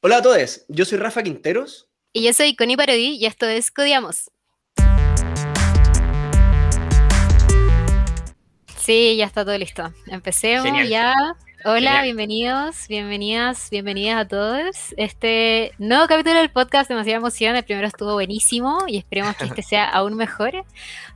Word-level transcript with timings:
Hola 0.00 0.18
a 0.18 0.22
todos, 0.22 0.64
yo 0.68 0.84
soy 0.84 0.96
Rafa 0.96 1.24
Quinteros. 1.24 1.88
Y 2.12 2.22
yo 2.22 2.32
soy 2.32 2.54
Connie 2.54 2.76
Parodi 2.76 3.16
y 3.16 3.26
esto 3.26 3.46
es 3.46 3.72
Codiamos. 3.72 4.30
Sí, 8.76 9.16
ya 9.16 9.26
está 9.26 9.44
todo 9.44 9.58
listo. 9.58 9.92
Empecemos 10.06 10.88
ya. 10.88 11.14
Hola, 11.64 12.02
bienvenidos, 12.02 12.86
bienvenidas, 12.88 13.70
bienvenidas 13.70 14.20
a 14.20 14.28
todos. 14.28 14.94
Este 14.96 15.72
nuevo 15.78 16.06
capítulo 16.06 16.38
del 16.38 16.52
podcast, 16.52 16.88
demasiada 16.88 17.18
emoción. 17.18 17.56
El 17.56 17.64
primero 17.64 17.88
estuvo 17.88 18.12
buenísimo 18.12 18.84
y 18.86 18.98
esperemos 18.98 19.34
que 19.34 19.46
este 19.46 19.62
sea 19.64 19.88
aún 19.88 20.14
mejor. 20.14 20.64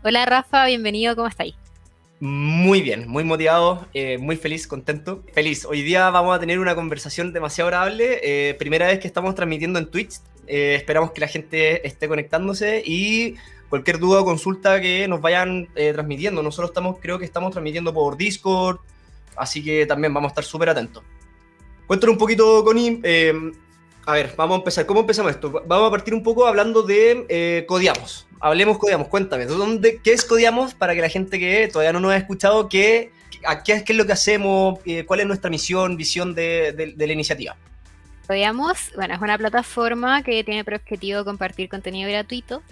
Hola 0.02 0.26
Rafa, 0.26 0.66
bienvenido, 0.66 1.14
¿cómo 1.14 1.28
estáis? 1.28 1.54
Muy 2.25 2.82
bien, 2.82 3.09
muy 3.09 3.25
motivado, 3.25 3.89
eh, 3.95 4.16
muy 4.16 4.36
feliz, 4.36 4.68
contento. 4.68 5.25
Feliz. 5.32 5.64
Hoy 5.64 5.82
día 5.82 6.09
vamos 6.11 6.36
a 6.36 6.39
tener 6.39 6.61
una 6.61 6.77
conversación 6.77 7.32
demasiado 7.32 7.66
agradable. 7.66 8.21
Eh, 8.22 8.54
primera 8.54 8.86
vez 8.86 9.00
que 9.00 9.09
estamos 9.09 9.34
transmitiendo 9.34 9.80
en 9.80 9.91
Twitch. 9.91 10.21
Eh, 10.46 10.77
esperamos 10.77 11.11
que 11.11 11.21
la 11.21 11.27
gente 11.27 11.85
esté 11.85 12.07
conectándose 12.07 12.80
y 12.86 13.35
cualquier 13.68 13.99
duda 13.99 14.21
o 14.21 14.25
consulta 14.25 14.80
que 14.80 15.08
nos 15.08 15.21
vayan 15.21 15.66
transmitiendo. 15.75 16.44
Nosotros 16.44 16.71
estamos, 16.71 16.99
creo 17.00 17.18
que 17.18 17.25
estamos 17.25 17.50
transmitiendo 17.50 17.93
por 17.93 18.16
Discord, 18.16 18.79
así 19.35 19.64
que 19.64 19.85
también 19.85 20.14
vamos 20.14 20.29
a 20.29 20.30
estar 20.30 20.44
súper 20.44 20.68
atentos. 20.68 21.02
Cuéntanos 21.89 22.13
un 22.13 22.18
poquito, 22.21 22.63
Connie. 22.63 23.00
A 24.06 24.12
ver, 24.12 24.34
vamos 24.36 24.56
a 24.56 24.58
empezar. 24.58 24.86
¿Cómo 24.86 25.00
empezamos 25.00 25.32
esto? 25.32 25.62
Vamos 25.66 25.88
a 25.88 25.90
partir 25.90 26.14
un 26.14 26.22
poco 26.22 26.46
hablando 26.46 26.82
de 26.82 27.64
Codiamos 27.66 28.26
hablemos 28.43 28.76
Codiamos, 28.76 29.08
cuéntame, 29.08 29.46
¿dónde, 29.46 30.00
¿qué 30.02 30.12
es 30.12 30.24
Codiamos 30.24 30.74
para 30.74 30.94
que 30.94 31.00
la 31.00 31.08
gente 31.08 31.38
que 31.38 31.68
todavía 31.68 31.93
no 31.93 32.00
nos 32.00 32.12
ha 32.12 32.16
escuchado, 32.16 32.69
qué, 32.69 33.12
qué, 33.64 33.84
es 33.86 33.96
lo 33.96 34.05
que 34.05 34.12
hacemos, 34.12 34.80
eh, 34.84 35.05
cuál 35.06 35.20
es 35.20 35.27
nuestra 35.27 35.48
misión, 35.48 35.96
visión 35.96 36.34
de 36.34 36.94
la 36.98 37.12
iniciativa? 37.12 37.56
Codiamos, 38.27 38.92
bueno, 38.94 39.14
es 39.14 39.20
una 39.20 39.36
plataforma 39.36 40.22
que 40.22 40.44
tiene 40.44 40.64
por 40.64 40.75
objetivo 40.75 41.25
compartir 41.25 41.69
contenido 41.69 42.08
gratuito, 42.08 42.62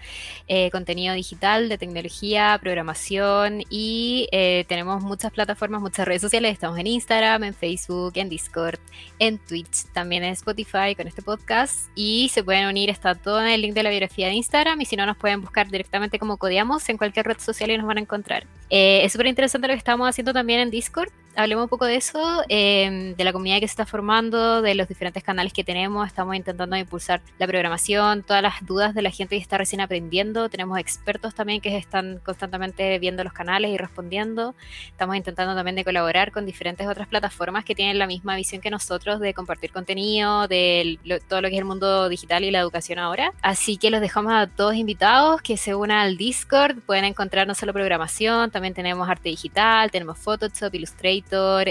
eh, 0.46 0.70
contenido 0.70 1.14
digital 1.14 1.68
de 1.68 1.76
tecnología, 1.76 2.58
programación 2.62 3.62
y 3.68 4.28
eh, 4.32 4.64
tenemos 4.68 5.02
muchas 5.02 5.32
plataformas, 5.32 5.80
muchas 5.80 6.06
redes 6.06 6.22
sociales. 6.22 6.52
Estamos 6.52 6.78
en 6.78 6.86
Instagram, 6.86 7.44
en 7.44 7.54
Facebook, 7.54 8.12
en 8.14 8.28
Discord, 8.28 8.78
en 9.18 9.38
Twitch, 9.38 9.86
también 9.92 10.22
en 10.22 10.32
Spotify 10.32 10.94
con 10.96 11.08
este 11.08 11.22
podcast 11.22 11.90
y 11.94 12.30
se 12.32 12.44
pueden 12.44 12.68
unir, 12.68 12.88
está 12.88 13.14
todo 13.14 13.40
en 13.40 13.48
el 13.48 13.60
link 13.60 13.74
de 13.74 13.82
la 13.82 13.90
biografía 13.90 14.28
de 14.28 14.34
Instagram 14.34 14.80
y 14.80 14.84
si 14.84 14.96
no 14.96 15.04
nos 15.04 15.16
pueden 15.16 15.40
buscar 15.40 15.68
directamente 15.68 16.18
como 16.18 16.36
Codiamos 16.36 16.88
en 16.88 16.96
cualquier 16.96 17.26
red 17.26 17.38
social 17.38 17.70
y 17.70 17.76
nos 17.76 17.86
van 17.86 17.98
a 17.98 18.00
encontrar. 18.00 18.46
Eh, 18.70 19.00
es 19.04 19.12
súper 19.12 19.26
interesante 19.26 19.66
lo 19.66 19.74
que 19.74 19.78
estamos 19.78 20.08
haciendo 20.08 20.32
también 20.32 20.60
en 20.60 20.70
Discord 20.70 21.10
hablemos 21.36 21.64
un 21.64 21.68
poco 21.68 21.86
de 21.86 21.96
eso, 21.96 22.42
em, 22.48 23.14
de 23.14 23.24
la 23.24 23.32
comunidad 23.32 23.60
que 23.60 23.68
se 23.68 23.72
está 23.72 23.86
formando, 23.86 24.62
de 24.62 24.74
los 24.74 24.88
diferentes 24.88 25.22
canales 25.22 25.52
que 25.52 25.64
tenemos. 25.64 26.06
Estamos 26.06 26.34
intentando 26.36 26.76
impulsar 26.76 27.20
la 27.38 27.46
programación, 27.46 28.22
todas 28.22 28.42
las 28.42 28.64
dudas 28.66 28.94
de 28.94 29.02
la 29.02 29.10
gente 29.10 29.36
que 29.36 29.42
está 29.42 29.58
recién 29.58 29.80
aprendiendo. 29.80 30.48
Tenemos 30.48 30.78
expertos 30.78 31.34
también 31.34 31.60
que 31.60 31.76
están 31.76 32.20
constantemente 32.24 32.98
viendo 32.98 33.24
los 33.24 33.32
canales 33.32 33.70
y 33.70 33.76
respondiendo. 33.76 34.54
Estamos 34.88 35.16
intentando 35.16 35.54
también 35.54 35.76
de 35.76 35.84
colaborar 35.84 36.32
con 36.32 36.46
diferentes 36.46 36.86
otras 36.86 37.08
plataformas 37.08 37.64
que 37.64 37.74
tienen 37.74 37.98
la 37.98 38.06
misma 38.06 38.36
visión 38.36 38.60
que 38.60 38.70
nosotros 38.70 39.20
de 39.20 39.34
compartir 39.34 39.72
contenido, 39.72 40.48
de 40.48 40.98
todo 41.28 41.40
lo 41.40 41.48
que 41.48 41.54
es 41.54 41.60
el 41.60 41.64
mundo 41.64 42.08
digital 42.08 42.44
y 42.44 42.50
la 42.50 42.60
educación 42.60 42.98
ahora. 42.98 43.32
Así 43.42 43.76
que 43.76 43.90
los 43.90 44.00
dejamos 44.00 44.32
a 44.32 44.46
todos 44.46 44.74
invitados 44.74 45.42
que 45.42 45.56
se 45.56 45.74
unan 45.74 45.98
al 45.98 46.16
Discord. 46.16 46.78
Pueden 46.80 47.04
encontrar 47.04 47.46
no 47.46 47.54
solo 47.54 47.72
programación, 47.72 48.50
también 48.50 48.74
tenemos 48.74 49.08
arte 49.08 49.28
digital, 49.28 49.90
tenemos 49.90 50.18
Photoshop, 50.18 50.74
Illustrator 50.74 51.19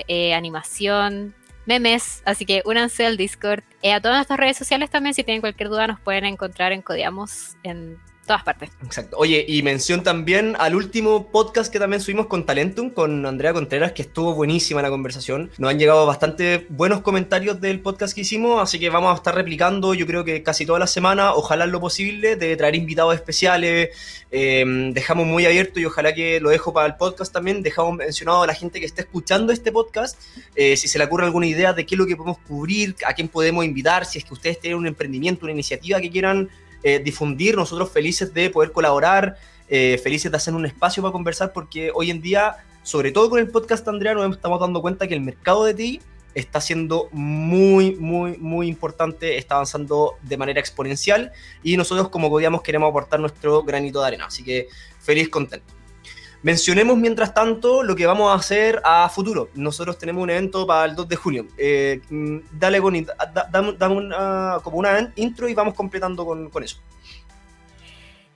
eh, 0.08 0.33
animación, 0.33 1.33
memes, 1.66 2.22
así 2.25 2.45
que 2.45 2.61
únanse 2.66 3.05
al 3.05 3.17
Discord. 3.17 3.64
Eh, 3.81 3.94
a 3.94 4.02
todas 4.02 4.17
nuestras 4.17 4.39
redes 4.39 4.58
sociales 4.58 4.89
también, 4.89 5.14
si 5.14 5.23
tienen 5.23 5.41
cualquier 5.41 5.69
duda, 5.69 5.88
nos 5.88 6.00
pueden 6.00 6.25
encontrar 6.25 6.72
en 6.72 6.81
Codiamos 6.81 7.56
en 7.64 7.97
todas 8.30 8.44
partes. 8.44 8.69
Exacto. 8.85 9.17
Oye, 9.17 9.44
y 9.47 9.63
mención 9.63 10.03
también 10.03 10.55
al 10.59 10.75
último 10.75 11.31
podcast 11.31 11.73
que 11.73 11.80
también 11.80 11.99
subimos 11.99 12.28
con 12.28 12.45
Talentum, 12.45 12.91
con 12.91 13.25
Andrea 13.25 13.53
Contreras, 13.53 13.94
que 13.94 14.03
estuvo 14.03 14.35
buenísima 14.35 14.84
la 14.84 14.91
conversación. 14.91 15.50
Nos 15.57 15.72
han 15.72 15.79
llegado 15.79 16.06
bastante 16.06 16.68
buenos 16.69 17.01
comentarios 17.01 17.59
del 17.59 17.79
podcast 17.79 18.13
que 18.13 18.22
hicimos, 18.22 18.62
así 18.62 18.78
que 18.79 18.91
vamos 18.91 19.12
a 19.13 19.16
estar 19.16 19.34
replicando, 19.34 19.95
yo 19.95 20.06
creo 20.06 20.23
que 20.23 20.44
casi 20.44 20.63
toda 20.68 20.78
la 20.78 20.85
semana, 20.85 21.34
ojalá 21.34 21.66
lo 21.66 21.81
posible, 21.81 22.35
de 22.35 22.56
traer 22.56 22.75
invitados 22.75 23.16
especiales. 23.16 23.97
Em, 24.29 24.94
dejamos 24.94 25.25
muy 25.25 25.47
abierto 25.47 25.79
y 25.79 25.85
ojalá 25.85 26.13
que 26.13 26.39
lo 26.39 26.51
dejo 26.51 26.72
para 26.72 26.85
el 26.85 26.97
podcast 26.97 27.34
también. 27.34 27.63
Dejamos 27.63 27.95
mencionado 27.95 28.44
a 28.44 28.45
la 28.45 28.53
gente 28.53 28.79
que 28.79 28.85
esté 28.85 29.01
escuchando 29.01 29.51
este 29.51 29.72
podcast, 29.72 30.22
eh, 30.53 30.78
si 30.78 30.88
se 30.88 31.00
le 31.00 31.06
ocurre 31.06 31.25
alguna 31.25 31.47
idea 31.47 31.73
de 31.73 31.84
qué 31.84 31.95
es 31.95 32.00
lo 32.00 32.06
que 32.06 32.16
podemos 32.16 32.38
cubrir, 32.47 32.95
a 33.07 33.13
quién 33.16 33.28
podemos 33.28 33.66
invitar, 33.66 34.06
si 34.06 34.19
es 34.19 34.23
que 34.23 34.35
ustedes 34.35 34.59
tienen 34.59 34.78
un 34.78 34.85
emprendimiento, 34.85 35.47
una 35.47 35.53
iniciativa 35.53 36.00
que 36.00 36.12
quieran 36.12 36.47
eh, 36.84 37.00
difundir, 37.00 37.56
nosotros 37.56 37.91
felices 37.91 38.34
de 38.34 38.50
poder 38.50 38.72
colaborar, 38.72 39.38
eh, 39.67 40.00
felices 40.01 40.31
de 40.31 40.38
hacer 40.38 40.53
un 40.53 40.66
espacio 40.66 41.03
para 41.03 41.12
conversar, 41.12 41.53
porque 41.53 41.91
hoy 41.94 42.09
en 42.09 42.22
día, 42.22 42.57
sobre 42.84 43.12
todo 43.12 43.29
con 43.29 43.40
el 43.40 43.50
podcast 43.50 43.88
Andrea, 43.88 44.13
nos 44.13 44.35
estamos 44.35 44.59
dando 44.59 44.81
cuenta 44.81 45.07
que 45.07 45.13
el 45.13 45.22
mercado 45.22 45.66
de 45.66 45.73
ti 45.73 46.01
está 46.34 46.62
siendo 46.62 47.09
muy, 47.12 47.95
muy, 47.95 48.38
muy 48.38 48.68
importante, 48.68 49.38
está 49.38 49.56
avanzando 49.56 50.16
de 50.22 50.38
manera 50.38 50.59
exponencial 50.59 51.31
y 51.63 51.75
nosotros 51.75 52.09
como 52.09 52.29
podíamos 52.29 52.62
queremos 52.62 52.89
aportar 52.89 53.19
nuestro 53.19 53.63
granito 53.63 54.01
de 54.01 54.07
arena, 54.07 54.25
así 54.25 54.44
que 54.44 54.68
feliz, 55.00 55.29
contento. 55.29 55.78
Mencionemos 56.41 56.97
mientras 56.97 57.33
tanto 57.33 57.83
lo 57.83 57.95
que 57.95 58.05
vamos 58.05 58.31
a 58.31 58.35
hacer 58.35 58.81
a 58.85 59.09
futuro. 59.09 59.50
Nosotros 59.55 59.97
tenemos 59.97 60.23
un 60.23 60.29
evento 60.29 60.66
para 60.66 60.85
el 60.85 60.95
2 60.95 61.09
de 61.09 61.16
junio. 61.17 61.47
Eh, 61.57 62.01
mm, 62.09 62.38
dale, 62.53 62.79
dame, 63.51 63.95
una, 63.95 64.59
como 64.63 64.77
una 64.77 65.11
intro 65.17 65.50
y 65.50 65.53
vamos 65.53 65.73
completando 65.73 66.25
con, 66.25 66.50
eso. 66.63 66.77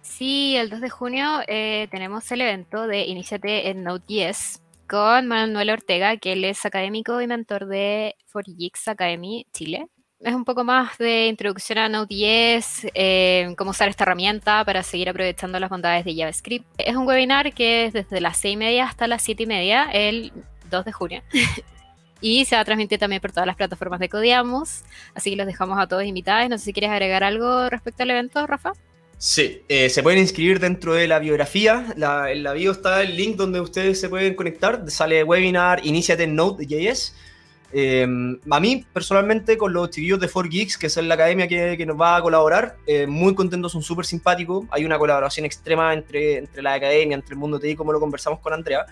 Sí, 0.02 0.56
el 0.58 0.70
2 0.70 0.82
de 0.82 0.90
junio 0.90 1.40
eh, 1.48 1.88
tenemos 1.92 2.30
el 2.32 2.42
evento 2.42 2.88
de 2.88 3.06
Iniciate 3.06 3.70
en 3.70 3.84
Node.js 3.84 4.62
con 4.88 5.28
Manuel 5.28 5.70
Ortega, 5.70 6.18
que 6.18 6.34
él 6.34 6.44
es 6.44 6.66
académico 6.66 7.22
y 7.22 7.28
mentor 7.28 7.68
de 7.68 8.16
4Geeks 8.34 8.90
Academy 8.90 9.48
Chile 9.54 9.88
es 10.24 10.34
un 10.34 10.46
poco 10.46 10.64
más 10.64 10.98
de 10.98 11.28
introducción 11.28 11.78
a 11.78 11.90
Node.js, 11.90 12.88
eh, 12.94 13.54
cómo 13.58 13.72
usar 13.72 13.90
esta 13.90 14.04
herramienta 14.04 14.64
para 14.64 14.82
seguir 14.84 15.10
aprovechando 15.10 15.60
las 15.60 15.70
bondades 15.70 16.06
de 16.06 16.16
JavaScript. 16.16 16.66
Es 16.78 16.96
un 16.96 17.06
webinar 17.06 17.54
que 17.54 17.86
es 17.86 17.94
desde 17.94 18.22
las 18.22 18.38
6 18.38 18.54
y 18.54 18.58
media 18.58 18.86
hasta 18.86 19.08
las 19.08 19.22
7 19.22 19.44
y 19.44 19.46
media, 19.46 19.90
el 19.92 20.32
2 20.70 20.86
de 20.86 20.92
junio. 20.92 21.24
y 22.22 22.46
se 22.46 22.56
va 22.56 22.62
a 22.62 22.66
transmitir 22.66 23.00
también 23.00 23.22
por 23.22 23.32
todas 23.32 23.48
las 23.48 23.58
plataformas 23.58 24.00
de 24.00 24.10
Codiamos, 24.10 24.84
así 25.14 25.32
que 25.32 25.36
los 25.36 25.46
dejamos 25.46 25.78
a 25.80 25.88
todos 25.88 26.06
invitados. 26.06 26.50
No 26.50 26.58
sé 26.58 26.66
si 26.66 26.74
quieres 26.74 26.92
agregar 26.92 27.24
algo 27.24 27.70
respecto 27.70 28.04
al 28.04 28.12
evento, 28.12 28.48
Rafa. 28.48 28.72
Sí, 29.18 29.62
eh, 29.70 29.90
se 29.90 30.04
pueden 30.04 30.20
inscribir 30.20 30.60
dentro 30.60 30.94
de 30.94 31.08
la 31.08 31.20
biografía. 31.20 31.86
en 31.96 32.44
la 32.44 32.54
bio 32.54 32.72
está 32.72 33.02
el 33.02 33.16
link 33.16 33.36
donde 33.36 33.62
ustedes 33.62 34.00
se 34.00 34.10
pueden 34.10 34.36
conectar. 34.36 34.84
Sale 34.90 35.24
webinar, 35.24 35.86
Iniciate 35.86 36.24
en 36.24 36.36
Node.js. 36.36 37.16
Eh, 37.76 38.04
a 38.52 38.60
mí, 38.60 38.86
personalmente, 38.94 39.58
con 39.58 39.74
los 39.74 39.90
chiquillos 39.90 40.20
de 40.20 40.30
4Geeks, 40.30 40.78
que 40.78 40.88
es 40.88 40.98
la 40.98 41.16
academia 41.16 41.48
que, 41.48 41.84
nos 41.86 42.00
va 42.00 42.18
a 42.18 42.22
colaborar, 42.22 42.78
eh, 42.86 43.08
muy 43.08 43.34
contentos, 43.34 43.72
son 43.72 43.82
súper 43.82 44.06
simpáticos. 44.06 44.66
Hay 44.70 44.86
una 44.86 45.00
colaboración 45.00 45.46
extrema 45.46 45.94
entre, 45.94 46.38
entre 46.38 46.62
la 46.62 46.74
academia, 46.74 47.16
entre 47.16 47.34
el 47.34 47.40
mundo 47.40 47.60
TI, 47.60 47.76
como 47.76 47.92
lo 47.92 48.00
conversamos 48.00 48.40
con 48.40 48.54
Andrea. 48.54 48.86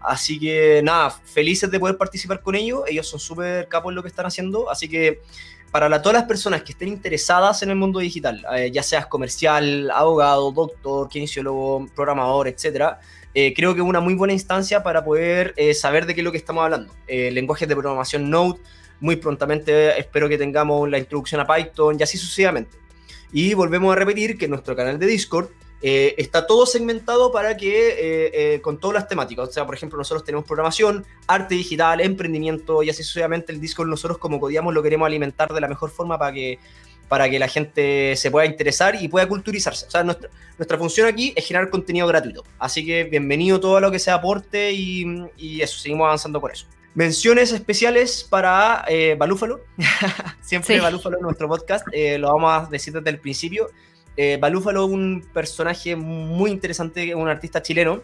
Así 0.00 0.38
que 0.38 0.82
nada, 0.82 1.10
felices 1.10 1.70
de 1.70 1.78
poder 1.78 1.96
participar 1.96 2.42
con 2.42 2.56
ellos. 2.56 2.82
Ellos 2.88 3.08
son 3.08 3.20
súper 3.20 3.68
capos 3.68 3.92
en 3.92 3.94
lo 3.94 4.02
que 4.02 4.08
están 4.08 4.26
haciendo. 4.26 4.68
Así 4.68 4.88
que 4.88 5.22
para 5.70 6.02
todas 6.02 6.14
las 6.14 6.24
personas 6.24 6.62
que 6.62 6.72
estén 6.72 6.88
interesadas 6.88 7.62
en 7.62 7.70
el 7.70 7.76
mundo 7.76 8.00
digital, 8.00 8.44
eh, 8.54 8.70
ya 8.72 8.82
seas 8.82 9.06
comercial, 9.06 9.90
abogado, 9.92 10.52
doctor, 10.52 11.08
kinesiólogo, 11.08 11.88
programador, 11.94 12.48
etcétera, 12.48 13.00
eh, 13.34 13.52
creo 13.54 13.74
que 13.74 13.80
es 13.80 13.86
una 13.86 14.00
muy 14.00 14.14
buena 14.14 14.32
instancia 14.32 14.84
para 14.84 15.04
poder 15.04 15.54
eh, 15.56 15.74
saber 15.74 16.06
de 16.06 16.14
qué 16.14 16.20
es 16.20 16.24
lo 16.24 16.30
que 16.30 16.38
estamos 16.38 16.62
hablando. 16.64 16.94
Eh, 17.08 17.32
lenguajes 17.32 17.68
de 17.68 17.74
programación 17.74 18.30
Node, 18.30 18.60
muy 19.00 19.16
prontamente 19.16 19.98
espero 19.98 20.28
que 20.28 20.38
tengamos 20.38 20.88
la 20.88 20.98
introducción 20.98 21.40
a 21.40 21.46
Python 21.46 21.96
y 21.98 22.02
así 22.04 22.16
sucesivamente. 22.16 22.76
Y 23.32 23.54
volvemos 23.54 23.92
a 23.92 23.96
repetir 23.96 24.38
que 24.38 24.46
nuestro 24.46 24.76
canal 24.76 24.98
de 24.98 25.06
Discord 25.06 25.48
está 25.82 26.46
todo 26.46 26.64
segmentado 26.64 27.30
para 27.30 27.58
que, 27.58 28.58
con 28.62 28.78
todas 28.78 28.94
las 28.94 29.08
temáticas, 29.08 29.50
o 29.50 29.52
sea, 29.52 29.66
por 29.66 29.74
ejemplo, 29.74 29.98
nosotros 29.98 30.24
tenemos 30.24 30.46
programación, 30.46 31.04
arte 31.26 31.56
digital, 31.56 32.00
emprendimiento 32.00 32.82
y 32.82 32.88
así 32.88 33.02
sucesivamente. 33.02 33.52
El 33.52 33.60
Discord 33.60 33.88
nosotros 33.88 34.16
como 34.16 34.40
codiamos 34.40 34.72
lo 34.72 34.82
queremos 34.82 35.04
alimentar 35.04 35.52
de 35.52 35.60
la 35.60 35.68
mejor 35.68 35.90
forma 35.90 36.16
para 36.16 36.32
que 36.32 36.58
para 37.08 37.28
que 37.28 37.38
la 37.38 37.48
gente 37.48 38.16
se 38.16 38.30
pueda 38.30 38.46
interesar 38.46 38.94
y 39.00 39.08
pueda 39.08 39.26
culturizarse. 39.26 39.86
O 39.86 39.90
sea, 39.90 40.02
nuestra, 40.02 40.30
nuestra 40.58 40.78
función 40.78 41.06
aquí 41.06 41.32
es 41.36 41.46
generar 41.46 41.70
contenido 41.70 42.06
gratuito. 42.06 42.44
Así 42.58 42.84
que 42.84 43.04
bienvenido 43.04 43.60
todo 43.60 43.80
lo 43.80 43.90
que 43.90 43.98
sea 43.98 44.14
aporte 44.14 44.72
y, 44.72 45.04
y 45.36 45.60
eso, 45.60 45.78
seguimos 45.78 46.06
avanzando 46.06 46.40
con 46.40 46.50
eso. 46.50 46.66
Menciones 46.94 47.50
especiales 47.50 48.22
para 48.22 48.84
eh, 48.86 49.16
Balúfalo. 49.18 49.62
Siempre 50.40 50.80
Balúfalo 50.80 51.16
en 51.16 51.24
nuestro 51.24 51.48
podcast, 51.48 51.84
eh, 51.90 52.18
lo 52.18 52.32
vamos 52.32 52.68
a 52.68 52.70
decir 52.70 52.92
desde 52.92 53.10
el 53.10 53.18
principio. 53.18 53.68
Eh, 54.16 54.38
Balúfalo 54.40 54.86
es 54.86 54.92
un 54.92 55.28
personaje 55.32 55.96
muy 55.96 56.52
interesante, 56.52 57.12
un 57.16 57.28
artista 57.28 57.60
chileno, 57.60 58.00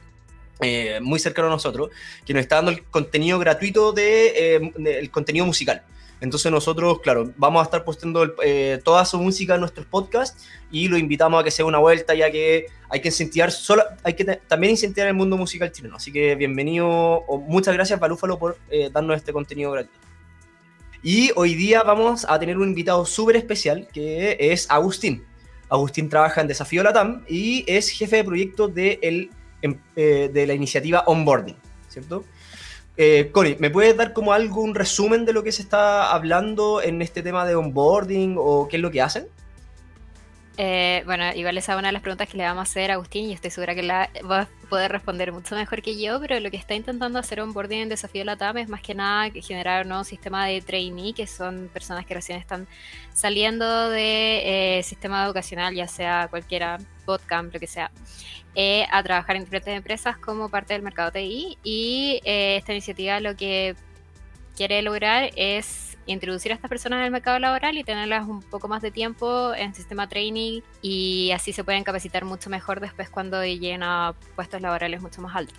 eh, 0.60 0.98
muy 1.00 1.20
cercano 1.20 1.46
a 1.46 1.52
nosotros, 1.52 1.90
que 2.26 2.34
nos 2.34 2.42
está 2.42 2.56
dando 2.56 2.72
el 2.72 2.82
contenido 2.82 3.38
gratuito 3.38 3.92
de, 3.92 4.56
el 4.76 5.10
contenido 5.12 5.46
musical. 5.46 5.84
Entonces 6.20 6.52
nosotros, 6.52 7.00
claro, 7.00 7.32
vamos 7.36 7.60
a 7.60 7.64
estar 7.64 7.82
posteando 7.82 8.34
eh, 8.44 8.80
toda 8.84 9.04
su 9.04 9.18
música 9.18 9.54
en 9.54 9.60
nuestros 9.60 9.86
podcasts 9.86 10.46
y 10.70 10.88
lo 10.88 10.98
invitamos 10.98 11.40
a 11.40 11.44
que 11.44 11.50
sea 11.50 11.64
una 11.64 11.78
vuelta, 11.78 12.14
ya 12.14 12.30
que 12.30 12.66
hay 12.90 13.00
que 13.00 13.08
incentivar, 13.08 13.50
solo, 13.50 13.84
hay 14.02 14.14
que 14.14 14.24
también 14.24 14.72
incentivar 14.72 15.08
el 15.08 15.14
mundo 15.14 15.36
musical 15.38 15.72
chileno. 15.72 15.96
Así 15.96 16.12
que 16.12 16.34
bienvenido, 16.34 16.88
o 16.88 17.38
muchas 17.38 17.74
gracias 17.74 17.98
Balúfalo 17.98 18.38
por 18.38 18.58
eh, 18.68 18.90
darnos 18.92 19.16
este 19.16 19.32
contenido 19.32 19.72
gratuito. 19.72 19.98
Y 21.02 21.30
hoy 21.36 21.54
día 21.54 21.82
vamos 21.82 22.26
a 22.28 22.38
tener 22.38 22.58
un 22.58 22.68
invitado 22.68 23.06
súper 23.06 23.36
especial 23.36 23.88
que 23.90 24.36
es 24.38 24.70
Agustín. 24.70 25.24
Agustín 25.70 26.10
trabaja 26.10 26.42
en 26.42 26.48
Desafío 26.48 26.82
Latam 26.82 27.24
y 27.26 27.64
es 27.66 27.88
jefe 27.88 28.16
de 28.16 28.24
proyecto 28.24 28.68
de, 28.68 29.30
em, 29.62 29.78
eh, 29.96 30.28
de 30.30 30.46
la 30.46 30.52
iniciativa 30.52 31.04
Onboarding, 31.06 31.56
¿cierto? 31.88 32.24
Eh, 32.96 33.30
Connie, 33.32 33.56
¿me 33.58 33.70
puedes 33.70 33.96
dar 33.96 34.12
como 34.12 34.32
algún 34.32 34.74
resumen 34.74 35.24
de 35.24 35.32
lo 35.32 35.42
que 35.42 35.52
se 35.52 35.62
está 35.62 36.12
hablando 36.12 36.82
en 36.82 37.00
este 37.02 37.22
tema 37.22 37.46
de 37.46 37.54
onboarding 37.54 38.36
o 38.38 38.68
qué 38.68 38.76
es 38.76 38.82
lo 38.82 38.90
que 38.90 39.00
hacen? 39.00 39.26
Eh, 40.56 41.02
bueno, 41.06 41.24
igual 41.34 41.56
esa 41.56 41.72
es 41.72 41.78
una 41.78 41.88
de 41.88 41.92
las 41.92 42.02
preguntas 42.02 42.28
que 42.28 42.36
le 42.36 42.44
vamos 42.44 42.60
a 42.60 42.70
hacer 42.70 42.90
a 42.90 42.94
Agustín 42.94 43.30
y 43.30 43.32
estoy 43.32 43.50
segura 43.50 43.74
que 43.74 43.82
la 43.82 44.10
poder 44.70 44.92
responder 44.92 45.32
mucho 45.32 45.56
mejor 45.56 45.82
que 45.82 46.00
yo, 46.00 46.20
pero 46.20 46.38
lo 46.40 46.50
que 46.50 46.56
está 46.56 46.74
intentando 46.74 47.18
hacer 47.18 47.40
onboarding 47.40 47.80
en 47.80 47.88
Desafío 47.90 48.24
Latam 48.24 48.56
es 48.56 48.68
más 48.68 48.80
que 48.80 48.94
nada 48.94 49.30
generar 49.42 49.82
un 49.82 49.88
nuevo 49.88 50.04
sistema 50.04 50.46
de 50.46 50.62
trainee, 50.62 51.12
que 51.12 51.26
son 51.26 51.68
personas 51.72 52.06
que 52.06 52.14
recién 52.14 52.38
están 52.38 52.66
saliendo 53.12 53.90
de 53.90 54.78
eh, 54.78 54.82
sistema 54.84 55.24
educacional, 55.26 55.74
ya 55.74 55.88
sea 55.88 56.28
cualquiera, 56.30 56.78
bootcamp, 57.04 57.52
lo 57.52 57.60
que 57.60 57.66
sea, 57.66 57.90
eh, 58.54 58.86
a 58.90 59.02
trabajar 59.02 59.36
en 59.36 59.44
diferentes 59.44 59.76
empresas 59.76 60.16
como 60.16 60.48
parte 60.48 60.72
del 60.72 60.82
mercado 60.82 61.10
TI 61.10 61.58
y 61.64 62.20
esta 62.24 62.72
iniciativa 62.72 63.20
lo 63.20 63.36
que 63.36 63.74
quiere 64.56 64.82
lograr 64.82 65.30
es 65.36 65.89
introducir 66.12 66.52
a 66.52 66.54
estas 66.54 66.68
personas 66.68 66.98
en 66.98 67.06
el 67.06 67.10
mercado 67.10 67.38
laboral 67.38 67.76
y 67.78 67.84
tenerlas 67.84 68.26
un 68.26 68.42
poco 68.42 68.68
más 68.68 68.82
de 68.82 68.90
tiempo 68.90 69.54
en 69.54 69.74
sistema 69.74 70.08
training 70.08 70.60
y 70.82 71.30
así 71.32 71.52
se 71.52 71.64
pueden 71.64 71.84
capacitar 71.84 72.24
mucho 72.24 72.50
mejor 72.50 72.80
después 72.80 73.08
cuando 73.10 73.44
lleguen 73.44 73.82
a 73.82 74.14
puestos 74.34 74.60
laborales 74.60 75.00
mucho 75.00 75.22
más 75.22 75.36
altos. 75.36 75.58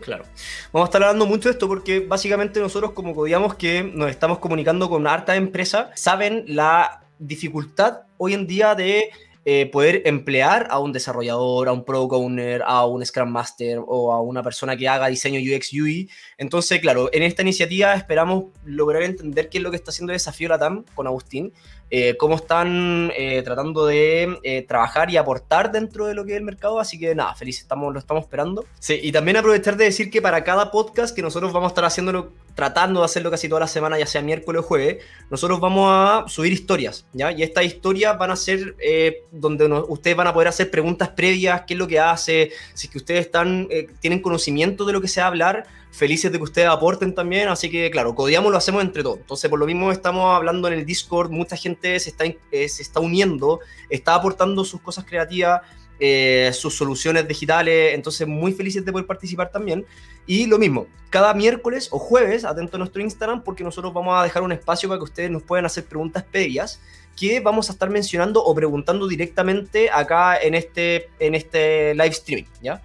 Claro. 0.00 0.24
Vamos 0.72 0.86
a 0.86 0.88
estar 0.88 1.02
hablando 1.02 1.26
mucho 1.26 1.48
de 1.48 1.52
esto 1.52 1.68
porque 1.68 2.00
básicamente 2.00 2.60
nosotros 2.60 2.92
como 2.92 3.14
codiamos 3.14 3.54
que 3.54 3.82
nos 3.82 4.10
estamos 4.10 4.38
comunicando 4.38 4.88
con 4.88 5.06
harta 5.06 5.36
empresa, 5.36 5.90
saben 5.94 6.44
la 6.46 7.04
dificultad 7.18 8.02
hoy 8.16 8.34
en 8.34 8.46
día 8.46 8.74
de 8.74 9.10
eh, 9.44 9.66
poder 9.66 10.02
emplear 10.04 10.68
a 10.70 10.78
un 10.78 10.92
desarrollador, 10.92 11.68
a 11.68 11.72
un 11.72 11.84
product 11.84 12.12
owner, 12.12 12.62
a 12.64 12.84
un 12.84 13.04
Scrum 13.04 13.30
Master 13.30 13.80
o 13.86 14.12
a 14.12 14.20
una 14.20 14.42
persona 14.42 14.76
que 14.76 14.88
haga 14.88 15.06
diseño 15.08 15.40
UX 15.40 15.72
UI. 15.72 16.10
Entonces, 16.36 16.78
claro, 16.80 17.08
en 17.12 17.22
esta 17.22 17.42
iniciativa 17.42 17.94
esperamos 17.94 18.44
lograr 18.64 19.02
entender 19.02 19.48
qué 19.48 19.58
es 19.58 19.64
lo 19.64 19.70
que 19.70 19.76
está 19.76 19.90
haciendo 19.90 20.12
Desafío 20.12 20.48
Latam 20.48 20.84
con 20.94 21.06
Agustín, 21.06 21.52
eh, 21.90 22.16
cómo 22.18 22.36
están 22.36 23.10
eh, 23.16 23.42
tratando 23.42 23.86
de 23.86 24.64
trabajar 24.68 25.10
y 25.10 25.16
aportar 25.16 25.72
dentro 25.72 26.06
de 26.06 26.14
lo 26.14 26.24
que 26.24 26.32
es 26.32 26.38
el 26.38 26.44
mercado. 26.44 26.78
Así 26.78 26.98
que 26.98 27.14
nada, 27.14 27.34
feliz, 27.34 27.60
estamos, 27.60 27.92
lo 27.94 27.98
estamos 27.98 28.24
esperando. 28.24 28.66
Sí, 28.78 29.00
y 29.02 29.10
también 29.10 29.38
aprovechar 29.38 29.76
de 29.76 29.84
decir 29.86 30.10
que 30.10 30.20
para 30.20 30.44
cada 30.44 30.70
podcast 30.70 31.16
que 31.16 31.22
nosotros 31.22 31.52
vamos 31.52 31.68
a 31.68 31.72
estar 31.72 31.84
haciéndolo 31.86 32.32
tratando 32.54 33.00
de 33.00 33.06
hacerlo 33.06 33.30
casi 33.30 33.48
toda 33.48 33.60
la 33.60 33.66
semana, 33.66 33.98
ya 33.98 34.06
sea 34.06 34.22
miércoles 34.22 34.60
o 34.60 34.62
jueves, 34.62 35.04
nosotros 35.30 35.60
vamos 35.60 35.88
a 35.90 36.24
subir 36.28 36.52
historias, 36.52 37.06
¿ya? 37.12 37.32
Y 37.32 37.42
estas 37.42 37.64
historias 37.64 38.18
van 38.18 38.30
a 38.30 38.36
ser 38.36 38.76
eh, 38.78 39.24
donde 39.30 39.66
ustedes 39.88 40.16
van 40.16 40.26
a 40.26 40.32
poder 40.32 40.48
hacer 40.48 40.70
preguntas 40.70 41.10
previas, 41.10 41.62
qué 41.66 41.74
es 41.74 41.78
lo 41.78 41.88
que 41.88 41.98
hace, 41.98 42.50
si 42.74 42.86
es 42.86 42.92
que 42.92 42.98
ustedes 42.98 43.26
están, 43.26 43.66
eh, 43.70 43.88
tienen 44.00 44.20
conocimiento 44.20 44.84
de 44.84 44.92
lo 44.92 45.00
que 45.00 45.08
se 45.08 45.20
va 45.20 45.26
a 45.26 45.28
hablar, 45.28 45.66
felices 45.90 46.30
de 46.30 46.38
que 46.38 46.44
ustedes 46.44 46.68
aporten 46.68 47.14
también, 47.14 47.48
así 47.48 47.70
que 47.70 47.90
claro, 47.90 48.14
Codiamos 48.14 48.52
lo 48.52 48.58
hacemos 48.58 48.82
entre 48.82 49.02
todos. 49.02 49.18
Entonces, 49.18 49.50
por 49.50 49.58
lo 49.58 49.66
mismo 49.66 49.90
estamos 49.92 50.34
hablando 50.34 50.68
en 50.68 50.74
el 50.74 50.86
Discord, 50.86 51.30
mucha 51.30 51.56
gente 51.56 51.98
se 51.98 52.10
está, 52.10 52.24
eh, 52.26 52.68
se 52.68 52.82
está 52.82 53.00
uniendo, 53.00 53.60
está 53.88 54.14
aportando 54.14 54.64
sus 54.64 54.80
cosas 54.80 55.04
creativas, 55.04 55.62
eh, 56.00 56.50
sus 56.54 56.74
soluciones 56.74 57.28
digitales, 57.28 57.94
entonces 57.94 58.26
muy 58.26 58.52
felices 58.52 58.84
de 58.84 58.90
poder 58.90 59.06
participar 59.06 59.50
también. 59.50 59.84
Y 60.26 60.46
lo 60.46 60.58
mismo, 60.58 60.86
cada 61.10 61.34
miércoles 61.34 61.88
o 61.90 61.98
jueves, 61.98 62.44
atento 62.44 62.76
a 62.76 62.78
nuestro 62.78 63.02
Instagram, 63.02 63.42
porque 63.44 63.62
nosotros 63.62 63.92
vamos 63.92 64.18
a 64.18 64.24
dejar 64.24 64.42
un 64.42 64.52
espacio 64.52 64.88
para 64.88 64.98
que 64.98 65.04
ustedes 65.04 65.30
nos 65.30 65.42
puedan 65.42 65.66
hacer 65.66 65.84
preguntas 65.84 66.24
previas 66.24 66.80
que 67.16 67.40
vamos 67.40 67.68
a 67.68 67.72
estar 67.72 67.90
mencionando 67.90 68.42
o 68.42 68.54
preguntando 68.54 69.06
directamente 69.06 69.90
acá 69.90 70.38
en 70.40 70.54
este, 70.54 71.10
en 71.18 71.34
este 71.34 71.94
live 71.94 72.08
streaming, 72.08 72.48
¿ya? 72.62 72.82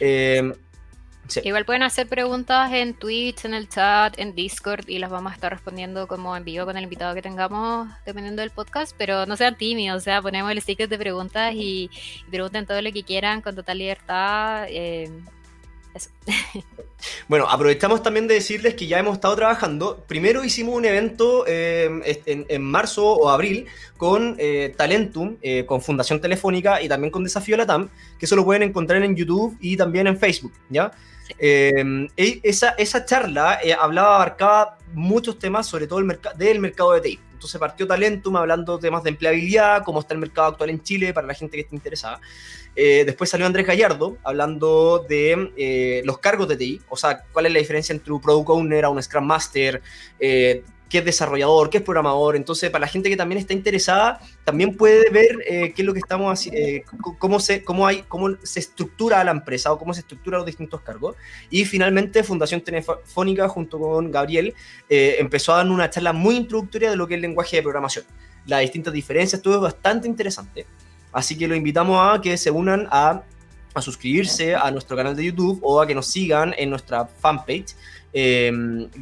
Eh, 0.00 0.52
Igual 1.42 1.64
pueden 1.64 1.82
hacer 1.82 2.06
preguntas 2.06 2.70
en 2.72 2.94
Twitch, 2.94 3.44
en 3.44 3.54
el 3.54 3.68
chat, 3.68 4.18
en 4.18 4.34
Discord 4.34 4.88
y 4.88 4.98
las 4.98 5.10
vamos 5.10 5.32
a 5.32 5.34
estar 5.34 5.50
respondiendo 5.52 6.06
como 6.06 6.36
en 6.36 6.44
vivo 6.44 6.66
con 6.66 6.76
el 6.76 6.84
invitado 6.84 7.14
que 7.14 7.22
tengamos 7.22 7.88
dependiendo 8.04 8.42
del 8.42 8.50
podcast, 8.50 8.94
pero 8.98 9.24
no 9.26 9.36
sean 9.36 9.56
tímidos, 9.56 10.02
o 10.02 10.04
sea, 10.04 10.20
ponemos 10.20 10.52
el 10.52 10.60
sticker 10.60 10.88
de 10.88 10.98
preguntas 10.98 11.54
y, 11.54 11.90
pregunten 12.30 12.66
todo 12.66 12.80
lo 12.82 12.92
que 12.92 13.02
quieran 13.04 13.40
con 13.40 13.54
total 13.54 13.78
libertad. 13.78 14.66
Eh, 14.68 15.10
eso. 15.94 16.10
Bueno, 17.28 17.46
aprovechamos 17.50 18.02
también 18.02 18.26
de 18.26 18.34
decirles 18.34 18.76
que 18.76 18.86
ya 18.86 18.98
hemos 18.98 19.16
estado 19.16 19.36
trabajando. 19.36 20.02
Primero 20.08 20.42
hicimos 20.42 20.74
un 20.74 20.86
evento 20.86 21.44
eh, 21.46 21.90
en, 22.24 22.62
marzo 22.62 23.12
o 23.12 23.28
abril 23.28 23.66
con 23.98 24.36
eh, 24.38 24.72
Talentum, 24.74 25.36
con 25.66 25.82
Fundación 25.82 26.22
Telefónica 26.22 26.80
y 26.80 26.88
también 26.88 27.10
con 27.10 27.22
Desafío 27.22 27.58
Latam, 27.58 27.90
que 28.18 28.24
eso 28.24 28.36
lo 28.36 28.44
pueden 28.46 28.62
encontrar 28.62 29.02
en 29.02 29.14
YouTube 29.14 29.54
y 29.60 29.76
también 29.76 30.06
en 30.06 30.18
Facebook, 30.18 30.54
¿ya? 30.70 30.92
Em, 31.38 32.08
esa, 32.16 32.70
esa 32.70 33.04
charla 33.04 33.58
eh, 33.62 33.72
hablaba, 33.72 34.16
abarcaba 34.16 34.78
muchos 34.92 35.38
temas, 35.38 35.66
sobre 35.66 35.86
todo 35.86 35.98
el 35.98 36.18
del 36.36 36.60
mercado 36.60 36.92
de 36.92 37.00
TI. 37.00 37.20
Entonces 37.32 37.58
partió 37.58 37.86
Talentum 37.86 38.36
hablando 38.36 38.76
de 38.76 38.82
temas 38.82 39.02
de 39.02 39.10
empleabilidad, 39.10 39.84
cómo 39.84 40.00
está 40.00 40.14
el 40.14 40.20
mercado 40.20 40.48
actual 40.48 40.70
en 40.70 40.82
Chile 40.82 41.12
para 41.12 41.26
la 41.26 41.34
gente 41.34 41.56
que 41.56 41.62
esté 41.62 41.76
interesada. 41.76 42.20
Eh, 42.76 43.04
después 43.04 43.30
salió 43.30 43.46
Andrés 43.46 43.66
Gallardo 43.66 44.16
hablando 44.24 45.04
de 45.06 45.52
eh, 45.56 46.02
los 46.04 46.18
cargos 46.18 46.48
de 46.48 46.56
TI, 46.56 46.80
o 46.88 46.96
sea, 46.96 47.22
cuál 47.32 47.46
es 47.46 47.52
la 47.52 47.58
diferencia 47.58 47.92
entre 47.92 48.12
un 48.12 48.20
Product 48.20 48.48
Owner, 48.48 48.84
a 48.84 48.88
un 48.88 49.02
Scrum 49.02 49.24
Master, 49.24 49.82
qué 50.94 50.98
es 50.98 51.04
desarrollador, 51.04 51.70
qué 51.70 51.78
es 51.78 51.82
programador. 51.82 52.36
Entonces, 52.36 52.70
para 52.70 52.82
la 52.82 52.86
gente 52.86 53.10
que 53.10 53.16
también 53.16 53.40
está 53.40 53.52
interesada, 53.52 54.20
también 54.44 54.76
puede 54.76 55.10
ver 55.10 55.38
eh, 55.44 55.72
qué 55.74 55.82
es 55.82 55.86
lo 55.86 55.92
que 55.92 55.98
estamos 55.98 56.32
haciendo, 56.32 56.60
eh, 56.60 56.84
cómo, 57.18 57.40
se, 57.40 57.64
cómo, 57.64 57.84
hay, 57.84 58.04
cómo 58.06 58.36
se 58.44 58.60
estructura 58.60 59.24
la 59.24 59.32
empresa 59.32 59.72
o 59.72 59.78
cómo 59.78 59.92
se 59.92 60.02
estructuran 60.02 60.38
los 60.38 60.46
distintos 60.46 60.82
cargos. 60.82 61.16
Y 61.50 61.64
finalmente, 61.64 62.22
Fundación 62.22 62.60
Telefónica, 62.60 63.48
junto 63.48 63.80
con 63.80 64.12
Gabriel, 64.12 64.54
eh, 64.88 65.16
empezó 65.18 65.52
a 65.52 65.56
dar 65.56 65.68
una 65.68 65.90
charla 65.90 66.12
muy 66.12 66.36
introductoria 66.36 66.90
de 66.90 66.96
lo 66.96 67.08
que 67.08 67.14
es 67.14 67.16
el 67.16 67.22
lenguaje 67.22 67.56
de 67.56 67.62
programación. 67.64 68.04
Las 68.46 68.60
distintas 68.60 68.94
diferencias, 68.94 69.42
todo 69.42 69.56
es 69.56 69.62
bastante 69.62 70.06
interesante. 70.06 70.64
Así 71.10 71.36
que 71.36 71.48
lo 71.48 71.56
invitamos 71.56 71.98
a 72.00 72.20
que 72.20 72.36
se 72.36 72.52
unan 72.52 72.86
a, 72.92 73.24
a 73.74 73.82
suscribirse 73.82 74.54
a 74.54 74.70
nuestro 74.70 74.96
canal 74.96 75.16
de 75.16 75.24
YouTube 75.24 75.58
o 75.60 75.80
a 75.80 75.88
que 75.88 75.94
nos 75.96 76.06
sigan 76.06 76.54
en 76.56 76.70
nuestra 76.70 77.04
fanpage 77.06 77.74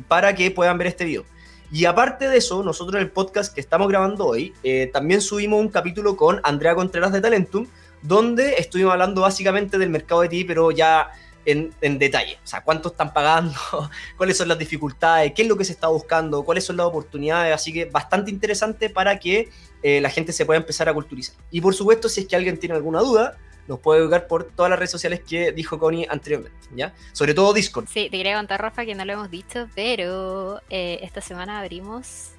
para 0.09 0.35
que 0.35 0.51
puedan 0.51 0.79
ver 0.79 0.87
este 0.87 1.05
video. 1.05 1.27
Y 1.73 1.87
aparte 1.87 2.29
de 2.29 2.37
eso, 2.37 2.63
nosotros 2.63 2.97
en 2.97 3.07
el 3.07 3.11
podcast 3.11 3.55
que 3.55 3.63
estamos 3.63 3.89
grabando 3.89 4.27
hoy, 4.27 4.53
eh, 4.63 4.91
también 4.93 5.23
subimos 5.23 5.59
un 5.59 5.71
capítulo 5.71 6.17
con 6.17 6.39
Andrea 6.45 6.75
Contreras 6.75 7.13
de 7.13 7.23
Talentum, 7.23 7.67
donde 8.03 8.57
estuvimos 8.59 8.93
hablando 8.93 9.23
básicamente 9.23 9.79
del 9.79 9.89
mercado 9.89 10.21
de 10.21 10.29
ti, 10.29 10.45
pero 10.45 10.71
ya 10.71 11.09
en, 11.47 11.73
detalle. 11.99 12.39
O 12.45 12.47
sea, 12.47 12.63
cuánto 12.63 12.91
están 12.91 13.15
pagando, 13.15 13.55
cuáles 14.19 14.37
son 14.37 14.49
las 14.49 14.59
dificultades, 14.59 15.33
qué 15.35 15.43
es 15.43 15.49
lo 15.49 15.57
que 15.57 15.65
se 15.65 15.73
está 15.73 15.89
buscando, 15.89 16.45
cuáles 16.45 16.65
son 16.65 16.77
las 16.77 16.85
oportunidades. 16.85 17.55
Así 17.55 17.73
que 17.73 17.87
bastante 17.87 18.31
interesante 18.31 18.91
para 18.91 19.19
que 19.19 19.49
eh, 19.83 20.03
la 20.03 20.11
gente 20.11 20.35
se 20.35 20.45
pueda 20.45 20.61
empezar 20.61 20.91
a 20.91 20.95
culturizar. 20.95 21.37
Y 21.51 21.63
por 21.63 21.75
supuesto, 21.75 22.11
si 22.11 22.21
es 22.21 22.27
que 22.27 22.37
alguien 22.37 22.59
tiene 22.59 22.75
alguna 22.75 23.01
duda, 23.01 23.39
nos 23.69 23.79
puede 23.79 24.01
educar 24.01 24.27
por 24.27 24.45
todas 24.45 24.71
las 24.71 24.79
redes 24.79 24.91
sociales 24.91 25.21
que 25.21 25.53
dijo 25.53 25.79
Connie 25.79 26.07
anteriormente, 26.09 26.69
¿ya? 26.75 26.95
Sobre 27.13 27.35
todo 27.35 27.53
Discord. 27.53 27.87
Sí, 27.89 28.09
te 28.11 28.17
quería 28.17 28.37
contar, 28.37 28.61
Rafa, 28.61 28.85
que 28.85 28.95
no 28.95 29.05
lo 29.05 29.13
hemos 29.13 29.31
dicho, 29.31 29.69
pero 29.75 30.61
eh, 30.69 30.99
esta 31.03 31.21
semana 31.21 31.61
abrimos 31.61 32.31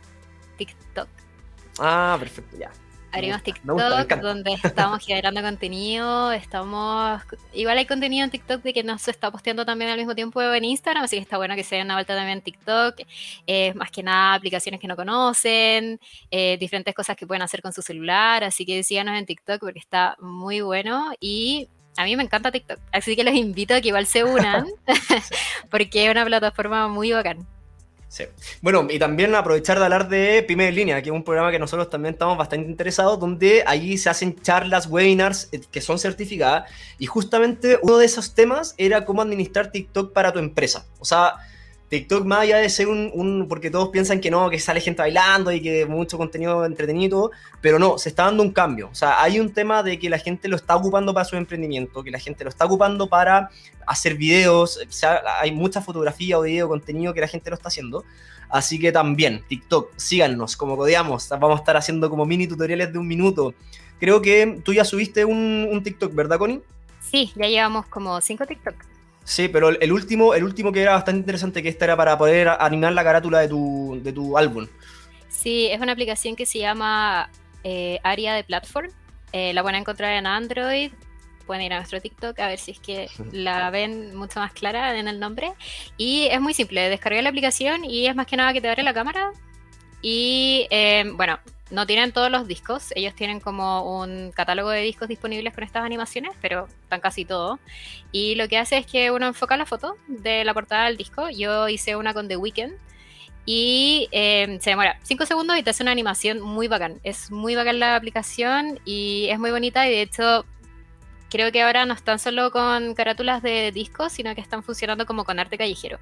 TikTok. 0.58 1.08
Ah, 1.80 2.18
perfecto, 2.20 2.58
ya. 2.58 2.72
Abrimos 3.13 3.43
TikTok 3.43 4.22
donde 4.22 4.53
estamos 4.53 5.05
generando 5.05 5.39
contenido, 5.43 6.32
estamos... 6.32 7.22
Igual 7.53 7.77
hay 7.77 7.86
contenido 7.86 8.24
en 8.24 8.32
TikTok 8.32 8.63
de 8.63 8.74
que 8.74 8.84
nos 8.84 9.08
está 9.08 9.29
posteando 9.29 9.65
también 9.65 9.91
al 9.91 10.00
mismo 10.00 10.15
tiempo 10.15 10.41
en 10.41 10.65
Instagram, 10.65 11.03
así 11.03 11.17
que 11.17 11.22
está 11.22 11.38
bueno 11.38 11.53
que 11.55 11.63
se 11.63 11.75
den 11.75 11.86
una 11.86 11.93
vuelta 11.93 12.15
también 12.15 12.39
en 12.39 12.43
TikTok. 12.43 12.96
Es 13.46 13.75
más 13.75 13.91
que 13.91 14.01
nada 14.01 14.34
aplicaciones 14.34 14.82
que 14.82 14.88
no 14.88 14.96
conocen, 14.96 16.00
eh, 16.32 16.58
diferentes 16.60 16.96
cosas 16.96 17.15
que 17.15 17.27
pueden 17.27 17.43
hacer 17.43 17.62
con 17.62 17.72
su 17.72 17.84
celular, 17.84 18.43
así 18.43 18.65
que 18.65 18.84
síganos 18.84 19.15
en 19.15 19.27
TikTok 19.27 19.60
porque 19.60 19.79
está 19.79 20.17
muy 20.20 20.62
bueno 20.62 21.12
y 21.20 21.70
a 21.98 22.05
mí 22.05 22.15
me 22.15 22.24
encanta 22.24 22.51
TikTok, 22.51 22.79
así 22.91 23.15
que 23.15 23.24
los 23.24 23.36
invito 23.36 23.75
a 23.75 23.82
que 23.82 23.89
igual 23.89 24.08
se 24.08 24.24
unan, 24.24 24.65
porque 25.70 26.05
es 26.05 26.12
una 26.12 26.25
plataforma 26.25 26.88
muy 26.88 27.12
bacán. 27.12 27.48
Sí. 28.13 28.25
Bueno, 28.62 28.86
y 28.91 29.00
también 29.00 29.34
aprovechar 29.34 29.79
de 29.79 29.86
hablar 29.86 30.08
de 30.08 30.46
Pyme 30.48 30.67
en 30.67 30.75
Línea, 30.75 31.01
que 31.01 31.10
es 31.10 31.15
un 31.15 31.24
programa 31.24 31.50
que 31.50 31.58
nosotros 31.58 31.89
también 31.89 32.13
estamos 32.13 32.38
bastante 32.38 32.70
interesados, 32.70 33.20
donde 33.20 33.63
allí 33.65 33.98
se 33.98 34.08
hacen 34.08 34.39
charlas, 34.39 34.86
webinars 34.86 35.50
eh, 35.51 35.62
que 35.72 35.82
son 35.82 35.98
certificadas, 35.98 36.70
y 37.00 37.08
justamente 37.08 37.79
uno 37.82 37.98
de 37.98 38.05
esos 38.05 38.36
temas 38.36 38.75
era 38.77 39.03
cómo 39.03 39.24
administrar 39.24 39.72
TikTok 39.72 40.13
para 40.13 40.32
tu 40.32 40.38
empresa. 40.38 40.86
O 41.00 41.05
sea, 41.05 41.38
TikTok 41.93 42.25
más 42.25 42.39
allá 42.39 42.57
de 42.57 42.69
ser 42.69 42.88
un, 42.88 43.45
porque 43.47 43.69
todos 43.69 43.89
piensan 43.89 44.19
que 44.19 44.31
no, 44.31 44.50
que 44.50 44.57
sale 44.57 44.81
gente 44.81 45.03
bailando 45.03 45.51
y 45.51 45.62
que 45.62 45.85
mucho 45.85 46.17
contenido 46.17 46.65
entretenido, 46.65 47.29
pero 47.62 47.77
no, 47.77 48.00
se 48.00 48.09
está 48.09 48.23
dando 48.23 48.41
un 48.41 48.51
cambio. 48.51 48.89
O 48.91 48.95
sea, 48.95 49.21
hay 49.21 49.39
un 49.39 49.53
tema 49.53 49.83
de 49.83 50.00
que 50.00 50.09
la 50.09 50.17
gente 50.17 50.47
lo 50.47 50.55
está 50.55 50.75
ocupando 50.75 51.13
para 51.13 51.23
su 51.23 51.35
emprendimiento, 51.35 52.03
que 52.03 52.09
la 52.09 52.17
gente 52.17 52.43
lo 52.43 52.50
está 52.50 52.65
ocupando 52.65 53.07
para 53.07 53.51
hacer 53.85 54.15
videos, 54.15 54.77
o 54.77 54.91
sea, 54.91 55.21
hay 55.39 55.51
mucha 55.51 55.81
fotografía 55.81 56.39
o 56.39 56.41
video, 56.41 56.67
contenido 56.67 57.13
que 57.13 57.21
la 57.21 57.27
gente 57.27 57.51
lo 57.51 57.57
está 57.57 57.67
haciendo. 57.67 58.03
Así 58.50 58.79
que 58.79 58.91
también, 58.91 59.43
TikTok, 59.47 59.91
síganos, 59.95 60.57
como 60.57 60.75
codiamos, 60.75 61.29
vamos 61.29 61.57
a 61.57 61.59
estar 61.59 61.77
haciendo 61.77 62.09
como 62.09 62.25
mini 62.25 62.47
tutoriales 62.47 62.91
de 62.91 62.97
un 62.97 63.07
minuto. 63.07 63.53
Creo 64.00 64.19
que 64.19 64.62
tú 64.65 64.73
ya 64.73 64.83
subiste 64.83 65.25
un, 65.25 65.67
un 65.71 65.83
TikTok, 65.83 66.12
¿verdad, 66.15 66.39
Connie? 66.39 66.63
Sí, 67.01 67.31
ya 67.35 67.47
llevamos 67.47 67.85
como 67.85 68.19
cinco 68.19 68.47
TikTok. 68.47 68.92
Sí, 69.24 69.48
pero 69.48 69.70
el 69.70 69.92
último, 69.92 70.34
el 70.34 70.44
último 70.44 70.72
que 70.72 70.82
era 70.82 70.94
bastante 70.94 71.20
interesante, 71.20 71.63
que 71.63 71.70
esta 71.70 71.86
era 71.86 71.96
para 71.96 72.18
poder 72.18 72.50
animar 72.60 72.94
la 72.94 73.03
carátula 73.03 73.39
de 73.39 73.48
tu, 73.48 74.00
de 74.03 74.12
tu 74.12 74.38
álbum. 74.38 74.68
Sí, 75.30 75.68
es 75.72 75.80
una 75.82 75.94
aplicación 75.94 76.36
que 76.36 76.46
se 76.46 76.60
llama 76.60 77.30
eh, 77.63 78.00
Área 78.03 78.36
de 78.36 78.44
Platform. 78.44 78.92
Eh, 79.32 79.53
la 79.53 79.62
pueden 79.62 79.80
encontrar 79.82 80.13
en 80.13 80.27
Android. 80.27 80.92
Pueden 81.46 81.63
ir 81.63 81.74
a 81.74 81.77
nuestro 81.77 82.00
TikTok 82.00 82.39
a 82.39 82.48
ver 82.48 82.60
si 82.60 82.72
es 82.72 82.80
que 82.80 83.08
la 83.32 83.70
ven 83.70 84.15
mucho 84.15 84.39
más 84.39 84.53
clara 84.53 84.98
en 84.98 85.08
el 85.08 85.20
nombre. 85.20 85.53
Y 85.98 86.27
es 86.30 86.39
muy 86.42 86.53
simple, 86.53 86.89
descargar 86.89 87.24
la 87.24 87.30
aplicación 87.30 87.86
y 87.86 88.08
es 88.08 88.15
más 88.15 88.27
que 88.27 88.38
nada 88.38 88.53
que 88.53 88.62
te 88.62 88.70
abre 88.70 88.84
la 88.84 88.94
cámara. 88.94 89.32
Y 90.01 90.68
eh, 90.70 91.06
bueno, 91.15 91.39
no 91.72 91.86
tienen 91.88 92.12
todos 92.12 92.29
los 92.29 92.48
discos, 92.48 92.91
ellos 92.96 93.15
tienen 93.15 93.39
como 93.39 94.00
un 94.00 94.32
catálogo 94.32 94.70
de 94.70 94.82
discos 94.82 95.08
disponibles 95.08 95.53
con 95.53 95.63
estas 95.63 95.84
animaciones, 95.84 96.34
pero 96.41 96.67
están 96.84 97.00
casi 97.00 97.25
todos. 97.25 97.60
Y 98.12 98.36
lo 98.36 98.48
que 98.48 98.58
hace 98.58 98.77
es 98.77 98.86
que 98.86 99.12
uno 99.12 99.27
enfoca 99.27 99.58
la 99.58 99.65
foto 99.65 99.96
de 100.08 100.43
la 100.43 100.53
portada 100.53 100.86
del 100.86 100.98
disco. 100.98 101.29
Yo 101.29 101.70
hice 101.70 101.96
una 101.96 102.13
con 102.13 102.27
The 102.27 102.38
Weeknd 102.38 102.74
y 103.46 104.08
em, 104.12 104.60
se 104.60 104.70
demora 104.70 105.00
5 105.03 105.25
segundos 105.25 105.58
y 105.58 105.63
te 105.63 105.72
hace 105.72 105.84
una 105.84 105.91
animación 105.91 106.41
muy 106.41 106.67
bacán. 106.67 107.00
Es 107.03 107.32
muy 107.32 107.55
bacán 107.55 107.79
la 107.79 107.96
aplicación 107.96 108.79
y 108.86 109.27
es 109.29 109.39
muy 109.39 109.51
bonita 109.51 109.88
y 109.88 109.91
de 109.91 110.01
hecho 110.01 110.46
creo 111.34 111.52
que 111.52 111.63
ahora 111.63 111.88
no 111.88 111.96
están 111.96 112.20
solo 112.20 112.52
con 112.52 112.94
carátulas 112.94 113.42
de 113.42 113.72
discos, 113.72 114.13
sino 114.13 114.36
que 114.36 114.42
están 114.42 114.62
funcionando 114.62 115.08
como 115.08 115.25
con 115.25 115.40
arte 115.40 115.58
callejero. 115.58 115.98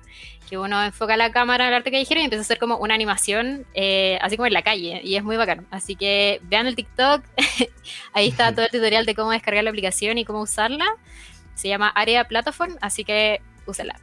Que 0.50 0.58
uno 0.58 0.84
enfoca 0.84 1.16
la 1.16 1.32
cámara 1.32 1.70
al 1.70 1.74
arte 1.74 1.90
callejero 1.90 2.20
y 2.20 2.26
empieza 2.26 2.42
a 2.42 2.44
hacer 2.44 2.60
como 2.60 2.76
una 2.76 2.96
animación, 2.96 3.66
eh, 3.74 4.20
así 4.22 4.36
como 4.36 4.48
en 4.48 4.54
la 4.54 4.62
calle, 4.62 5.00
y 5.06 5.16
es 5.16 5.24
muy 5.24 5.38
bacán. 5.38 5.66
Así 5.72 5.96
que 5.96 6.42
vean 6.44 6.68
el 6.68 6.76
TikTok, 6.76 7.24
ahí 8.14 8.28
está 8.28 8.52
todo 8.52 8.66
el 8.66 8.72
tutorial 8.72 9.06
de 9.06 9.16
cómo 9.16 9.32
descargar 9.32 9.64
la 9.64 9.70
aplicación 9.70 10.18
y 10.18 10.26
cómo 10.26 10.42
usarla. 10.42 10.86
Se 11.56 11.70
llama 11.70 11.88
Área 11.88 12.28
Platform, 12.28 12.76
así 12.82 13.06
que 13.06 13.40
úsela. 13.66 13.96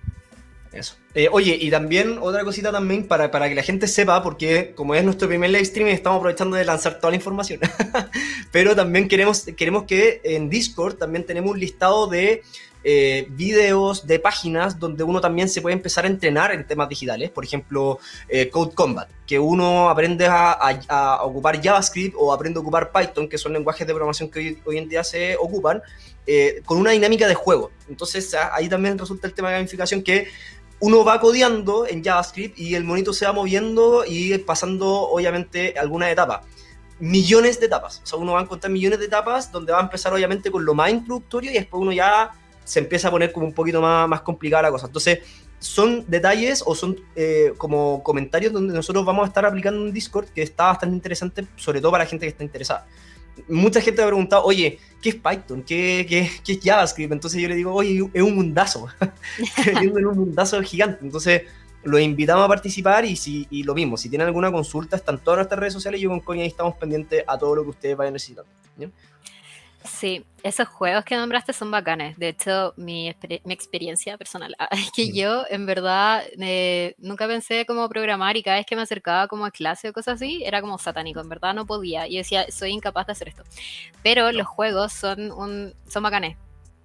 Eso. 0.73 0.97
Eh, 1.15 1.29
oye, 1.33 1.57
y 1.61 1.71
también 1.71 2.19
otra 2.21 2.45
cosita 2.45 2.71
también 2.71 3.07
para, 3.07 3.31
para, 3.31 3.49
que 3.49 3.55
la 3.55 3.63
gente 3.63 3.89
sepa, 3.89 4.23
porque 4.23 4.73
como 4.77 4.95
es 4.95 5.03
nuestro 5.03 5.27
primer 5.29 5.51
live 5.51 5.65
stream, 5.65 5.89
estamos 5.89 6.19
aprovechando 6.19 6.57
de 6.57 6.65
lanzar 6.65 6.99
toda 6.99 7.11
la 7.11 7.17
información. 7.17 7.61
Pero 8.53 8.77
también 8.77 9.09
queremos, 9.09 9.45
queremos 9.57 9.85
que 9.85 10.21
en 10.25 10.51
Discord 10.51 10.97
también 10.97 11.25
tenemos 11.25 11.53
un 11.53 11.61
listado 11.61 12.07
de 12.07 12.43
eh, 12.85 13.27
videos, 13.31 14.07
de 14.07 14.21
páginas 14.21 14.79
donde 14.79 15.03
uno 15.03 15.21
también 15.21 15.49
se 15.49 15.61
puede 15.61 15.75
empezar 15.75 16.05
a 16.05 16.09
entrenar 16.09 16.53
en 16.53 16.67
temas 16.67 16.89
digitales. 16.89 17.31
Por 17.31 17.45
ejemplo, 17.45 17.99
eh, 18.29 18.51
Code 18.51 18.75
Combat, 18.75 19.09
que 19.27 19.39
uno 19.39 19.89
aprende 19.89 20.27
a, 20.29 21.19
ocupar 21.23 21.61
JavaScript 21.61 22.15
o 22.19 22.33
aprende 22.33 22.59
a 22.59 22.63
ocupar 22.63 22.93
Python, 22.93 23.29
que 23.29 23.39
son 23.39 23.55
lenguajes 23.55 23.87
de 23.87 23.93
programación 23.95 24.31
que 24.31 24.39
hoy, 24.39 24.59
hoy 24.65 24.79
en 24.79 24.89
día 24.89 25.03
se 25.03 25.37
ocupan, 25.37 25.83
con 26.67 26.77
una 26.77 26.91
dinámica 26.91 27.27
de 27.27 27.35
juego. 27.35 27.71
Entonces 27.89 28.35
ahí 28.53 28.69
también 28.69 28.99
resulta 28.99 29.27
el 29.27 29.33
tema 29.33 29.49
de 29.49 29.55
gamificación 29.55 30.03
que 30.03 30.29
uno 30.81 31.05
va 31.05 31.21
codeando 31.21 31.87
en 31.87 32.05
JavaScript 32.05 32.59
y 32.59 32.75
el 32.75 32.85
monito 32.85 33.13
se 33.13 33.27
va 33.27 33.33
moviendo 33.33 34.05
y 34.07 34.37
pasando, 34.39 34.87
obviamente, 34.89 35.75
algunas 35.79 36.11
etapas. 36.11 36.47
Millones 37.01 37.61
de 37.61 37.67
etapas. 37.67 38.01
O 38.05 38.07
sea, 38.07 38.19
uno 38.19 38.33
va 38.33 38.41
a 38.41 38.43
encontrar 38.43 38.73
millones 38.73 38.99
de 38.99 39.07
etapas 39.07 39.51
donde 39.51 39.73
va 39.73 39.81
a 39.81 39.83
empezar, 39.83 40.13
obviamente, 40.13 40.51
con 40.51 40.65
lo 40.65 40.75
más 40.75 40.91
introductorio 40.91 41.51
y 41.51 41.55
después 41.55 41.81
uno 41.81 41.93
ya 41.93 42.31
se 42.65 42.81
empieza 42.81 43.09
a 43.09 43.11
poner 43.11 43.33
como 43.33 43.47
un 43.47 43.55
poquito 43.55 43.81
más, 43.81 44.09
más 44.09 44.21
complicada 44.23 44.65
la 44.65 44.71
cosa. 44.71 44.87
Entonces, 44.87 45.21
son 45.59 46.05
detalles 46.07 46.63
o 46.65 46.75
son 46.75 47.01
eh, 47.17 47.53
como 47.57 48.03
comentarios 48.05 48.53
donde 48.53 48.73
nosotros 48.73 49.05
vamos 49.05 49.25
a 49.25 49.29
estar 49.29 49.45
aplicando 49.45 49.81
un 49.81 49.93
Discord 49.93 50.27
que 50.29 50.43
está 50.43 50.67
bastante 50.67 50.95
interesante, 50.95 51.47
sobre 51.57 51.81
todo 51.81 51.91
para 51.91 52.05
la 52.05 52.11
gente 52.11 52.27
que 52.27 52.31
está 52.31 52.45
interesada 52.45 52.87
mucha 53.49 53.80
gente 53.80 54.00
me 54.00 54.04
ha 54.04 54.09
preguntado, 54.09 54.45
oye, 54.45 54.78
¿qué 55.02 55.11
es 55.11 55.14
Python? 55.14 55.62
¿Qué, 55.62 56.00
es 56.47 56.61
JavaScript? 56.62 57.12
Entonces 57.12 57.40
yo 57.40 57.49
le 57.49 57.54
digo, 57.54 57.73
oye, 57.75 58.09
es 58.12 58.23
un 58.23 58.35
mundazo. 58.35 58.88
en 59.66 60.07
un 60.07 60.16
mundazo 60.16 60.61
gigante. 60.62 61.04
Entonces 61.04 61.42
los 61.85 62.00
invitamos 62.00 62.45
a 62.45 62.49
participar 62.49 63.04
y, 63.04 63.16
si, 63.16 63.47
y 63.50 63.62
lo 63.62 63.75
mismo, 63.75 63.97
si 63.97 64.09
tienen 64.09 64.26
alguna 64.26 64.50
consulta, 64.50 64.97
están 64.97 65.18
todas 65.18 65.38
nuestras 65.38 65.59
redes 65.59 65.73
sociales 65.73 66.00
y 66.00 66.04
yo 66.04 66.11
con 66.11 66.21
Coña 66.21 66.42
ahí 66.42 66.49
estamos 66.49 66.75
pendientes 66.76 67.25
a 67.26 67.38
todo 67.38 67.54
lo 67.54 67.62
que 67.64 67.71
ustedes 67.71 67.97
vayan 67.97 68.14
necesitando. 68.14 68.50
Sí, 68.78 68.87
esos 70.43 70.69
juegos 70.69 71.05
que 71.05 71.17
nombraste 71.17 71.53
son 71.53 71.71
bacanes. 71.71 72.17
De 72.19 72.29
hecho, 72.29 72.75
mi, 72.77 73.15
mi 73.45 73.53
experiencia 73.55 74.17
personal 74.19 74.55
es 74.71 74.91
que 74.93 75.13
yo, 75.13 75.45
en 75.49 75.67
verdad, 75.67 76.25
eh, 76.39 76.95
nunca 76.99 77.27
pensé 77.27 77.65
cómo 77.67 77.89
programar 77.89 78.37
y 78.37 78.43
cada 78.43 78.57
vez 78.57 78.67
que 78.67 78.77
me 78.77 78.83
acercaba 78.83 79.29
como 79.29 79.45
a 79.45 79.51
clase 79.51 79.89
o 79.89 79.93
cosas 79.93 80.17
así, 80.17 80.43
era 80.45 80.61
como 80.61 80.79
satánico. 80.79 81.21
En 81.21 81.29
verdad 81.29 81.55
no 81.55 81.67
podía. 81.67 82.07
Y 82.07 82.17
decía, 82.17 82.47
soy 82.51 82.71
incapaz 82.71 83.07
de 83.07 83.13
hacer 83.13 83.29
esto. 83.29 83.45
Pero 84.03 84.33
los 84.33 84.47
juegos 84.47 84.93
son, 84.93 85.33
un, 85.33 85.75
son 85.89 86.03
bacanes 86.03 86.37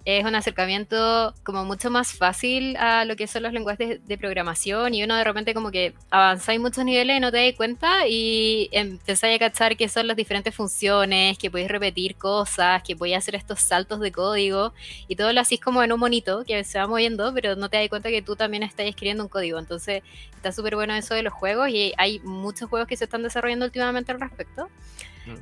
es 0.04 0.24
un 0.24 0.34
acercamiento 0.34 1.34
como 1.42 1.64
mucho 1.64 1.90
más 1.90 2.12
fácil 2.12 2.76
a 2.76 3.04
lo 3.04 3.16
que 3.16 3.26
son 3.26 3.42
los 3.42 3.52
lenguajes 3.52 4.06
de, 4.06 4.18
programación 4.18 4.94
y 4.94 5.02
uno 5.02 5.16
de 5.16 5.24
repente 5.24 5.54
como 5.54 5.70
que 5.70 5.92
avanzáis 6.10 6.60
muchos 6.60 6.84
niveles 6.84 7.16
y 7.16 7.20
no 7.20 7.32
te 7.32 7.44
das 7.44 7.56
cuenta 7.56 8.06
y 8.06 8.68
empezáis 8.72 9.36
a 9.36 9.38
cachar 9.38 9.76
qué 9.76 9.88
son 9.88 10.06
las 10.06 10.16
diferentes 10.16 10.54
funciones, 10.54 11.36
que 11.36 11.50
podéis 11.50 11.68
repetir 11.68 12.16
cosas, 12.16 12.82
que 12.82 12.94
podéis 12.94 13.18
hacer 13.18 13.34
estos 13.34 13.60
saltos 13.60 14.00
de 14.00 14.12
código 14.12 14.72
y 15.08 15.16
todo 15.16 15.32
lo 15.32 15.40
hacís 15.40 15.60
como 15.60 15.82
en 15.82 15.92
un 15.92 16.00
monito 16.00 16.44
que 16.46 16.62
se 16.64 16.78
va 16.78 16.86
moviendo, 16.86 17.32
pero 17.34 17.56
no 17.56 17.68
te 17.68 17.78
das 17.78 17.88
cuenta 17.88 18.10
que 18.10 18.22
tú 18.22 18.36
también 18.36 18.62
estás 18.62 18.86
escribiendo 18.86 19.24
un 19.24 19.28
código. 19.28 19.58
Entonces 19.58 20.02
está 20.36 20.52
súper 20.52 20.76
bueno 20.76 20.94
eso 20.94 21.14
de 21.14 21.22
los 21.22 21.32
juegos 21.32 21.70
y 21.70 21.92
hay 21.96 22.20
muchos 22.20 22.68
juegos 22.68 22.88
que 22.88 22.96
se 22.96 23.04
están 23.04 23.22
desarrollando 23.22 23.64
últimamente 23.64 24.12
al 24.12 24.20
respecto. 24.20 24.68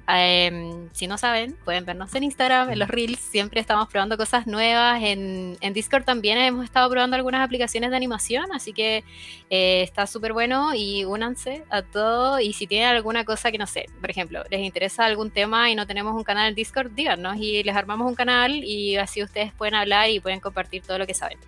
Em, 0.09 0.89
si 0.93 1.07
no 1.07 1.19
saben, 1.19 1.57
pueden 1.65 1.85
vernos 1.85 2.15
en 2.15 2.25
Instagram, 2.25 2.71
en 2.71 2.79
los 2.79 2.89
Reels. 2.89 3.19
Siempre 3.19 3.61
estamos 3.61 3.89
probando 3.89 4.17
cosas 4.17 4.47
nuevas. 4.47 5.01
En, 5.03 5.57
Discord 5.73 6.05
también 6.05 6.39
hemos 6.39 6.65
estado 6.65 6.91
probando 6.91 7.17
algunas 7.17 7.45
aplicaciones 7.45 7.91
de 7.91 7.97
animación, 7.97 8.45
así 8.53 8.73
que 8.73 9.05
eh, 9.51 9.83
está 9.83 10.07
súper 10.07 10.33
bueno 10.33 10.75
y 10.75 11.05
únanse 11.05 11.65
a 11.71 11.83
todo. 11.83 12.41
Y 12.41 12.53
si 12.53 12.67
tienen 12.67 12.89
alguna 12.89 13.25
cosa 13.25 13.51
que 13.51 13.59
no 13.59 13.67
sé, 13.67 13.87
por 14.01 14.11
ejemplo, 14.11 14.43
les 14.51 14.61
interesa 14.61 15.05
algún 15.05 15.31
tema 15.31 15.71
y 15.71 15.75
no 15.75 15.87
tenemos 15.87 16.15
un 16.15 16.25
canal 16.25 16.49
en 16.49 16.55
Discord, 16.55 16.91
díganos 16.93 17.37
y 17.39 17.63
les 17.63 17.75
armamos 17.75 18.07
un 18.07 18.15
canal 18.15 18.53
y 18.65 18.97
así 18.97 19.23
ustedes 19.23 19.53
pueden 19.53 19.75
hablar 19.75 20.11
y 20.11 20.21
pueden 20.21 20.41
compartir 20.41 20.83
todo 20.83 20.99
lo 20.99 21.07
que 21.07 21.15
saben. 21.15 21.39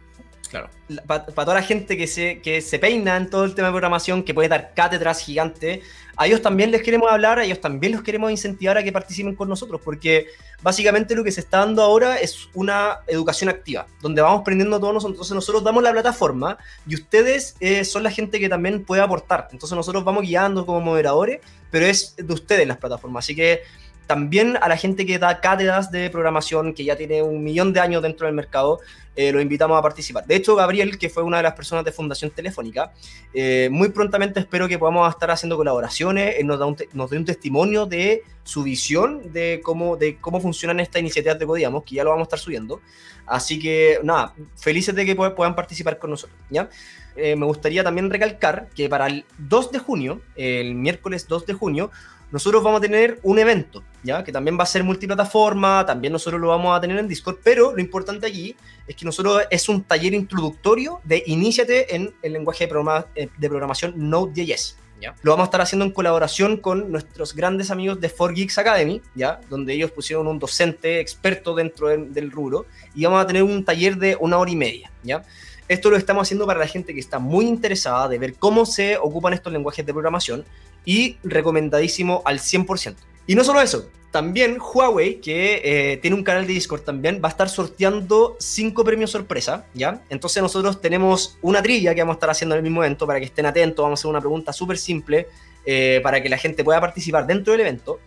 Claro. 0.55 0.71
Para 1.09 1.25
toda 1.25 1.55
la 1.55 1.63
gente 1.63 1.97
que 1.97 2.07
se, 2.07 2.41
que 2.41 2.61
se 2.61 2.79
peina 2.79 3.17
en 3.17 3.29
todo 3.29 3.43
el 3.45 3.57
tema 3.57 3.69
de 3.69 3.73
programación, 3.73 4.23
que 4.23 4.33
puede 4.33 4.49
dar 4.49 4.73
cátedras 4.73 5.21
gigantes, 5.21 5.81
a 6.17 6.29
ellos 6.29 6.43
también 6.43 6.71
les 6.71 6.81
queremos 6.81 7.11
hablar, 7.11 7.41
a 7.41 7.45
ellos 7.45 7.61
también 7.61 7.93
los 7.93 8.05
queremos 8.05 8.31
incentivar 8.31 8.79
a 8.79 8.85
que 8.85 8.93
participen 8.93 9.35
con 9.35 9.49
nosotros, 9.49 9.81
porque 9.85 10.29
básicamente 10.63 11.17
lo 11.17 11.25
que 11.25 11.33
se 11.33 11.41
está 11.41 11.59
dando 11.59 11.83
ahora 11.83 12.21
es 12.21 12.49
una 12.55 13.01
educación 13.09 13.51
activa, 13.51 13.89
donde 14.01 14.23
vamos 14.23 14.43
aprendiendo 14.43 14.79
todos 14.79 14.95
nosotros. 14.95 15.17
Entonces 15.17 15.35
nosotros 15.35 15.65
damos 15.65 15.83
la 15.83 15.91
plataforma 15.91 16.57
y 16.87 16.95
ustedes 16.95 17.57
eh, 17.59 17.85
son 17.85 18.05
la 18.05 18.13
gente 18.13 18.39
que 18.39 18.49
también 18.49 18.85
puede 18.85 19.03
aportar. 19.03 19.49
Entonces 19.51 19.75
nosotros 19.75 20.05
vamos 20.05 20.23
guiando 20.23 20.65
como 20.65 20.81
moderadores, 20.81 21.41
pero 21.73 21.85
es 21.85 22.15
de 22.17 22.33
ustedes 22.33 22.69
las 22.69 22.77
plataformas. 22.77 23.25
Así 23.25 23.35
que 23.35 23.63
también 24.07 24.59
a 24.61 24.69
la 24.69 24.77
gente 24.77 25.07
que 25.07 25.19
da 25.19 25.41
cátedras 25.41 25.91
de 25.91 26.11
programación, 26.11 26.75
que 26.75 26.85
ya 26.85 26.97
tiene 26.97 27.23
un 27.23 27.43
millón 27.43 27.73
de 27.73 27.81
años 27.81 28.03
dentro 28.03 28.27
del 28.27 28.35
mercado, 28.35 28.81
eh, 29.17 29.31
lo 29.31 29.41
invitamos 29.41 29.79
a 29.79 29.83
participar. 29.83 30.27
De 30.27 30.35
hecho, 30.35 30.57
Gabriel, 30.57 30.99
que 30.99 31.09
fue 31.09 31.23
una 31.23 31.37
de 31.37 31.45
las 31.45 31.55
personas 31.55 31.85
de 31.85 31.93
Fundación 31.93 32.33
Telefónica, 32.33 32.93
eh, 33.33 33.69
muy 33.71 33.91
prontamente 33.91 34.41
espero 34.41 34.67
que 34.67 34.79
podamos 34.79 35.09
estar 35.09 35.31
haciendo 35.31 35.57
colaboraciones, 35.57 36.45
nos, 36.45 36.59
da 36.59 36.67
nos 36.93 37.11
dé 37.11 37.19
un 37.19 37.25
testimonio 37.25 37.87
de 37.87 38.23
su 38.43 38.65
visión 38.65 39.33
de 39.33 39.61
cómo, 39.63 39.97
de 39.97 40.17
cómo 40.17 40.41
funcionan 40.41 40.81
estas 40.81 41.01
iniciativas 41.01 41.39
de 41.39 41.47
Codiamos, 41.47 41.85
que 41.85 41.95
ya 41.95 42.05
lo 42.05 42.11
vamos 42.11 42.23
a 42.23 42.27
estar 42.27 42.39
subiendo. 42.41 42.81
Así 43.27 43.59
que, 43.59 44.01
nada, 44.03 44.35
felices 44.57 44.95
de 44.95 45.07
que 45.07 45.15
puedan 45.15 45.55
participar 45.55 45.99
con 45.99 46.11
nosotros, 46.11 46.39
¿ya? 46.51 46.69
Eh, 47.17 47.37
me 47.37 47.47
gustaría 47.47 47.85
también 47.85 48.11
recalcar 48.11 48.69
que 48.75 48.89
para 48.89 49.07
el 49.07 49.25
2 49.39 49.71
de 49.73 49.79
junio, 49.79 50.21
el 50.35 50.75
miércoles 50.75 51.29
2 51.29 51.47
de 51.47 51.53
junio, 51.53 51.91
nosotros 52.35 52.64
vamos 52.64 52.79
a 52.79 52.81
tener 52.81 53.21
un 53.23 53.38
evento, 53.38 53.85
¿ya? 54.03 54.25
Que 54.25 54.33
también 54.33 54.59
va 54.59 54.64
a 54.64 54.67
ser 54.67 54.83
multiplataforma, 54.83 55.87
también 55.87 56.12
nosotros 56.12 56.41
lo 56.41 56.49
vamos 56.49 56.76
a 56.76 56.81
tener 56.81 56.99
en 56.99 57.07
Discord, 57.07 57.37
pero 57.45 57.73
lo 57.73 57.81
importante 57.81 58.26
aquí 58.26 58.57
es 58.88 58.97
que 58.97 59.05
nosotros 59.05 59.43
es 59.49 59.69
un 59.69 59.85
taller 59.85 60.14
introductorio 60.14 61.00
de 61.05 61.23
Iníciate 61.26 61.95
en 61.95 62.12
el 62.23 62.33
lenguaje 62.33 62.67
de, 62.67 63.05
eh, 63.14 63.29
de 63.38 63.49
programación 63.49 63.95
Node.js. 63.97 64.76
¿Ya? 65.00 65.14
Lo 65.23 65.31
vamos 65.31 65.45
a 65.45 65.47
estar 65.47 65.61
haciendo 65.61 65.85
en 65.85 65.93
colaboración 65.93 66.57
con 66.57 66.91
nuestros 66.91 67.37
grandes 67.37 67.71
amigos 67.71 68.00
de 68.00 68.12
4Geeks 68.12 68.59
Academy, 68.59 69.00
¿ya? 69.14 69.41
donde 69.49 69.73
ellos 69.73 69.93
pusieron 69.93 70.26
un 70.26 70.41
docente 70.41 70.99
experto 70.99 71.55
dentro 71.55 71.87
del 71.87 72.33
rubro, 72.33 72.67
y 72.97 73.05
vamos 73.05 73.23
a 73.23 73.29
tener 73.29 73.45
un 73.45 73.64
taller 73.64 73.97
de 73.97 74.17
una 74.19 74.38
hora 74.38 74.50
y 74.50 74.57
media. 74.57 74.91
¿ya? 75.05 75.23
Esto 75.69 75.88
lo 75.88 75.97
estamos 75.97 76.23
haciendo 76.23 76.47
para 76.47 76.59
la 76.59 76.67
gente 76.67 76.93
que 76.93 77.00
está 77.00 77.21
muy 77.21 77.47
interesada 77.47 78.09
de 78.09 78.19
ver 78.19 78.35
cómo 78.35 78.67
se 78.67 78.97
ocupan 78.97 79.35
estos 79.35 79.53
lenguajes 79.53 79.87
de 79.87 79.93
programación 79.93 80.45
y 80.85 81.17
recomendadísimo 81.23 82.23
al 82.25 82.38
100%. 82.38 82.95
Y 83.26 83.35
no 83.35 83.45
solo 83.45 83.61
eso, 83.61 83.88
también 84.14 84.59
Huawei, 84.61 85.21
que 85.21 85.61
eh, 85.64 85.97
tiene 85.97 86.17
un 86.17 86.23
canal 86.23 86.47
de 86.47 86.53
Discord 86.53 86.83
también, 86.83 87.21
va 87.21 87.29
a 87.29 87.33
estar 87.33 87.49
sorteando 87.49 88.37
5 88.38 88.85
premios 88.85 89.11
sorpresa, 89.11 89.67
¿ya? 89.75 90.03
Entonces 90.09 90.41
nosotros 90.41 90.81
tenemos 90.81 91.37
una 91.43 91.61
trilla 91.62 91.97
que 91.97 92.00
vamos 92.00 92.14
a 92.14 92.19
estar 92.19 92.31
haciendo 92.31 92.55
en 92.55 92.59
el 92.59 92.62
mismo 92.62 92.85
evento 92.85 93.09
para 93.09 93.19
que 93.19 93.25
estén 93.25 93.47
atentos, 93.47 93.83
vamos 93.83 93.99
a 93.99 94.00
hacer 94.00 94.11
una 94.11 94.21
pregunta 94.21 94.53
súper 94.53 94.79
simple 94.79 95.26
eh, 95.67 95.99
para 96.03 96.23
que 96.23 96.29
la 96.29 96.38
gente 96.38 96.62
pueda 96.62 96.81
participar 96.81 97.26
dentro 97.26 97.53
del 97.53 97.62
evento. 97.62 97.99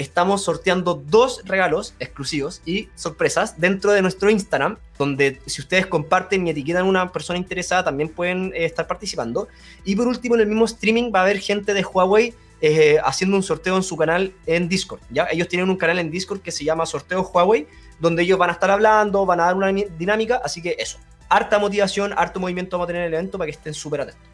Estamos 0.00 0.42
sorteando 0.42 0.94
dos 0.94 1.42
regalos 1.44 1.92
exclusivos 2.00 2.62
y 2.64 2.88
sorpresas 2.94 3.60
dentro 3.60 3.92
de 3.92 4.00
nuestro 4.00 4.30
Instagram, 4.30 4.78
donde 4.96 5.42
si 5.44 5.60
ustedes 5.60 5.86
comparten 5.86 6.46
y 6.46 6.50
etiquetan 6.50 6.86
a 6.86 6.88
una 6.88 7.12
persona 7.12 7.38
interesada, 7.38 7.84
también 7.84 8.08
pueden 8.08 8.50
eh, 8.54 8.64
estar 8.64 8.86
participando. 8.86 9.48
Y 9.84 9.94
por 9.96 10.06
último, 10.06 10.36
en 10.36 10.40
el 10.40 10.46
mismo 10.46 10.64
streaming 10.64 11.12
va 11.14 11.18
a 11.18 11.22
haber 11.24 11.38
gente 11.38 11.74
de 11.74 11.84
Huawei 11.84 12.32
eh, 12.62 12.96
haciendo 13.04 13.36
un 13.36 13.42
sorteo 13.42 13.76
en 13.76 13.82
su 13.82 13.94
canal 13.98 14.32
en 14.46 14.70
Discord. 14.70 15.00
¿ya? 15.10 15.28
Ellos 15.30 15.48
tienen 15.48 15.68
un 15.68 15.76
canal 15.76 15.98
en 15.98 16.10
Discord 16.10 16.40
que 16.40 16.50
se 16.50 16.64
llama 16.64 16.86
Sorteo 16.86 17.20
Huawei, 17.20 17.66
donde 17.98 18.22
ellos 18.22 18.38
van 18.38 18.48
a 18.48 18.54
estar 18.54 18.70
hablando, 18.70 19.26
van 19.26 19.40
a 19.40 19.44
dar 19.44 19.54
una 19.54 19.70
dinámica, 19.70 20.40
así 20.42 20.62
que 20.62 20.76
eso. 20.78 20.96
Harta 21.28 21.58
motivación, 21.58 22.14
harto 22.16 22.40
movimiento 22.40 22.78
vamos 22.78 22.86
a 22.86 22.88
tener 22.88 23.02
en 23.02 23.08
el 23.08 23.14
evento 23.16 23.36
para 23.36 23.48
que 23.50 23.58
estén 23.58 23.74
súper 23.74 24.00
atentos. 24.00 24.29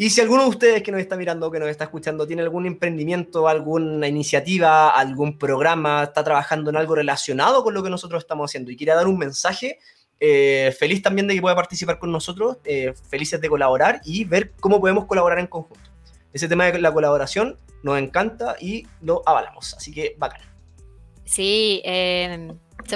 Y 0.00 0.10
si 0.10 0.20
alguno 0.20 0.44
de 0.44 0.48
ustedes 0.50 0.82
que 0.84 0.92
nos 0.92 1.00
está 1.00 1.16
mirando, 1.16 1.50
que 1.50 1.58
nos 1.58 1.68
está 1.68 1.82
escuchando, 1.82 2.24
tiene 2.24 2.42
algún 2.42 2.66
emprendimiento, 2.66 3.48
alguna 3.48 4.06
iniciativa, 4.06 4.90
algún 4.90 5.36
programa, 5.36 6.04
está 6.04 6.22
trabajando 6.22 6.70
en 6.70 6.76
algo 6.76 6.94
relacionado 6.94 7.64
con 7.64 7.74
lo 7.74 7.82
que 7.82 7.90
nosotros 7.90 8.22
estamos 8.22 8.48
haciendo 8.48 8.70
y 8.70 8.76
quiere 8.76 8.94
dar 8.94 9.08
un 9.08 9.18
mensaje, 9.18 9.80
eh, 10.20 10.72
feliz 10.78 11.02
también 11.02 11.26
de 11.26 11.34
que 11.34 11.40
pueda 11.40 11.56
participar 11.56 11.98
con 11.98 12.12
nosotros, 12.12 12.58
eh, 12.64 12.94
felices 13.10 13.40
de 13.40 13.48
colaborar 13.48 14.00
y 14.04 14.22
ver 14.22 14.52
cómo 14.60 14.80
podemos 14.80 15.06
colaborar 15.06 15.40
en 15.40 15.48
conjunto. 15.48 15.90
Ese 16.32 16.46
tema 16.46 16.66
de 16.66 16.78
la 16.78 16.92
colaboración 16.92 17.58
nos 17.82 17.98
encanta 17.98 18.54
y 18.60 18.86
lo 19.00 19.24
avalamos, 19.26 19.74
así 19.74 19.90
que 19.92 20.14
bacán. 20.16 20.42
Sí, 21.24 21.82
eh, 21.84 22.52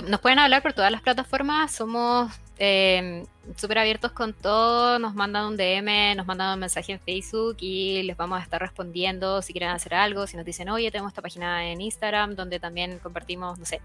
nos 0.06 0.20
pueden 0.20 0.38
hablar 0.38 0.62
por 0.62 0.72
todas 0.72 0.92
las 0.92 1.02
plataformas, 1.02 1.72
somos 1.72 2.30
eh, 2.58 3.24
súper 3.56 3.78
abiertos 3.78 4.12
con 4.12 4.32
todo, 4.32 4.98
nos 4.98 5.14
mandan 5.14 5.46
un 5.46 5.56
DM, 5.56 6.16
nos 6.16 6.26
mandan 6.26 6.54
un 6.54 6.60
mensaje 6.60 6.92
en 6.92 7.00
Facebook 7.00 7.56
y 7.60 8.02
les 8.02 8.16
vamos 8.16 8.38
a 8.38 8.42
estar 8.42 8.60
respondiendo 8.60 9.42
si 9.42 9.52
quieren 9.52 9.70
hacer 9.70 9.94
algo, 9.94 10.26
si 10.26 10.36
nos 10.36 10.44
dicen, 10.44 10.68
oye, 10.68 10.90
tenemos 10.90 11.10
esta 11.10 11.22
página 11.22 11.66
en 11.66 11.80
Instagram 11.80 12.36
donde 12.36 12.60
también 12.60 12.98
compartimos, 12.98 13.58
no 13.58 13.64
sé, 13.64 13.80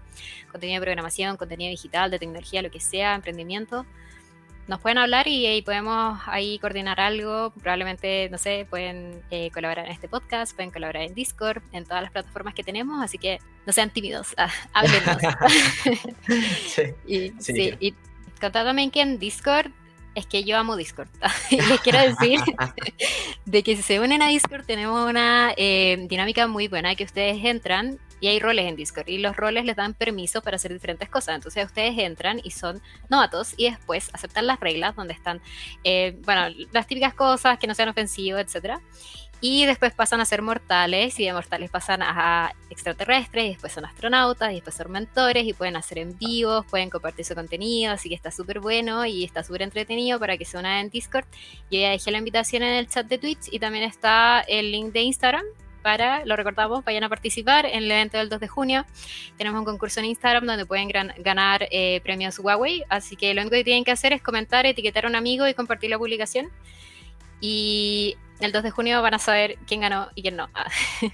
contenido 0.50 0.80
de 0.80 0.84
programación, 0.84 1.36
contenido 1.36 1.70
digital, 1.70 2.10
de 2.10 2.18
tecnología, 2.18 2.62
lo 2.62 2.70
que 2.70 2.80
sea, 2.80 3.14
emprendimiento. 3.14 3.84
Nos 4.68 4.80
pueden 4.80 4.98
hablar 4.98 5.26
y, 5.26 5.62
podemos 5.62 6.20
ahí 6.26 6.58
coordinar 6.58 7.00
algo. 7.00 7.54
Probablemente, 7.62 8.28
no 8.30 8.36
sé, 8.36 8.66
pueden 8.68 9.22
eh, 9.30 9.50
colaborar 9.50 9.86
en 9.86 9.92
este 9.92 10.08
podcast, 10.08 10.54
pueden 10.54 10.70
colaborar 10.70 11.04
en 11.04 11.14
Discord, 11.14 11.62
en 11.72 11.86
todas 11.86 12.02
las 12.02 12.12
plataformas 12.12 12.52
que 12.52 12.62
tenemos. 12.62 13.02
Así 13.02 13.16
que 13.16 13.38
no 13.64 13.72
sean 13.72 13.88
tímidos, 13.88 14.34
ah, 14.36 14.50
háblenos. 14.74 15.16
sí, 16.66 16.82
y, 17.06 17.32
sí, 17.38 17.74
y 17.80 17.94
contar 18.38 18.64
también 18.64 18.90
que 18.90 19.00
en 19.00 19.18
Discord 19.18 19.70
es 20.14 20.26
que 20.26 20.44
yo 20.44 20.56
amo 20.56 20.76
Discord. 20.76 21.08
y 21.50 21.60
les 21.60 21.80
quiero 21.80 22.00
decir 22.00 22.40
de 23.44 23.62
que 23.62 23.76
si 23.76 23.82
se 23.82 24.00
unen 24.00 24.22
a 24.22 24.28
Discord 24.28 24.66
tenemos 24.66 25.08
una 25.08 25.52
eh, 25.56 26.06
dinámica 26.08 26.46
muy 26.46 26.68
buena 26.68 26.94
que 26.94 27.04
ustedes 27.04 27.44
entran 27.44 27.98
y 28.20 28.26
hay 28.26 28.40
roles 28.40 28.66
en 28.66 28.74
Discord 28.74 29.08
y 29.08 29.18
los 29.18 29.36
roles 29.36 29.64
les 29.64 29.76
dan 29.76 29.94
permiso 29.94 30.42
para 30.42 30.56
hacer 30.56 30.72
diferentes 30.72 31.08
cosas. 31.08 31.36
Entonces 31.36 31.64
ustedes 31.64 31.96
entran 31.98 32.40
y 32.42 32.50
son 32.50 32.82
novatos 33.08 33.54
y 33.56 33.70
después 33.70 34.10
aceptan 34.12 34.46
las 34.46 34.58
reglas 34.58 34.96
donde 34.96 35.14
están, 35.14 35.40
eh, 35.84 36.18
bueno, 36.24 36.48
las 36.72 36.86
típicas 36.88 37.14
cosas 37.14 37.58
que 37.58 37.68
no 37.68 37.74
sean 37.74 37.88
ofensivas, 37.88 38.42
etcétera 38.42 38.80
y 39.40 39.66
después 39.66 39.92
pasan 39.92 40.20
a 40.20 40.24
ser 40.24 40.42
mortales 40.42 41.18
y 41.20 41.24
de 41.24 41.32
mortales 41.32 41.70
pasan 41.70 42.02
a 42.02 42.52
extraterrestres 42.70 43.44
y 43.44 43.48
después 43.50 43.72
son 43.72 43.84
astronautas 43.84 44.50
y 44.50 44.54
después 44.54 44.74
son 44.74 44.90
mentores 44.90 45.46
y 45.46 45.52
pueden 45.52 45.76
hacer 45.76 45.98
en 45.98 46.18
vivos, 46.18 46.66
pueden 46.66 46.90
compartir 46.90 47.24
su 47.24 47.34
contenido, 47.34 47.92
así 47.92 48.08
que 48.08 48.14
está 48.14 48.30
súper 48.30 48.60
bueno 48.60 49.06
y 49.06 49.24
está 49.24 49.44
súper 49.44 49.62
entretenido 49.62 50.18
para 50.18 50.36
que 50.36 50.44
se 50.44 50.58
unan 50.58 50.78
en 50.78 50.90
Discord. 50.90 51.26
Ya 51.70 51.90
dejé 51.90 52.10
la 52.10 52.18
invitación 52.18 52.62
en 52.62 52.74
el 52.74 52.88
chat 52.88 53.06
de 53.06 53.18
Twitch 53.18 53.48
y 53.52 53.58
también 53.58 53.84
está 53.84 54.40
el 54.40 54.72
link 54.72 54.92
de 54.92 55.02
Instagram 55.02 55.44
para, 55.82 56.24
lo 56.24 56.36
recordamos, 56.36 56.84
vayan 56.84 57.04
a 57.04 57.08
participar 57.08 57.64
en 57.64 57.84
el 57.84 57.90
evento 57.90 58.18
del 58.18 58.28
2 58.28 58.40
de 58.40 58.48
junio. 58.48 58.84
Tenemos 59.36 59.58
un 59.58 59.64
concurso 59.64 60.00
en 60.00 60.06
Instagram 60.06 60.44
donde 60.44 60.66
pueden 60.66 60.88
ganar 60.88 61.68
eh, 61.70 62.00
premios 62.02 62.38
Huawei, 62.38 62.84
así 62.88 63.16
que 63.16 63.32
lo 63.32 63.42
único 63.42 63.56
que 63.56 63.64
tienen 63.64 63.84
que 63.84 63.92
hacer 63.92 64.12
es 64.12 64.20
comentar, 64.20 64.66
etiquetar 64.66 65.06
a 65.06 65.08
un 65.08 65.14
amigo 65.14 65.46
y 65.46 65.54
compartir 65.54 65.90
la 65.90 65.98
publicación. 65.98 66.50
Y 67.40 68.16
el 68.40 68.52
2 68.52 68.62
de 68.62 68.70
junio 68.70 69.02
van 69.02 69.14
a 69.14 69.18
saber 69.18 69.58
quién 69.66 69.80
ganó 69.80 70.08
y 70.14 70.22
quién 70.22 70.36
no. 70.36 70.48
Ah. 70.54 70.70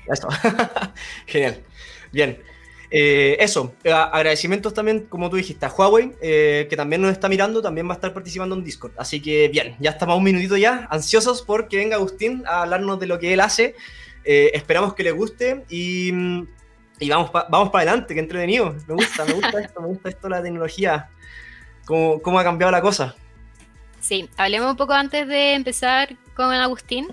Eso. 0.07 0.29
Genial. 1.27 1.63
Bien. 2.13 2.39
Eh, 2.97 3.37
eso, 3.41 3.75
eh, 3.83 3.93
agradecimientos 3.93 4.73
también, 4.73 5.07
como 5.07 5.29
tú 5.29 5.35
dijiste, 5.35 5.67
a 5.67 5.69
Huawei, 5.69 6.13
eh, 6.23 6.69
que 6.71 6.77
también 6.77 7.03
nos 7.03 7.11
está 7.11 7.29
mirando, 7.29 7.61
también 7.61 7.89
va 7.89 7.93
a 7.93 7.95
estar 7.95 8.15
participando 8.15 8.55
en 8.55 8.63
Discord. 8.63 8.93
Así 8.97 9.21
que 9.21 9.49
bien, 9.49 9.75
ya 9.81 9.91
estamos 9.91 10.17
un 10.17 10.23
minutito 10.23 10.57
ya, 10.57 10.87
ansiosos 10.91 11.43
por 11.43 11.67
que 11.67 11.79
venga 11.79 11.97
Agustín 11.97 12.45
a 12.47 12.63
hablarnos 12.63 13.01
de 13.01 13.09
lo 13.09 13.19
que 13.19 13.33
él 13.33 13.41
hace. 13.41 13.75
esperamos 14.25 14.95
que 14.95 15.03
le 15.03 15.11
guste 15.11 15.65
y, 15.69 16.13
vamos, 17.09 17.33
vamos 17.33 17.71
para 17.71 17.91
adelante, 17.91 18.15
que 18.15 18.21
entretenido. 18.21 18.77
Me 18.87 18.95
gusta, 18.95 19.25
me 19.25 19.33
gusta 19.33 19.61
esto, 19.61 19.81
me 19.81 19.89
gusta 19.89 20.09
esto, 20.11 20.29
la 20.29 20.41
tecnología, 20.41 21.11
cómo, 21.87 22.23
cómo 22.23 22.39
ha 22.39 22.45
cambiado 22.45 22.71
la 22.71 22.81
cosa. 22.81 23.17
Sí, 24.05 24.29
hablemos 24.37 24.71
un 24.71 24.77
poco 24.77 24.93
antes 24.93 25.27
de 25.27 25.55
empezar 25.55 26.14
con 26.37 26.53
Agustín 26.53 27.09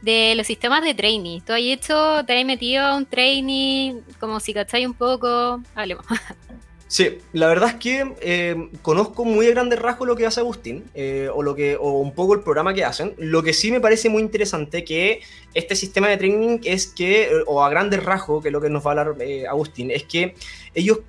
de 0.00 0.32
los 0.36 0.46
sistemas 0.46 0.84
de 0.84 0.94
training. 0.94 1.40
¿Tú 1.40 1.52
has 1.52 1.58
hecho, 1.60 2.24
te 2.24 2.38
has 2.38 2.46
metido 2.46 2.84
a 2.84 2.94
un 2.94 3.04
training, 3.04 3.94
como 4.20 4.38
si 4.38 4.54
cacháis 4.54 4.86
un 4.86 4.94
poco? 4.94 5.60
Hablemos. 5.74 6.06
Sí, 6.88 7.18
la 7.32 7.48
verdad 7.48 7.70
es 7.70 7.74
que 7.74 8.14
eh, 8.20 8.68
conozco 8.80 9.24
muy 9.24 9.48
a 9.48 9.50
grandes 9.50 9.80
rasgos 9.80 10.06
lo 10.06 10.14
que 10.14 10.24
hace 10.24 10.38
Agustín, 10.38 10.84
eh, 10.94 11.28
o, 11.34 11.42
lo 11.42 11.56
que, 11.56 11.76
o 11.76 11.98
un 11.98 12.14
poco 12.14 12.34
el 12.34 12.42
programa 12.42 12.74
que 12.74 12.84
hacen. 12.84 13.12
Lo 13.18 13.42
que 13.42 13.52
sí 13.52 13.72
me 13.72 13.80
parece 13.80 14.08
muy 14.08 14.22
interesante 14.22 14.84
que 14.84 15.20
este 15.52 15.74
sistema 15.74 16.06
de 16.08 16.16
training 16.16 16.60
es 16.62 16.86
que, 16.86 17.42
o 17.46 17.64
a 17.64 17.70
grandes 17.70 18.04
rasgos, 18.04 18.40
que 18.40 18.50
es 18.50 18.52
lo 18.52 18.60
que 18.60 18.70
nos 18.70 18.86
va 18.86 18.90
a 18.92 19.00
hablar 19.00 19.16
eh, 19.20 19.48
Agustín, 19.48 19.90
es 19.90 20.04
que 20.04 20.36
ellos 20.74 21.00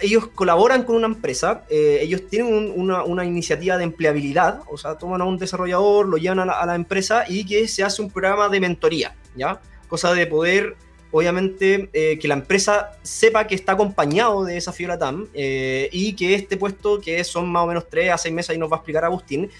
ellos 0.00 0.28
colaboran 0.28 0.84
con 0.84 0.96
una 0.96 1.06
empresa, 1.06 1.64
eh, 1.68 1.98
ellos 2.02 2.26
tienen 2.28 2.72
una, 2.74 3.24
iniciativa 3.24 3.76
de 3.76 3.84
empleabilidad, 3.84 4.62
o 4.68 4.76
sea, 4.76 4.96
toman 4.96 5.20
a 5.20 5.24
un 5.24 5.38
desarrollador, 5.38 6.08
lo 6.08 6.16
llevan 6.16 6.40
a 6.40 6.66
la, 6.66 6.74
empresa 6.74 7.24
y 7.28 7.44
que 7.44 7.68
se 7.68 7.84
hace 7.84 8.02
un 8.02 8.10
programa 8.10 8.48
de 8.48 8.60
mentoría, 8.60 9.14
¿ya? 9.36 9.60
Cosa 9.88 10.14
de 10.14 10.26
poder, 10.26 10.76
obviamente, 11.10 11.90
eh, 11.92 12.18
que 12.18 12.28
la 12.28 12.34
empresa 12.34 12.92
sepa 13.02 13.46
que 13.46 13.54
está 13.54 13.72
acompañado 13.72 14.44
de 14.44 14.54
Desafío 14.54 14.88
Latam 14.88 15.28
eh, 15.34 15.88
y 15.92 16.14
que 16.14 16.34
este 16.34 16.56
puesto, 16.56 17.00
que 17.00 17.22
son 17.24 17.50
más 17.50 17.64
o 17.64 17.66
menos 17.66 17.88
3 17.88 18.12
a 18.12 18.18
6 18.18 18.34
meses, 18.34 18.56
y 18.56 18.58
nos 18.58 18.70
va 18.70 18.76
a 18.76 18.78
explicar 18.78 19.04
Agustín, 19.04 19.50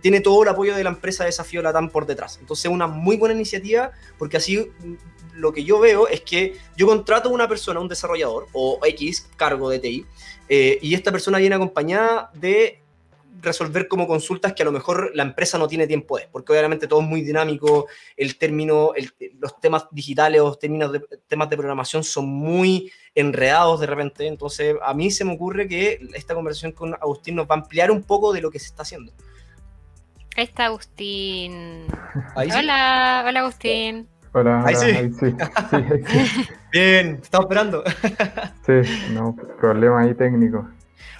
tiene 0.00 0.20
todo 0.20 0.42
el 0.42 0.48
apoyo 0.48 0.74
de 0.74 0.84
la 0.84 0.90
empresa 0.90 1.24
Desafío 1.24 1.62
Latam 1.62 1.90
por 1.90 2.06
detrás. 2.06 2.38
Entonces, 2.40 2.70
una 2.70 2.86
muy 2.86 3.16
buena 3.16 3.34
iniciativa 3.34 3.92
porque 4.18 4.36
así 4.36 4.70
lo 5.38 5.52
que 5.52 5.64
yo 5.64 5.78
veo 5.78 6.08
es 6.08 6.20
que 6.22 6.56
yo 6.76 6.86
contrato 6.86 7.28
a 7.28 7.32
una 7.32 7.48
persona, 7.48 7.80
un 7.80 7.88
desarrollador 7.88 8.46
o 8.52 8.80
X 8.84 9.28
cargo 9.36 9.70
de 9.70 9.78
TI, 9.78 10.06
eh, 10.48 10.78
y 10.82 10.94
esta 10.94 11.12
persona 11.12 11.38
viene 11.38 11.54
acompañada 11.54 12.30
de 12.34 12.82
resolver 13.40 13.86
como 13.86 14.06
consultas 14.06 14.52
que 14.52 14.62
a 14.62 14.64
lo 14.64 14.72
mejor 14.72 15.12
la 15.14 15.22
empresa 15.22 15.58
no 15.58 15.68
tiene 15.68 15.86
tiempo 15.86 16.18
de, 16.18 16.28
porque 16.30 16.52
obviamente 16.52 16.88
todo 16.88 17.00
es 17.00 17.06
muy 17.06 17.22
dinámico, 17.22 17.86
el 18.16 18.36
término, 18.36 18.92
los 19.38 19.60
temas 19.60 19.86
digitales 19.92 20.40
o 20.40 20.54
términos 20.56 20.92
de, 20.92 21.00
temas 21.28 21.48
de 21.48 21.56
programación 21.56 22.02
son 22.02 22.26
muy 22.26 22.90
enredados 23.14 23.80
de 23.80 23.86
repente, 23.86 24.26
entonces 24.26 24.76
a 24.82 24.92
mí 24.92 25.10
se 25.10 25.24
me 25.24 25.34
ocurre 25.34 25.68
que 25.68 26.00
esta 26.14 26.34
conversación 26.34 26.72
con 26.72 26.94
Agustín 26.94 27.36
nos 27.36 27.46
va 27.46 27.54
a 27.54 27.58
ampliar 27.58 27.90
un 27.90 28.02
poco 28.02 28.32
de 28.32 28.40
lo 28.40 28.50
que 28.50 28.58
se 28.58 28.66
está 28.66 28.82
haciendo. 28.82 29.12
Ahí 30.36 30.44
está 30.44 30.66
Agustín. 30.66 31.86
hola, 32.36 33.24
hola 33.26 33.40
Agustín. 33.40 34.08
Hola, 34.32 34.62
ahí 34.66 34.74
sí. 34.74 35.26
Bien, 36.72 37.18
estamos 37.22 37.46
esperando. 37.46 37.82
sí, 38.66 39.12
no, 39.12 39.34
problema 39.58 40.02
ahí 40.02 40.14
técnico. 40.14 40.68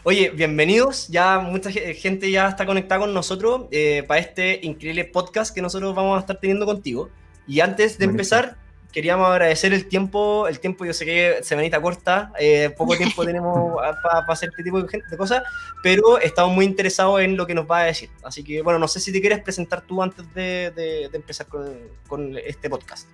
Oye, 0.03 0.31
bienvenidos. 0.31 1.09
Ya 1.09 1.39
mucha 1.39 1.71
gente 1.71 2.31
ya 2.31 2.49
está 2.49 2.67
conectada 2.67 3.01
con 3.01 3.15
nosotros 3.15 3.67
eh, 3.71 4.05
para 4.07 4.21
este 4.21 4.61
increíble 4.63 5.07
podcast 5.07 5.55
que 5.55 5.63
nosotros 5.63 5.95
vamos 5.95 6.17
a 6.17 6.21
estar 6.21 6.39
teniendo 6.39 6.67
contigo. 6.67 7.09
Y 7.47 7.61
antes 7.61 7.99
de 7.99 8.05
empezar, 8.05 8.57
queríamos 8.99 9.29
agradecer 9.29 9.73
el 9.73 9.87
tiempo, 9.87 10.49
el 10.49 10.59
tiempo 10.59 10.85
yo 10.85 10.93
sé 10.93 11.05
que 11.05 11.37
semanita 11.43 11.81
corta, 11.81 12.33
eh, 12.37 12.75
poco 12.77 12.97
tiempo 12.97 13.25
tenemos 13.25 13.81
para 14.03 14.25
hacer 14.27 14.49
este 14.49 14.65
tipo 14.65 14.83
de, 14.83 15.17
cosas, 15.17 15.45
pero 15.85 16.19
estamos 16.19 16.53
muy 16.53 16.65
interesados 16.65 17.21
en 17.21 17.37
lo 17.37 17.47
que 17.47 17.55
nos 17.55 17.71
va 17.71 17.79
a 17.79 17.85
decir. 17.85 18.11
Así 18.25 18.43
que 18.43 18.61
bueno, 18.61 18.81
no 18.81 18.89
sé 18.89 18.99
si 18.99 19.13
te 19.13 19.21
quieres 19.21 19.39
presentar 19.39 19.83
tú 19.83 20.03
antes 20.03 20.25
de, 20.35 21.09
empezar 21.13 21.47
con, 21.47 22.37
este 22.45 22.69
podcast. 22.69 23.09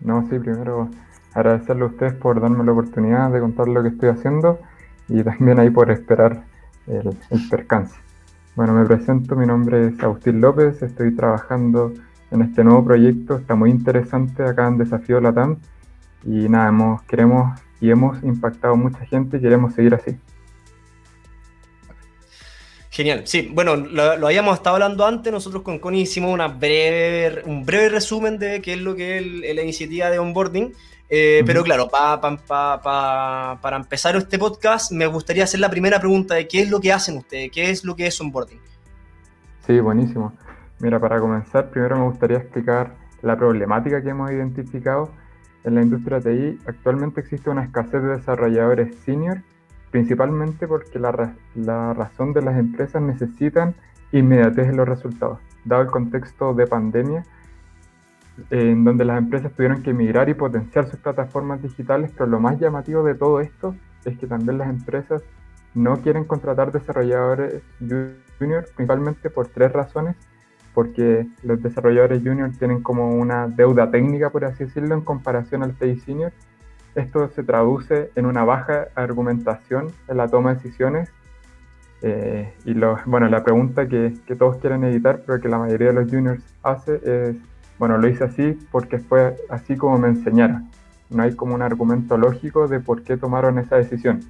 No, 0.00 0.26
sí, 0.28 0.36
primero 0.40 0.90
agradecerle 1.32 1.84
a 1.84 1.86
ustedes 1.86 2.14
por 2.14 2.40
darme 2.40 2.64
la 2.64 2.72
oportunidad 2.72 3.30
de 3.30 3.38
contar 3.38 3.68
lo 3.68 3.84
que 3.84 3.90
estoy 3.90 4.08
haciendo 4.08 4.58
y 5.08 5.22
también 5.22 5.60
ahí 5.60 5.70
por 5.70 5.92
esperar 5.92 6.42
el, 6.88 7.16
percance. 7.48 7.94
Bueno, 8.56 8.72
me 8.72 8.84
presento, 8.84 9.36
mi 9.36 9.46
nombre 9.46 9.86
es 9.86 10.02
Agustín 10.02 10.40
López, 10.40 10.82
estoy 10.82 11.14
trabajando 11.14 11.92
en 12.34 12.42
este 12.42 12.64
nuevo 12.64 12.84
proyecto, 12.84 13.36
está 13.36 13.54
muy 13.54 13.70
interesante 13.70 14.42
acá 14.42 14.66
en 14.66 14.76
Desafío 14.76 15.20
Latam 15.20 15.58
y 16.24 16.48
nada, 16.48 16.68
hemos, 16.68 17.02
queremos 17.04 17.60
y 17.80 17.90
hemos 17.90 18.22
impactado 18.24 18.76
mucha 18.76 19.06
gente 19.06 19.36
y 19.36 19.40
queremos 19.40 19.74
seguir 19.74 19.94
así. 19.94 20.16
Genial, 22.90 23.22
sí, 23.24 23.50
bueno, 23.52 23.76
lo, 23.76 24.26
habíamos 24.26 24.54
estado 24.54 24.76
hablando 24.76 25.06
antes, 25.06 25.32
nosotros 25.32 25.62
con 25.62 25.78
Connie 25.78 26.02
hicimos 26.02 26.32
una 26.32 26.48
breve, 26.48 27.42
un 27.44 27.64
breve 27.64 27.88
resumen 27.88 28.38
de 28.38 28.60
qué 28.60 28.74
es 28.74 28.80
lo 28.80 28.96
que 28.96 29.18
es 29.18 29.54
la 29.54 29.62
iniciativa 29.62 30.10
de 30.10 30.18
onboarding, 30.18 30.72
eh, 31.08 31.42
pero 31.46 31.62
claro, 31.62 31.88
para 31.88 33.76
empezar 33.76 34.16
este 34.16 34.38
podcast 34.38 34.90
me 34.90 35.06
gustaría 35.06 35.44
hacer 35.44 35.60
la 35.60 35.70
primera 35.70 36.00
pregunta 36.00 36.34
de 36.34 36.48
qué 36.48 36.62
es 36.62 36.70
lo 36.70 36.80
que 36.80 36.92
hacen 36.92 37.16
ustedes, 37.16 37.50
qué 37.52 37.70
es 37.70 37.84
lo 37.84 37.94
que 37.94 38.06
es 38.06 38.20
onboarding. 38.20 38.60
Sí, 39.66 39.78
buenísimo. 39.80 40.32
Mira, 40.80 40.98
para 40.98 41.20
comenzar, 41.20 41.70
primero 41.70 41.96
me 41.96 42.04
gustaría 42.04 42.38
explicar 42.38 42.94
la 43.22 43.36
problemática 43.36 44.02
que 44.02 44.10
hemos 44.10 44.30
identificado 44.30 45.10
en 45.64 45.76
la 45.76 45.82
industria 45.82 46.20
TI. 46.20 46.58
Actualmente 46.66 47.20
existe 47.20 47.50
una 47.50 47.64
escasez 47.64 48.02
de 48.02 48.16
desarrolladores 48.16 48.94
senior 48.96 49.42
principalmente 49.94 50.66
porque 50.66 50.98
la, 50.98 51.36
la 51.54 51.94
razón 51.94 52.32
de 52.32 52.42
las 52.42 52.58
empresas 52.58 53.00
necesitan 53.00 53.76
inmediatez 54.10 54.66
en 54.66 54.76
los 54.76 54.88
resultados, 54.88 55.38
dado 55.64 55.82
el 55.82 55.88
contexto 55.88 56.52
de 56.52 56.66
pandemia, 56.66 57.22
en 58.50 58.82
donde 58.82 59.04
las 59.04 59.18
empresas 59.18 59.52
tuvieron 59.52 59.84
que 59.84 59.94
migrar 59.94 60.28
y 60.28 60.34
potenciar 60.34 60.90
sus 60.90 60.98
plataformas 60.98 61.62
digitales, 61.62 62.10
pero 62.10 62.26
lo 62.26 62.40
más 62.40 62.58
llamativo 62.58 63.04
de 63.04 63.14
todo 63.14 63.40
esto 63.40 63.76
es 64.04 64.18
que 64.18 64.26
también 64.26 64.58
las 64.58 64.68
empresas 64.68 65.22
no 65.74 66.02
quieren 66.02 66.24
contratar 66.24 66.72
desarrolladores 66.72 67.62
junior, 68.40 68.64
principalmente 68.74 69.30
por 69.30 69.46
tres 69.46 69.70
razones, 69.70 70.16
porque 70.74 71.26
los 71.44 71.62
desarrolladores 71.62 72.22
junior 72.22 72.50
tienen 72.58 72.82
como 72.82 73.14
una 73.14 73.46
deuda 73.46 73.90
técnica, 73.90 74.30
por 74.30 74.44
así 74.44 74.64
decirlo, 74.64 74.94
en 74.94 75.02
comparación 75.02 75.62
al 75.62 75.74
TI 75.74 76.00
senior, 76.00 76.32
esto 76.94 77.28
se 77.28 77.42
traduce 77.42 78.10
en 78.14 78.26
una 78.26 78.44
baja 78.44 78.88
argumentación 78.94 79.88
en 80.08 80.16
la 80.16 80.28
toma 80.28 80.50
de 80.50 80.56
decisiones. 80.56 81.10
Eh, 82.02 82.52
y 82.64 82.74
lo, 82.74 82.98
bueno, 83.06 83.28
la 83.28 83.42
pregunta 83.42 83.88
que, 83.88 84.14
que, 84.26 84.36
todos 84.36 84.58
quieren 84.58 84.84
evitar, 84.84 85.22
pero 85.24 85.40
que 85.40 85.48
la 85.48 85.58
mayoría 85.58 85.88
de 85.88 85.94
los 85.94 86.10
juniors 86.10 86.42
hace 86.62 87.00
es, 87.02 87.36
bueno, 87.78 87.96
lo 87.98 88.06
hice 88.08 88.24
así 88.24 88.58
porque 88.70 88.98
fue 88.98 89.36
así 89.48 89.76
como 89.76 89.98
me 89.98 90.08
enseñaron. 90.08 90.70
No 91.10 91.22
hay 91.22 91.34
como 91.34 91.54
un 91.54 91.62
argumento 91.62 92.18
lógico 92.18 92.68
de 92.68 92.80
por 92.80 93.02
qué 93.02 93.16
tomaron 93.16 93.58
esa 93.58 93.76
decisión. 93.76 94.20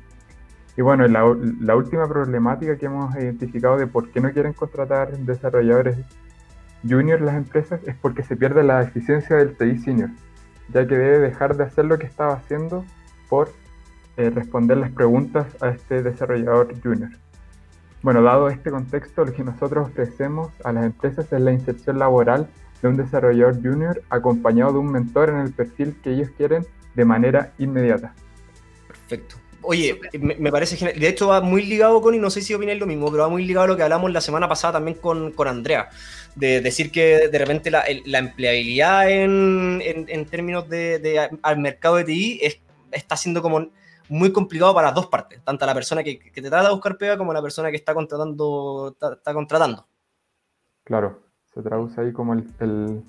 Y 0.77 0.83
bueno, 0.83 1.07
la, 1.07 1.37
la 1.61 1.77
última 1.77 2.09
problemática 2.09 2.77
que 2.77 2.87
hemos 2.87 3.15
identificado 3.17 3.77
de 3.77 3.87
por 3.87 4.11
qué 4.11 4.21
no 4.21 4.33
quieren 4.33 4.53
contratar 4.53 5.17
desarrolladores 5.19 5.99
juniors 6.89 7.23
las 7.23 7.35
empresas 7.35 7.81
es 7.87 7.95
porque 7.97 8.23
se 8.23 8.37
pierde 8.37 8.63
la 8.63 8.83
eficiencia 8.83 9.37
del 9.37 9.57
TI 9.57 9.79
senior 9.79 10.11
ya 10.73 10.87
que 10.87 10.97
debe 10.97 11.19
dejar 11.19 11.57
de 11.57 11.65
hacer 11.65 11.85
lo 11.85 11.99
que 11.99 12.07
estaba 12.07 12.35
haciendo 12.35 12.85
por 13.29 13.53
eh, 14.17 14.31
responder 14.31 14.79
las 14.79 14.91
preguntas 14.91 15.47
a 15.61 15.71
este 15.71 16.03
desarrollador 16.03 16.75
junior. 16.83 17.11
Bueno, 18.03 18.23
dado 18.23 18.49
este 18.49 18.71
contexto, 18.71 19.25
lo 19.25 19.33
que 19.33 19.43
nosotros 19.43 19.89
ofrecemos 19.89 20.53
a 20.63 20.73
las 20.73 20.85
empresas 20.85 21.33
es 21.33 21.41
la 21.41 21.53
inserción 21.53 21.99
laboral 21.99 22.49
de 22.83 22.89
un 22.89 22.97
desarrollador 22.97 23.57
junior 23.63 24.03
acompañado 24.11 24.73
de 24.73 24.79
un 24.79 24.93
mentor 24.93 25.31
en 25.31 25.37
el 25.37 25.53
perfil 25.53 25.97
que 26.03 26.13
ellos 26.13 26.29
quieren 26.37 26.67
de 26.95 27.05
manera 27.05 27.53
inmediata. 27.59 28.15
Perfecto. 28.87 29.37
Oye, 29.63 29.99
me, 30.21 30.53
parece 30.53 30.77
genial. 30.77 31.01
De 31.01 31.09
hecho, 31.09 31.29
va 31.29 31.41
muy 31.41 31.65
ligado 31.65 32.03
con, 32.03 32.15
y 32.15 32.19
no 32.19 32.29
sé 32.29 32.43
si 32.43 32.53
opináis 32.53 32.79
lo 32.79 32.87
mismo, 32.87 33.11
pero 33.11 33.23
va 33.23 33.31
muy 33.31 33.47
ligado 33.47 33.65
a 33.65 33.69
lo 33.69 33.77
que 33.79 33.83
hablamos 33.83 34.13
la 34.13 34.21
semana 34.21 34.47
pasada 34.47 34.75
también 34.75 34.99
con, 34.99 35.33
con 35.33 35.49
Andrea 35.49 35.89
de 36.35 36.61
decir 36.61 36.91
que 36.91 37.29
de 37.29 37.39
repente 37.39 37.71
la, 37.71 37.85
empleabilidad 38.19 39.11
en, 39.11 40.27
términos 40.31 40.69
de, 40.69 41.31
al 41.43 41.59
mercado 41.59 41.97
de 41.97 42.05
TI 42.05 42.41
es, 42.43 42.61
está 42.91 43.17
siendo 43.17 43.43
como 43.43 43.69
muy 44.09 44.33
complicado 44.33 44.75
para 44.75 44.89
las 44.89 44.95
dos 44.95 45.07
partes, 45.07 45.43
tanto 45.45 45.65
la 45.65 45.75
persona 45.75 46.03
que, 46.03 46.17
te 46.17 46.43
trata 46.43 46.69
de 46.69 46.75
buscar 46.75 46.97
pega 46.99 47.17
como 47.17 47.33
la 47.33 47.43
persona 47.43 47.71
que 47.71 47.77
está 47.77 47.95
contratando. 47.95 48.97
Está, 49.01 49.33
contratando. 49.33 49.87
Claro, 50.85 51.23
se 51.53 51.63
traduce 51.63 52.01
ahí 52.01 52.13
como 52.13 52.35
el, 52.35 53.03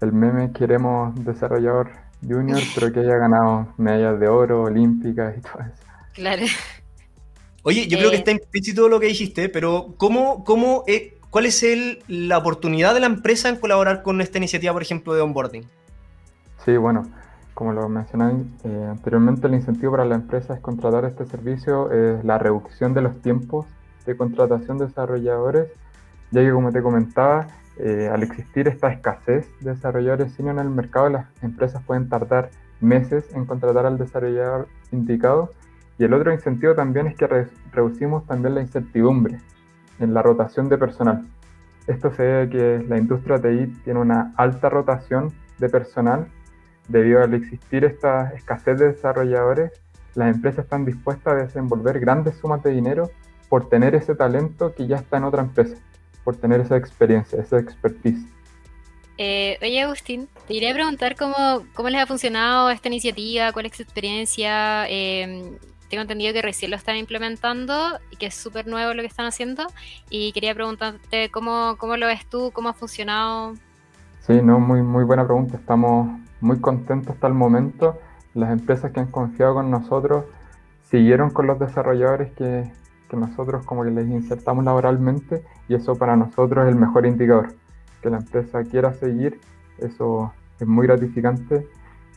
el, 0.00 0.12
meme 0.12 0.52
queremos 0.52 1.14
desarrollador 1.24 1.90
junior, 2.26 2.60
pero 2.74 2.92
que 2.92 3.00
haya 3.00 3.16
ganado 3.16 3.74
medallas 3.76 4.18
de 4.18 4.28
oro, 4.28 4.62
olímpicas 4.62 5.36
y 5.36 5.40
todo 5.40 5.60
eso. 5.60 5.84
Claro. 6.14 6.46
Oye, 7.62 7.86
yo 7.86 7.98
creo 7.98 8.10
que 8.10 8.16
eh. 8.16 8.20
está 8.20 8.30
implícito 8.30 8.88
lo 8.88 8.98
que 8.98 9.06
dijiste, 9.06 9.50
pero 9.50 9.94
¿cómo, 9.98 10.44
cómo 10.44 10.84
es, 10.86 11.12
¿Cuál 11.30 11.46
es 11.46 11.62
el, 11.62 12.02
la 12.08 12.38
oportunidad 12.38 12.92
de 12.92 12.98
la 12.98 13.06
empresa 13.06 13.48
en 13.48 13.54
colaborar 13.54 14.02
con 14.02 14.20
esta 14.20 14.38
iniciativa, 14.38 14.72
por 14.72 14.82
ejemplo, 14.82 15.14
de 15.14 15.20
onboarding? 15.20 15.62
Sí, 16.64 16.76
bueno, 16.76 17.08
como 17.54 17.72
lo 17.72 17.88
mencioné 17.88 18.46
eh, 18.64 18.86
anteriormente, 18.90 19.46
el 19.46 19.54
incentivo 19.54 19.92
para 19.92 20.04
la 20.04 20.16
empresa 20.16 20.54
es 20.54 20.60
contratar 20.60 21.04
este 21.04 21.26
servicio, 21.26 21.92
es 21.92 22.24
la 22.24 22.36
reducción 22.38 22.94
de 22.94 23.02
los 23.02 23.22
tiempos 23.22 23.66
de 24.06 24.16
contratación 24.16 24.78
de 24.78 24.86
desarrolladores, 24.86 25.68
ya 26.32 26.40
que 26.40 26.50
como 26.50 26.72
te 26.72 26.82
comentaba, 26.82 27.46
eh, 27.78 28.10
al 28.12 28.24
existir 28.24 28.66
esta 28.66 28.92
escasez 28.92 29.48
de 29.60 29.74
desarrolladores 29.74 30.36
en 30.40 30.58
el 30.58 30.68
mercado, 30.68 31.10
las 31.10 31.26
empresas 31.42 31.80
pueden 31.84 32.08
tardar 32.08 32.50
meses 32.80 33.24
en 33.34 33.46
contratar 33.46 33.86
al 33.86 33.98
desarrollador 33.98 34.66
indicado. 34.90 35.52
Y 35.96 36.04
el 36.04 36.12
otro 36.12 36.32
incentivo 36.32 36.74
también 36.74 37.06
es 37.06 37.14
que 37.14 37.28
reducimos 37.72 38.26
también 38.26 38.56
la 38.56 38.62
incertidumbre 38.62 39.38
en 40.00 40.14
la 40.14 40.22
rotación 40.22 40.68
de 40.68 40.78
personal. 40.78 41.26
Esto 41.86 42.12
se 42.12 42.22
debe 42.22 42.42
a 42.42 42.48
que 42.48 42.84
la 42.88 42.98
industria 42.98 43.40
TI 43.40 43.66
tiene 43.84 44.00
una 44.00 44.32
alta 44.36 44.68
rotación 44.68 45.32
de 45.58 45.68
personal 45.68 46.26
debido 46.88 47.22
al 47.22 47.34
existir 47.34 47.84
esta 47.84 48.32
escasez 48.34 48.78
de 48.78 48.92
desarrolladores. 48.92 49.72
Las 50.14 50.34
empresas 50.34 50.64
están 50.64 50.84
dispuestas 50.84 51.32
a 51.32 51.36
desenvolver 51.36 52.00
grandes 52.00 52.36
sumas 52.36 52.62
de 52.62 52.70
dinero 52.70 53.10
por 53.48 53.68
tener 53.68 53.94
ese 53.94 54.14
talento 54.14 54.74
que 54.74 54.86
ya 54.86 54.96
está 54.96 55.16
en 55.18 55.24
otra 55.24 55.42
empresa, 55.42 55.76
por 56.24 56.36
tener 56.36 56.60
esa 56.60 56.76
experiencia, 56.76 57.40
esa 57.40 57.58
expertise. 57.58 58.24
Eh, 59.18 59.58
oye, 59.60 59.82
Agustín, 59.82 60.28
te 60.48 60.54
iría 60.54 60.70
a 60.70 60.74
preguntar 60.74 61.14
cómo, 61.14 61.66
cómo 61.74 61.90
les 61.90 62.00
ha 62.00 62.06
funcionado 62.06 62.70
esta 62.70 62.88
iniciativa, 62.88 63.52
cuál 63.52 63.66
es 63.66 63.76
su 63.76 63.82
experiencia, 63.82 64.88
eh, 64.88 65.58
tengo 65.90 66.02
entendido 66.02 66.32
que 66.32 66.40
recién 66.40 66.70
lo 66.70 66.76
están 66.76 66.96
implementando 66.96 67.98
y 68.10 68.16
que 68.16 68.26
es 68.26 68.34
súper 68.34 68.66
nuevo 68.66 68.94
lo 68.94 69.02
que 69.02 69.08
están 69.08 69.26
haciendo. 69.26 69.66
Y 70.08 70.32
quería 70.32 70.54
preguntarte 70.54 71.30
cómo, 71.30 71.76
cómo 71.76 71.96
lo 71.96 72.06
ves 72.06 72.24
tú, 72.26 72.50
cómo 72.52 72.70
ha 72.70 72.72
funcionado. 72.72 73.54
Sí, 74.26 74.40
no, 74.42 74.58
muy, 74.58 74.82
muy 74.82 75.04
buena 75.04 75.24
pregunta. 75.24 75.56
Estamos 75.56 76.18
muy 76.40 76.58
contentos 76.60 77.14
hasta 77.14 77.26
el 77.26 77.34
momento. 77.34 77.98
Las 78.32 78.50
empresas 78.52 78.92
que 78.92 79.00
han 79.00 79.10
confiado 79.10 79.54
con 79.54 79.70
nosotros 79.70 80.24
siguieron 80.84 81.30
con 81.30 81.46
los 81.46 81.58
desarrolladores 81.58 82.32
que, 82.32 82.70
que 83.10 83.16
nosotros 83.16 83.66
como 83.66 83.84
que 83.84 83.90
les 83.90 84.08
insertamos 84.08 84.64
laboralmente 84.64 85.44
y 85.68 85.74
eso 85.74 85.96
para 85.96 86.16
nosotros 86.16 86.64
es 86.64 86.72
el 86.72 86.80
mejor 86.80 87.04
indicador. 87.04 87.52
Que 88.00 88.08
la 88.08 88.18
empresa 88.18 88.62
quiera 88.64 88.94
seguir, 88.94 89.40
eso 89.78 90.32
es 90.58 90.66
muy 90.66 90.86
gratificante 90.86 91.66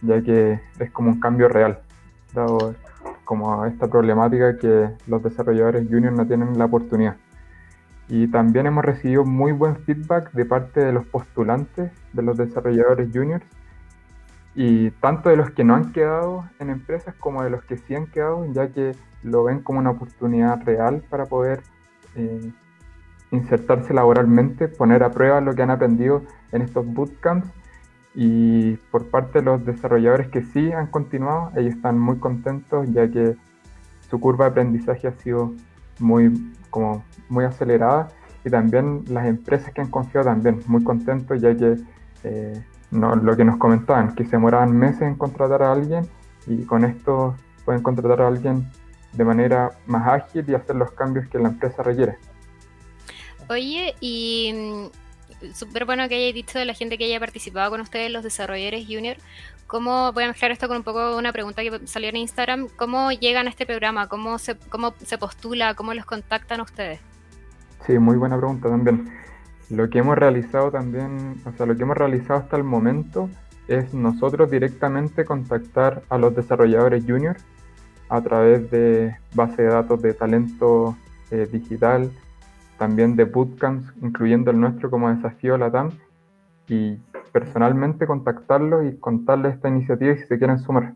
ya 0.03 0.21
que 0.21 0.59
es 0.79 0.91
como 0.91 1.11
un 1.11 1.19
cambio 1.19 1.47
real, 1.47 1.79
dado 2.33 2.75
como 3.23 3.65
esta 3.65 3.87
problemática 3.87 4.57
que 4.57 4.89
los 5.07 5.23
desarrolladores 5.23 5.87
juniors 5.89 6.15
no 6.15 6.25
tienen 6.27 6.57
la 6.57 6.65
oportunidad. 6.65 7.15
Y 8.09 8.27
también 8.27 8.65
hemos 8.65 8.83
recibido 8.83 9.23
muy 9.23 9.51
buen 9.51 9.77
feedback 9.77 10.31
de 10.33 10.45
parte 10.45 10.81
de 10.81 10.91
los 10.91 11.05
postulantes, 11.05 11.91
de 12.11 12.21
los 12.21 12.37
desarrolladores 12.37 13.09
juniors, 13.13 13.45
y 14.55 14.91
tanto 14.91 15.29
de 15.29 15.37
los 15.37 15.51
que 15.51 15.63
no 15.63 15.75
han 15.75 15.93
quedado 15.93 16.45
en 16.59 16.69
empresas 16.69 17.15
como 17.15 17.43
de 17.43 17.49
los 17.49 17.63
que 17.63 17.77
sí 17.77 17.95
han 17.95 18.07
quedado, 18.07 18.45
ya 18.53 18.67
que 18.71 18.95
lo 19.23 19.43
ven 19.43 19.61
como 19.61 19.79
una 19.79 19.91
oportunidad 19.91 20.61
real 20.63 21.03
para 21.09 21.25
poder 21.25 21.63
eh, 22.15 22.51
insertarse 23.31 23.93
laboralmente, 23.93 24.67
poner 24.67 25.03
a 25.03 25.11
prueba 25.11 25.41
lo 25.41 25.55
que 25.55 25.63
han 25.63 25.71
aprendido 25.71 26.23
en 26.51 26.61
estos 26.61 26.85
bootcamps 26.85 27.47
y 28.15 28.75
por 28.91 29.09
parte 29.09 29.39
de 29.39 29.45
los 29.45 29.65
desarrolladores 29.65 30.27
que 30.27 30.43
sí 30.43 30.71
han 30.71 30.87
continuado, 30.87 31.51
ellos 31.55 31.75
están 31.75 31.99
muy 31.99 32.17
contentos 32.17 32.87
ya 32.91 33.09
que 33.09 33.35
su 34.09 34.19
curva 34.19 34.45
de 34.45 34.51
aprendizaje 34.51 35.07
ha 35.07 35.13
sido 35.13 35.53
muy, 35.99 36.53
como 36.69 37.03
muy 37.29 37.45
acelerada 37.45 38.09
y 38.45 38.49
también 38.49 39.03
las 39.07 39.25
empresas 39.25 39.73
que 39.73 39.81
han 39.81 39.89
confiado 39.89 40.25
también 40.25 40.61
muy 40.67 40.83
contentos 40.83 41.41
ya 41.41 41.55
que 41.55 41.77
eh, 42.23 42.63
no, 42.91 43.15
lo 43.15 43.35
que 43.35 43.43
nos 43.43 43.57
comentaban, 43.57 44.13
que 44.13 44.25
se 44.25 44.31
demoraban 44.31 44.77
meses 44.77 45.01
en 45.01 45.15
contratar 45.15 45.63
a 45.63 45.71
alguien 45.71 46.07
y 46.45 46.63
con 46.63 46.85
esto 46.85 47.35
pueden 47.65 47.81
contratar 47.81 48.21
a 48.21 48.27
alguien 48.27 48.69
de 49.13 49.23
manera 49.23 49.71
más 49.87 50.07
ágil 50.07 50.45
y 50.47 50.53
hacer 50.53 50.75
los 50.75 50.91
cambios 50.91 51.27
que 51.29 51.39
la 51.39 51.49
empresa 51.49 51.81
requiere. 51.81 52.17
Oye, 53.49 53.95
y 53.99 54.89
súper 55.53 55.85
bueno 55.85 56.07
que 56.07 56.15
hayáis 56.15 56.33
dicho 56.33 56.59
de 56.59 56.65
la 56.65 56.73
gente 56.73 56.97
que 56.97 57.05
haya 57.05 57.19
participado 57.19 57.69
con 57.71 57.81
ustedes, 57.81 58.11
los 58.11 58.23
desarrolladores 58.23 58.85
junior. 58.87 59.17
¿Cómo, 59.67 60.11
voy 60.13 60.25
a 60.25 60.27
mezclar 60.27 60.51
esto 60.51 60.67
con 60.67 60.77
un 60.77 60.83
poco 60.83 61.17
una 61.17 61.33
pregunta 61.33 61.61
que 61.63 61.87
salió 61.87 62.09
en 62.09 62.17
Instagram, 62.17 62.67
¿cómo 62.75 63.11
llegan 63.11 63.47
a 63.47 63.49
este 63.49 63.65
programa? 63.65 64.07
¿Cómo 64.07 64.37
se, 64.37 64.55
cómo 64.69 64.93
se 65.03 65.17
postula? 65.17 65.73
¿Cómo 65.73 65.93
los 65.93 66.05
contactan 66.05 66.61
ustedes? 66.61 66.99
Sí, 67.85 67.97
muy 67.97 68.17
buena 68.17 68.37
pregunta 68.37 68.69
también. 68.69 69.11
Lo 69.69 69.89
que 69.89 69.99
hemos 69.99 70.17
realizado 70.17 70.71
también, 70.71 71.41
o 71.45 71.51
sea, 71.57 71.65
lo 71.65 71.75
que 71.75 71.83
hemos 71.83 71.97
realizado 71.97 72.39
hasta 72.39 72.57
el 72.57 72.63
momento 72.63 73.29
es 73.67 73.93
nosotros 73.93 74.51
directamente 74.51 75.25
contactar 75.25 76.03
a 76.09 76.17
los 76.17 76.35
desarrolladores 76.35 77.03
junior 77.05 77.37
a 78.09 78.21
través 78.21 78.69
de 78.69 79.15
base 79.33 79.63
de 79.63 79.69
datos 79.69 80.01
de 80.01 80.13
talento 80.13 80.95
eh, 81.31 81.47
digital, 81.51 82.11
también 82.77 83.15
de 83.15 83.25
bootcamps, 83.25 83.93
incluyendo 84.01 84.51
el 84.51 84.59
nuestro 84.59 84.89
como 84.89 85.09
desafío 85.09 85.57
LATAM, 85.57 85.91
y 86.67 86.97
personalmente 87.31 88.07
contactarlos 88.07 88.85
y 88.85 88.97
contarles 88.97 89.55
esta 89.55 89.69
iniciativa 89.69 90.13
y 90.13 90.17
si 90.17 90.25
se 90.25 90.37
quieren 90.37 90.59
sumar. 90.59 90.93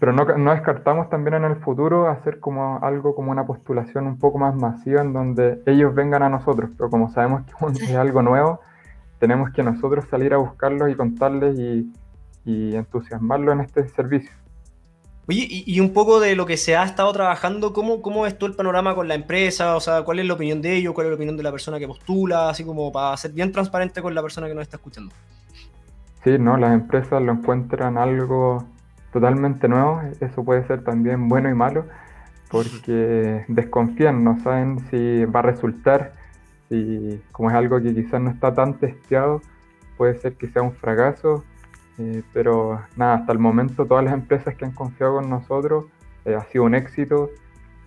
Pero 0.00 0.12
no, 0.12 0.24
no, 0.24 0.50
descartamos 0.52 1.08
también 1.10 1.34
en 1.34 1.44
el 1.44 1.56
futuro 1.56 2.08
hacer 2.08 2.40
como 2.40 2.78
algo 2.82 3.14
como 3.14 3.30
una 3.30 3.46
postulación 3.46 4.06
un 4.06 4.18
poco 4.18 4.38
más 4.38 4.54
masiva 4.54 5.02
en 5.02 5.12
donde 5.12 5.62
ellos 5.66 5.94
vengan 5.94 6.22
a 6.22 6.28
nosotros, 6.28 6.70
pero 6.76 6.90
como 6.90 7.10
sabemos 7.10 7.42
que 7.44 7.84
es 7.84 7.96
algo 7.96 8.22
nuevo, 8.22 8.60
tenemos 9.18 9.50
que 9.50 9.62
nosotros 9.62 10.06
salir 10.10 10.34
a 10.34 10.38
buscarlos 10.38 10.90
y 10.90 10.94
contarles 10.94 11.58
y, 11.58 11.92
y 12.44 12.74
entusiasmarlos 12.74 13.54
en 13.54 13.60
este 13.60 13.86
servicio. 13.88 14.32
Oye, 15.26 15.46
y, 15.48 15.80
un 15.80 15.94
poco 15.94 16.20
de 16.20 16.36
lo 16.36 16.44
que 16.44 16.58
se 16.58 16.76
ha 16.76 16.84
estado 16.84 17.10
trabajando, 17.14 17.72
¿cómo, 17.72 18.02
¿cómo 18.02 18.22
ves 18.22 18.36
tú 18.36 18.44
el 18.44 18.54
panorama 18.54 18.94
con 18.94 19.08
la 19.08 19.14
empresa? 19.14 19.74
O 19.74 19.80
sea, 19.80 20.02
¿cuál 20.02 20.18
es 20.18 20.26
la 20.26 20.34
opinión 20.34 20.60
de 20.60 20.76
ellos? 20.76 20.92
¿Cuál 20.92 21.06
es 21.06 21.10
la 21.12 21.14
opinión 21.14 21.36
de 21.36 21.42
la 21.42 21.50
persona 21.50 21.78
que 21.78 21.86
postula? 21.86 22.50
Así 22.50 22.62
como 22.62 22.92
para 22.92 23.16
ser 23.16 23.32
bien 23.32 23.50
transparente 23.50 24.02
con 24.02 24.14
la 24.14 24.20
persona 24.20 24.48
que 24.48 24.54
nos 24.54 24.62
está 24.62 24.76
escuchando. 24.76 25.14
Sí, 26.24 26.38
no, 26.38 26.58
las 26.58 26.74
empresas 26.74 27.22
lo 27.22 27.32
encuentran 27.32 27.96
algo 27.96 28.66
totalmente 29.14 29.66
nuevo. 29.66 30.02
Eso 30.20 30.44
puede 30.44 30.66
ser 30.66 30.84
también 30.84 31.26
bueno 31.28 31.48
y 31.48 31.54
malo, 31.54 31.86
porque 32.50 33.44
desconfían, 33.48 34.24
no 34.24 34.38
saben 34.40 34.80
si 34.90 35.24
va 35.24 35.40
a 35.40 35.44
resultar, 35.44 36.12
si 36.68 37.22
como 37.32 37.48
es 37.48 37.56
algo 37.56 37.80
que 37.80 37.94
quizás 37.94 38.20
no 38.20 38.28
está 38.30 38.52
tan 38.52 38.74
testeado, 38.74 39.40
puede 39.96 40.18
ser 40.20 40.34
que 40.34 40.48
sea 40.48 40.60
un 40.60 40.72
fracaso 40.74 41.44
eh, 41.98 42.22
pero 42.32 42.80
nada, 42.96 43.14
hasta 43.16 43.32
el 43.32 43.38
momento 43.38 43.86
todas 43.86 44.04
las 44.04 44.14
empresas 44.14 44.54
que 44.54 44.64
han 44.64 44.72
confiado 44.72 45.14
con 45.14 45.30
nosotros 45.30 45.86
eh, 46.24 46.34
ha 46.34 46.44
sido 46.44 46.64
un 46.64 46.74
éxito, 46.74 47.30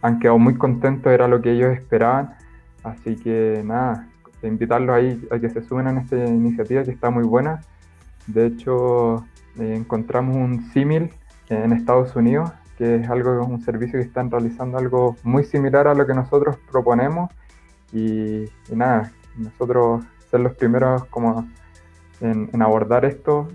han 0.02 0.20
quedado 0.20 0.40
muy 0.40 0.56
contentos, 0.56 1.12
era 1.12 1.28
lo 1.28 1.42
que 1.42 1.52
ellos 1.52 1.72
esperaban. 1.74 2.36
Así 2.84 3.16
que 3.18 3.62
nada, 3.66 4.08
invitarlos 4.44 4.96
ahí 4.96 5.28
a 5.32 5.40
que 5.40 5.50
se 5.50 5.62
sumen 5.64 5.88
a 5.88 6.02
esta 6.02 6.16
iniciativa 6.16 6.84
que 6.84 6.92
está 6.92 7.10
muy 7.10 7.24
buena. 7.24 7.62
De 8.28 8.46
hecho, 8.46 9.26
eh, 9.60 9.74
encontramos 9.76 10.36
un 10.36 10.70
símil 10.72 11.12
en 11.50 11.74
Estados 11.74 12.16
Unidos, 12.16 12.52
que 12.78 12.98
es 12.98 13.10
algo, 13.10 13.46
un 13.46 13.62
servicio 13.62 14.00
que 14.00 14.06
están 14.06 14.30
realizando 14.30 14.78
algo 14.78 15.16
muy 15.24 15.44
similar 15.44 15.88
a 15.88 15.94
lo 15.94 16.06
que 16.06 16.14
nosotros 16.14 16.58
proponemos. 16.72 17.32
Y, 17.92 18.44
y 18.44 18.76
nada, 18.76 19.12
nosotros 19.38 20.04
ser 20.30 20.42
los 20.42 20.54
primeros 20.56 21.06
como 21.06 21.48
en, 22.22 22.62
abordar 22.62 23.06
esto. 23.06 23.48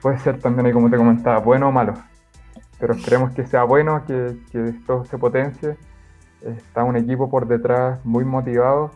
puede 0.00 0.18
ser 0.18 0.38
también, 0.38 0.72
como 0.72 0.90
te 0.90 0.96
comentaba, 0.96 1.38
bueno 1.38 1.68
o 1.68 1.72
malo. 1.72 1.94
Pero 2.78 2.94
esperemos 2.94 3.32
que 3.32 3.46
sea 3.46 3.64
bueno, 3.64 4.04
que, 4.06 4.36
que 4.50 4.68
esto 4.68 5.04
se 5.04 5.18
potencie. 5.18 5.76
Está 6.42 6.84
un 6.84 6.96
equipo 6.96 7.30
por 7.30 7.46
detrás 7.46 8.04
muy 8.04 8.24
motivado. 8.24 8.90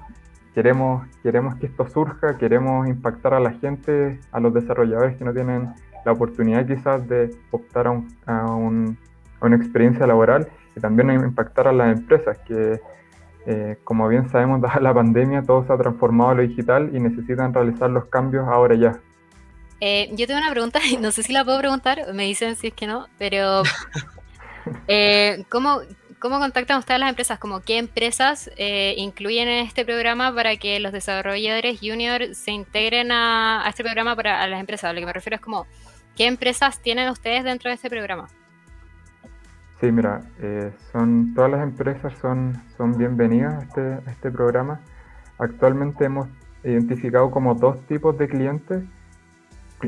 Queremos, 0.55 1.07
queremos 1.23 1.55
que 1.57 1.67
esto 1.67 1.89
surja, 1.89 2.37
queremos 2.37 2.89
impactar 2.89 3.35
a 3.35 3.41
la 3.41 3.53
gente, 3.53 4.19
a 4.33 4.41
los 4.41 4.53
desarrolladores 4.53 5.17
que 5.17 5.25
no 5.25 5.33
tienen 5.33 5.73
la 6.05 6.13
oportunidad 6.13 6.67
quizás 6.67 7.07
de 7.09 7.31
optar 7.51 7.87
a, 7.87 8.03
a, 8.27 8.55
un, 8.55 8.99
a 9.41 9.47
una 9.47 9.57
experiencia 9.57 10.07
laboral 10.07 10.49
y 10.75 10.81
también 10.81 11.11
impactar 11.11 11.69
a 11.69 11.73
las 11.73 11.97
empresas 11.97 12.39
que 12.39 12.81
eh, 13.51 13.79
como 13.83 14.07
bien 14.09 14.29
sabemos, 14.29 14.61
dada 14.63 14.79
la 14.81 14.93
pandemia, 14.93 15.43
todo 15.43 15.67
se 15.67 15.73
ha 15.73 15.79
transformado 15.79 16.31
a 16.31 16.35
lo 16.35 16.43
digital 16.43 16.91
y 16.95 17.01
necesitan 17.01 17.55
realizar 17.55 17.89
los 17.89 18.05
cambios 18.07 18.47
ahora 18.47 18.75
ya. 18.75 19.01
Eh, 19.81 20.11
yo 20.13 20.27
tengo 20.27 20.41
una 20.41 20.51
pregunta, 20.51 20.81
no 21.01 21.11
sé 21.11 21.23
si 21.23 21.33
la 21.33 21.45
puedo 21.45 21.59
preguntar, 21.59 22.13
me 22.13 22.25
dicen 22.25 22.57
si 22.57 22.69
es 22.69 22.75
que 22.75 22.87
no, 22.87 23.07
pero 23.17 23.63
eh, 24.89 25.45
¿cómo, 25.49 25.81
¿cómo, 26.19 26.39
contactan 26.39 26.79
ustedes 26.79 27.01
las 27.01 27.09
empresas? 27.09 27.39
Como, 27.39 27.61
¿Qué 27.61 27.79
empresas 27.79 28.51
incluyen 28.59 29.49
en 29.49 29.65
este 29.67 29.87
programa 29.87 30.35
para 30.35 30.57
que 30.57 30.79
los 30.79 30.93
desarrolladores 30.93 31.81
junior 31.81 32.35
se 32.35 32.51
integren 32.51 33.11
a, 33.13 33.65
a 33.65 33.71
este 33.71 33.83
programa 33.83 34.15
para 34.15 34.43
a 34.43 34.47
las 34.47 34.61
empresas? 34.61 34.93
Lo 34.93 35.01
que 35.01 35.07
me 35.07 35.13
refiero 35.15 35.37
es 35.37 35.41
como, 35.41 35.67
¿qué 36.17 36.27
empresas 36.27 36.83
tienen 36.83 37.09
ustedes 37.09 37.45
dentro 37.45 37.71
de 37.71 37.77
este 37.77 37.89
programa? 37.89 38.29
Sí, 39.81 39.93
mira, 39.93 40.23
eh, 40.41 40.73
son, 40.91 41.35
todas 41.35 41.53
las 41.53 41.63
empresas 41.63 42.13
son, 42.21 42.61
son 42.77 42.99
bienvenidas 42.99 43.55
a 43.55 43.63
este, 43.63 44.11
este 44.11 44.31
programa. 44.33 44.81
Actualmente 45.39 46.05
hemos 46.05 46.29
identificado 46.65 47.31
como 47.31 47.55
dos 47.55 47.81
tipos 47.87 48.19
de 48.19 48.29
clientes. 48.29 48.83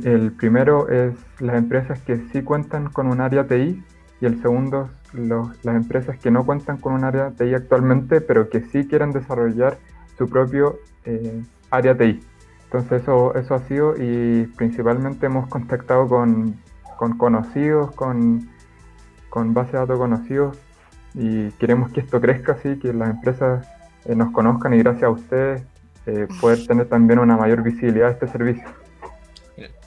El 0.05 0.31
primero 0.31 0.89
es 0.89 1.15
las 1.41 1.57
empresas 1.57 2.01
que 2.03 2.19
sí 2.29 2.43
cuentan 2.43 2.89
con 2.91 3.09
un 3.09 3.21
área 3.21 3.49
TI 3.49 3.83
y 4.21 4.27
el 4.27 4.41
segundo 4.41 4.91
las 5.13 5.75
empresas 5.75 6.17
que 6.19 6.31
no 6.31 6.47
cuentan 6.47 6.77
con 6.77 6.93
un 6.93 7.03
área 7.03 7.33
TI 7.33 7.55
actualmente, 7.55 8.21
pero 8.21 8.49
que 8.49 8.61
sí 8.61 8.87
quieren 8.87 9.11
desarrollar 9.11 9.79
su 10.17 10.29
propio 10.29 10.79
eh, 11.05 11.43
área 11.73 11.99
TI. 11.99 12.21
Entonces 12.67 13.03
eso, 13.03 13.35
eso 13.35 13.57
ha 13.57 13.59
sido 13.61 13.97
y 13.97 14.47
principalmente 14.57 15.27
hemos 15.27 15.49
contactado 15.49 16.07
con, 16.07 16.55
con 16.97 17.19
conocidos, 17.19 17.91
con 17.97 18.49
con 19.31 19.55
base 19.55 19.73
de 19.73 19.79
datos 19.79 19.99
conocidos 19.99 20.59
y 21.15 21.51
queremos 21.53 21.91
que 21.93 22.01
esto 22.01 22.21
crezca 22.21 22.53
así, 22.53 22.79
que 22.79 22.93
las 22.93 23.11
empresas 23.11 23.67
eh, 24.05 24.15
nos 24.15 24.33
conozcan 24.33 24.75
y 24.75 24.79
gracias 24.79 25.05
a 25.05 25.11
ustedes 25.11 25.63
eh, 26.07 26.27
poder 26.41 26.67
tener 26.67 26.89
también 26.89 27.19
una 27.19 27.37
mayor 27.37 27.63
visibilidad 27.63 28.09
de 28.09 28.13
este 28.13 28.29
servicio. 28.29 28.65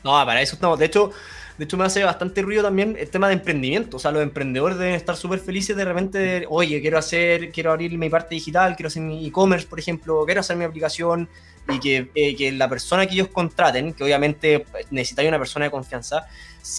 No, 0.03 0.11
para 0.25 0.41
eso 0.41 0.55
estamos. 0.55 0.77
De 0.79 0.85
hecho, 0.85 1.11
de 1.57 1.65
hecho 1.65 1.77
me 1.77 1.85
hace 1.85 2.03
bastante 2.03 2.41
ruido 2.41 2.63
también 2.63 2.95
el 2.99 3.09
tema 3.09 3.27
de 3.27 3.33
emprendimiento. 3.33 3.97
O 3.97 3.99
sea, 3.99 4.11
los 4.11 4.21
emprendedores 4.21 4.77
deben 4.77 4.95
estar 4.95 5.15
súper 5.15 5.39
felices 5.39 5.75
de 5.75 5.85
repente, 5.85 6.45
oye, 6.49 6.81
quiero 6.81 6.97
hacer, 6.97 7.51
quiero 7.51 7.71
abrir 7.71 7.97
mi 7.97 8.09
parte 8.09 8.35
digital, 8.35 8.75
quiero 8.75 8.87
hacer 8.87 9.01
mi 9.01 9.25
e-commerce, 9.25 9.67
por 9.67 9.79
ejemplo, 9.79 10.25
quiero 10.25 10.41
hacer 10.41 10.57
mi 10.57 10.65
aplicación 10.65 11.29
y 11.69 11.79
que, 11.79 12.09
eh, 12.15 12.35
que, 12.35 12.51
la 12.51 12.67
persona 12.67 13.05
que 13.05 13.13
ellos 13.13 13.29
contraten, 13.29 13.93
que 13.93 14.03
obviamente 14.03 14.65
necesita 14.91 15.23
una 15.23 15.39
persona 15.39 15.65
de 15.65 15.71
confianza, 15.71 16.25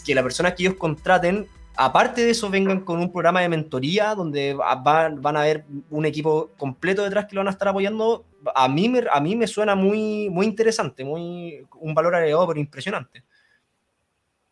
que 0.05 0.15
la 0.15 0.23
persona 0.23 0.55
que 0.55 0.65
ellos 0.65 0.75
contraten 0.75 1.47
aparte 1.77 2.23
de 2.23 2.31
eso, 2.31 2.51
vengan 2.51 2.81
con 2.81 3.01
un 3.01 3.13
programa 3.13 3.41
de 3.41 3.49
mentoría 3.49 4.15
donde 4.15 4.55
van, 4.55 5.37
a 5.37 5.41
haber 5.41 5.65
un 5.91 6.07
equipo 6.07 6.51
completo 6.57 7.03
detrás 7.03 7.27
que 7.27 7.35
lo 7.35 7.41
van 7.41 7.49
a 7.49 7.53
estar 7.53 7.69
apoyando, 7.69 8.25
a 8.55 8.69
mí 8.69 8.89
me, 8.89 9.03
a 9.11 9.21
mí 9.21 9.37
me 9.37 9.47
suena 9.47 9.75
muy, 9.75 10.29
muy 10.31 10.47
interesante, 10.47 11.05
muy, 11.05 11.67
un 11.81 11.95
valor 11.95 12.15
agregado, 12.15 12.47
pero 12.49 12.61
impresionante. 12.61 13.25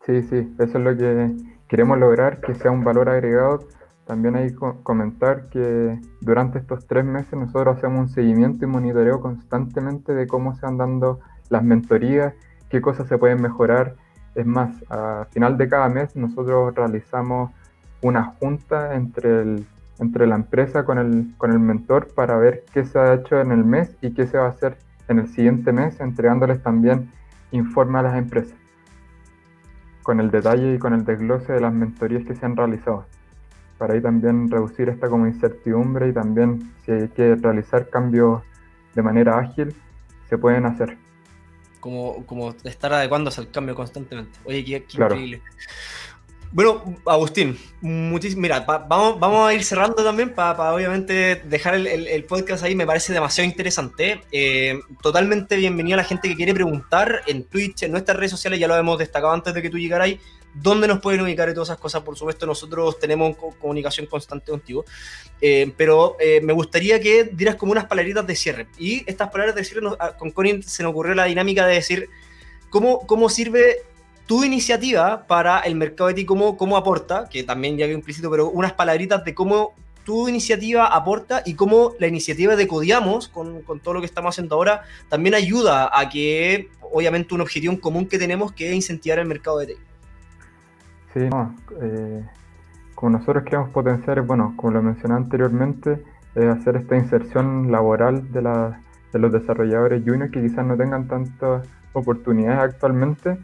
Sí, 0.05 0.21
sí, 0.23 0.53
eso 0.59 0.77
es 0.77 0.83
lo 0.83 0.97
que 0.97 1.31
queremos 1.67 1.97
lograr, 1.97 2.41
que 2.41 2.55
sea 2.55 2.71
un 2.71 2.83
valor 2.83 3.09
agregado. 3.09 3.67
También 4.05 4.35
hay 4.35 4.49
que 4.49 4.57
comentar 4.83 5.47
que 5.47 5.97
durante 6.19 6.59
estos 6.59 6.85
tres 6.87 7.05
meses 7.05 7.33
nosotros 7.33 7.77
hacemos 7.77 7.99
un 7.99 8.09
seguimiento 8.09 8.65
y 8.65 8.67
monitoreo 8.67 9.21
constantemente 9.21 10.13
de 10.13 10.27
cómo 10.27 10.55
se 10.55 10.65
van 10.65 10.77
dando 10.77 11.21
las 11.49 11.63
mentorías, 11.63 12.33
qué 12.69 12.81
cosas 12.81 13.07
se 13.07 13.17
pueden 13.17 13.41
mejorar, 13.41 13.95
es 14.35 14.45
más, 14.45 14.83
a 14.89 15.27
final 15.31 15.57
de 15.57 15.69
cada 15.69 15.89
mes 15.89 16.15
nosotros 16.15 16.73
realizamos 16.75 17.51
una 18.01 18.23
junta 18.23 18.95
entre, 18.95 19.41
el, 19.41 19.67
entre 19.99 20.27
la 20.27 20.35
empresa 20.35 20.85
con 20.85 20.97
el, 20.97 21.33
con 21.37 21.51
el 21.51 21.59
mentor 21.59 22.13
para 22.13 22.37
ver 22.37 22.63
qué 22.73 22.85
se 22.85 22.99
ha 22.99 23.13
hecho 23.13 23.39
en 23.39 23.51
el 23.51 23.63
mes 23.63 23.95
y 24.01 24.13
qué 24.13 24.27
se 24.27 24.37
va 24.37 24.45
a 24.45 24.49
hacer 24.49 24.77
en 25.07 25.19
el 25.19 25.27
siguiente 25.29 25.71
mes, 25.71 25.99
entregándoles 25.99 26.61
también 26.61 27.11
informe 27.51 27.99
a 27.99 28.03
las 28.03 28.17
empresas 28.17 28.57
con 30.03 30.19
el 30.19 30.29
detalle 30.29 30.75
y 30.75 30.77
con 30.77 30.93
el 30.93 31.05
desglose 31.05 31.53
de 31.53 31.61
las 31.61 31.73
mentorías 31.73 32.23
que 32.25 32.35
se 32.35 32.45
han 32.45 32.55
realizado. 32.55 33.05
Para 33.77 33.95
ahí 33.95 34.01
también 34.01 34.51
reducir 34.51 34.89
esta 34.89 35.09
como 35.09 35.25
incertidumbre 35.25 36.09
y 36.09 36.13
también 36.13 36.71
si 36.85 36.91
hay 36.91 37.07
que 37.07 37.35
realizar 37.35 37.89
cambios 37.89 38.43
de 38.93 39.01
manera 39.01 39.39
ágil, 39.39 39.73
se 40.29 40.37
pueden 40.37 40.65
hacer 40.65 40.97
como, 41.83 42.25
como 42.25 42.55
estar 42.63 42.93
adecuándose 42.93 43.41
al 43.41 43.51
cambio 43.51 43.75
constantemente. 43.75 44.39
Oye, 44.45 44.63
qué, 44.63 44.85
increíble. 44.93 45.41
Bueno, 46.49 46.95
Agustín, 47.05 47.59
muchísimo. 47.81 48.41
Mira, 48.41 48.61
vamos, 48.61 49.19
vamos 49.19 49.49
a 49.49 49.53
ir 49.53 49.65
cerrando 49.65 50.01
también 50.01 50.29
para 50.29 50.73
obviamente 50.73 51.41
dejar 51.43 51.75
el, 51.75 52.23
podcast 52.23 52.63
ahí. 52.63 52.73
Me 52.73 52.85
parece 52.85 53.11
demasiado 53.11 53.49
interesante. 53.49 54.21
Eh, 54.31 54.79
totalmente 55.01 55.57
bienvenida 55.57 55.95
a 55.95 55.97
la 55.97 56.03
gente 56.05 56.29
que 56.29 56.37
quiere 56.37 56.53
preguntar 56.53 57.21
en 57.27 57.43
Twitch, 57.43 57.83
en 57.83 57.91
nuestras 57.91 58.15
redes 58.15 58.31
sociales. 58.31 58.61
Ya 58.61 58.69
lo 58.69 58.77
hemos 58.77 58.97
destacado 58.97 59.33
antes 59.33 59.53
de 59.53 59.61
que 59.61 59.69
tú 59.69 59.77
llegaras 59.77 60.05
ahí 60.05 60.21
dónde 60.53 60.87
nos 60.87 60.99
pueden 60.99 61.21
ubicar 61.21 61.49
y 61.49 61.53
todas 61.53 61.69
esas 61.69 61.79
cosas. 61.79 62.01
Por 62.03 62.17
supuesto, 62.17 62.45
nosotros 62.45 62.99
tenemos 62.99 63.35
comunicación 63.59 64.05
constante 64.07 64.51
contigo. 64.51 64.85
Eh, 65.41 65.73
pero 65.75 66.15
eh, 66.19 66.41
me 66.41 66.53
gustaría 66.53 66.99
que 66.99 67.25
dieras 67.25 67.55
como 67.55 67.71
unas 67.71 67.85
palabritas 67.85 68.25
de 68.25 68.35
cierre. 68.35 68.67
Y 68.77 69.03
estas 69.09 69.29
palabras 69.29 69.55
de 69.55 69.63
cierre, 69.63 69.87
ah, 69.99 70.15
con 70.17 70.31
Connie 70.31 70.61
se 70.63 70.83
nos 70.83 70.91
ocurrió 70.91 71.15
la 71.15 71.25
dinámica 71.25 71.65
de 71.65 71.75
decir 71.75 72.09
cómo, 72.69 73.05
cómo 73.05 73.29
sirve 73.29 73.83
tu 74.25 74.43
iniciativa 74.43 75.25
para 75.27 75.59
el 75.59 75.75
mercado 75.75 76.07
de 76.07 76.13
ti, 76.13 76.25
cómo, 76.25 76.55
cómo 76.55 76.77
aporta, 76.77 77.27
que 77.29 77.43
también 77.43 77.77
ya 77.77 77.85
había 77.85 77.95
implícito, 77.95 78.31
pero 78.31 78.49
unas 78.49 78.73
palabritas 78.73 79.25
de 79.25 79.35
cómo 79.35 79.73
tu 80.05 80.27
iniciativa 80.27 80.87
aporta 80.87 81.43
y 81.45 81.55
cómo 81.55 81.93
la 81.99 82.07
iniciativa 82.07 82.55
de 82.55 82.67
Codiamos, 82.67 83.27
con, 83.27 83.63
con, 83.63 83.79
todo 83.79 83.95
lo 83.95 83.99
que 83.99 84.05
estamos 84.05 84.35
haciendo 84.35 84.55
ahora, 84.55 84.83
también 85.09 85.35
ayuda 85.35 85.89
a 85.91 86.09
que, 86.09 86.69
obviamente, 86.81 87.33
un 87.33 87.41
objetivo 87.41 87.73
en 87.73 87.79
común 87.79 88.07
que 88.07 88.17
tenemos 88.17 88.53
que 88.53 88.69
es 88.69 88.75
incentivar 88.75 89.19
el 89.19 89.25
mercado 89.25 89.59
de 89.59 89.67
TI. 89.67 89.75
Sí, 91.13 91.29
eh, 91.81 92.25
como 92.95 93.17
nosotros 93.17 93.43
queremos 93.43 93.69
potenciar, 93.69 94.21
bueno, 94.21 94.53
como 94.55 94.73
lo 94.73 94.81
mencioné 94.81 95.15
anteriormente, 95.15 96.03
es 96.33 96.45
hacer 96.45 96.77
esta 96.77 96.97
inserción 96.97 97.71
laboral 97.71 98.31
de, 98.31 98.41
la, 98.41 98.81
de 99.11 99.19
los 99.19 99.31
desarrolladores 99.31 100.03
juniors 100.03 100.31
que 100.31 100.41
quizás 100.41 100.65
no 100.65 100.75
tengan 100.75 101.07
tantas 101.07 101.67
oportunidades 101.93 102.73
actualmente 102.73 103.37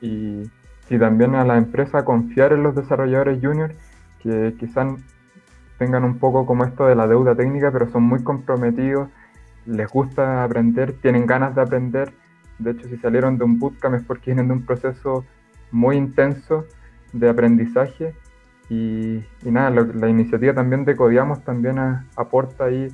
y, 0.00 0.50
y 0.90 0.98
también 0.98 1.36
a 1.36 1.44
la 1.44 1.56
empresa 1.58 2.04
confiar 2.04 2.52
en 2.52 2.64
los 2.64 2.74
desarrolladores 2.74 3.38
juniors 3.40 3.74
que 4.20 4.54
quizás 4.58 4.94
tengan 5.78 6.02
un 6.02 6.18
poco 6.18 6.44
como 6.44 6.64
esto 6.64 6.86
de 6.86 6.96
la 6.96 7.06
deuda 7.06 7.36
técnica, 7.36 7.70
pero 7.70 7.88
son 7.90 8.02
muy 8.02 8.24
comprometidos, 8.24 9.08
les 9.66 9.88
gusta 9.88 10.42
aprender, 10.42 10.94
tienen 10.94 11.26
ganas 11.26 11.54
de 11.54 11.62
aprender. 11.62 12.12
De 12.58 12.72
hecho, 12.72 12.88
si 12.88 12.96
salieron 12.96 13.38
de 13.38 13.44
un 13.44 13.60
bootcamp 13.60 13.94
es 13.94 14.02
porque 14.02 14.32
vienen 14.32 14.48
de 14.48 14.54
un 14.54 14.66
proceso 14.66 15.24
muy 15.70 15.96
intenso 15.96 16.66
de 17.12 17.28
aprendizaje. 17.28 18.14
Y, 18.68 19.22
nada, 19.42 19.70
la 19.70 20.08
iniciativa 20.08 20.54
también 20.54 20.84
de 20.84 20.96
Codiamos 20.96 21.44
también 21.44 21.78
aporta 22.16 22.64
ahí 22.64 22.88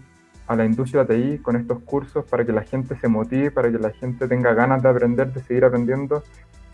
a 0.48 0.56
la 0.56 0.64
industria 0.64 1.06
TI 1.06 1.38
con 1.38 1.56
estos 1.56 1.80
cursos 1.80 2.24
para 2.24 2.44
que 2.44 2.52
la 2.52 2.62
gente 2.62 2.96
se 2.96 3.06
motive, 3.06 3.50
para 3.50 3.70
que 3.70 3.78
la 3.78 3.90
gente 3.90 4.26
tenga 4.26 4.54
ganas 4.54 4.82
de 4.82 4.88
aprender, 4.88 5.32
de 5.32 5.40
seguir 5.42 5.64
aprendiendo 5.64 6.24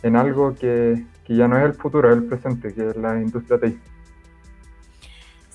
en 0.03 0.17
algo 0.17 0.55
que, 0.55 1.05
que 1.25 1.37
ya 1.37 1.49
no 1.49 1.59
es 1.59 1.65
el 1.65 1.75
futuro, 1.75 2.11
es 2.11 2.17
el 2.17 2.25
presente, 2.25 2.73
que 2.73 2.89
es 2.89 2.97
la 2.97 3.21
industria 3.21 3.59
TI. 3.59 3.79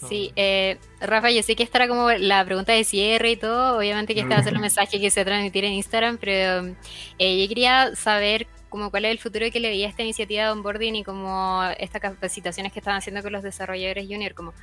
Sí, 0.08 0.32
eh, 0.36 0.78
Rafa, 1.02 1.30
yo 1.30 1.43
sé 1.43 1.56
que 1.56 1.63
esta 1.63 1.80
era 1.80 1.88
como 1.88 2.10
la 2.10 2.45
pregunta 2.45 2.71
de 2.71 2.84
cierre 2.84 3.32
y 3.32 3.36
todo, 3.36 3.78
obviamente 3.78 4.13
que 4.13 4.21
este 4.21 4.34
va 4.34 4.39
a 4.39 4.43
ser 4.43 4.56
un 4.56 4.62
mensaje 4.69 4.99
que 4.99 5.12
se 5.12 5.19
va 5.19 5.23
a 5.23 5.25
transmitir 5.25 5.65
en 5.65 5.73
Instagram, 5.73 6.17
pero 6.17 6.73
eh, 7.17 7.41
yo 7.41 7.47
quería 7.49 7.95
saber 7.95 8.47
como 8.69 8.91
cuál 8.91 9.05
es 9.05 9.12
el 9.12 9.19
futuro 9.19 9.45
que 9.51 9.60
le 9.60 9.69
veía 9.69 9.88
esta 9.88 10.03
iniciativa 10.03 10.43
de 10.43 10.49
onboarding 10.51 10.95
y 10.95 11.03
como 11.03 11.63
estas 11.77 12.01
capacitaciones 12.01 12.71
que 12.71 12.79
están 12.79 12.95
haciendo 12.95 13.21
con 13.21 13.32
los 13.32 13.43
desarrolladores 13.43 14.08
junior, 14.08 14.34
como 14.34 14.53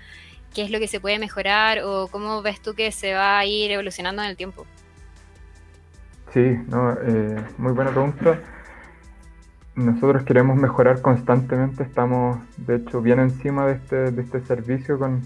qué 0.55 0.63
es 0.63 0.71
lo 0.71 0.79
que 0.79 0.89
se 0.89 1.01
puede 1.01 1.19
mejorar 1.19 1.81
o 1.85 2.09
cómo 2.09 2.41
ves 2.43 2.61
tú 2.61 2.75
que 2.75 2.91
se 2.93 3.15
va 3.15 3.39
a 3.39 3.45
ir 3.45 3.71
evolucionando 3.71 4.23
en 4.23 4.31
el 4.31 4.37
tiempo. 4.37 4.65
Sí, 6.33 6.57
no, 6.69 6.93
eh, 6.93 7.45
muy 7.59 7.73
buena 7.73 7.91
pregunta. 7.91 8.41
Nosotros 9.75 10.23
queremos 10.25 10.57
mejorar 10.57 11.03
constantemente, 11.03 11.83
estamos 11.83 12.39
de 12.57 12.77
hecho 12.77 13.03
bien 13.03 13.21
encima 13.21 13.67
de 13.67 13.75
este, 13.75 14.11
de 14.11 14.23
este 14.23 14.41
servicio 14.41 14.99
con, 14.99 15.21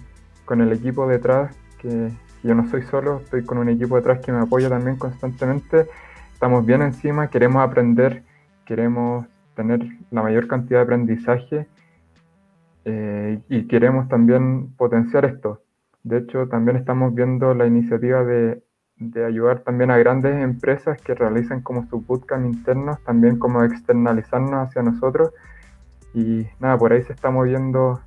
con 0.44 0.60
el 0.60 0.72
equipo 0.72 1.06
detrás, 1.06 1.54
que 1.78 2.10
yo 2.42 2.54
no 2.54 2.68
soy 2.68 2.82
solo, 2.82 3.20
estoy 3.22 3.44
con 3.44 3.58
un 3.58 3.68
equipo 3.68 3.96
detrás 3.96 4.18
que 4.20 4.32
me 4.32 4.40
apoya 4.40 4.68
también 4.68 4.96
constantemente. 4.96 5.86
Estamos 6.32 6.64
bien 6.64 6.82
encima, 6.82 7.28
queremos 7.28 7.62
aprender, 7.62 8.24
queremos 8.70 9.26
tener 9.56 9.80
la 10.12 10.22
mayor 10.22 10.46
cantidad 10.46 10.78
de 10.78 10.85
aprendizaje 10.85 11.66
eh, 12.85 13.40
y 13.48 13.66
queremos 13.66 14.09
también 14.09 14.72
potenciar 14.76 15.24
esto. 15.24 15.61
De 16.04 16.18
hecho, 16.18 16.46
también 16.46 16.76
estamos 16.76 17.12
viendo 17.12 17.52
la 17.52 17.66
iniciativa 17.66 18.22
de 18.22 18.62
de 19.00 19.24
ayudar 19.24 19.61
también 19.61 19.90
a 19.90 19.96
grandes 19.96 20.40
empresas 20.42 21.00
que 21.00 21.14
realicen 21.14 21.62
como 21.62 21.88
su 21.88 22.02
bootcamp 22.02 22.44
internos, 22.44 23.02
también 23.02 23.38
como 23.38 23.64
externalizarnos 23.64 24.68
hacia 24.68 24.83
nosotros. 24.83 25.30
Y 26.14 26.46
nada, 26.61 26.76
por 26.76 26.92
ahí 26.92 27.02
se 27.02 27.14
está 27.14 27.30
moviendo 27.30 28.00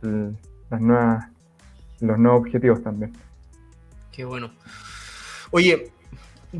los 0.00 0.80
nuevos 0.80 2.40
objetivos 2.40 2.82
también. 2.82 3.12
Qué 4.10 4.24
bueno. 4.24 4.50
Oye, 5.50 5.91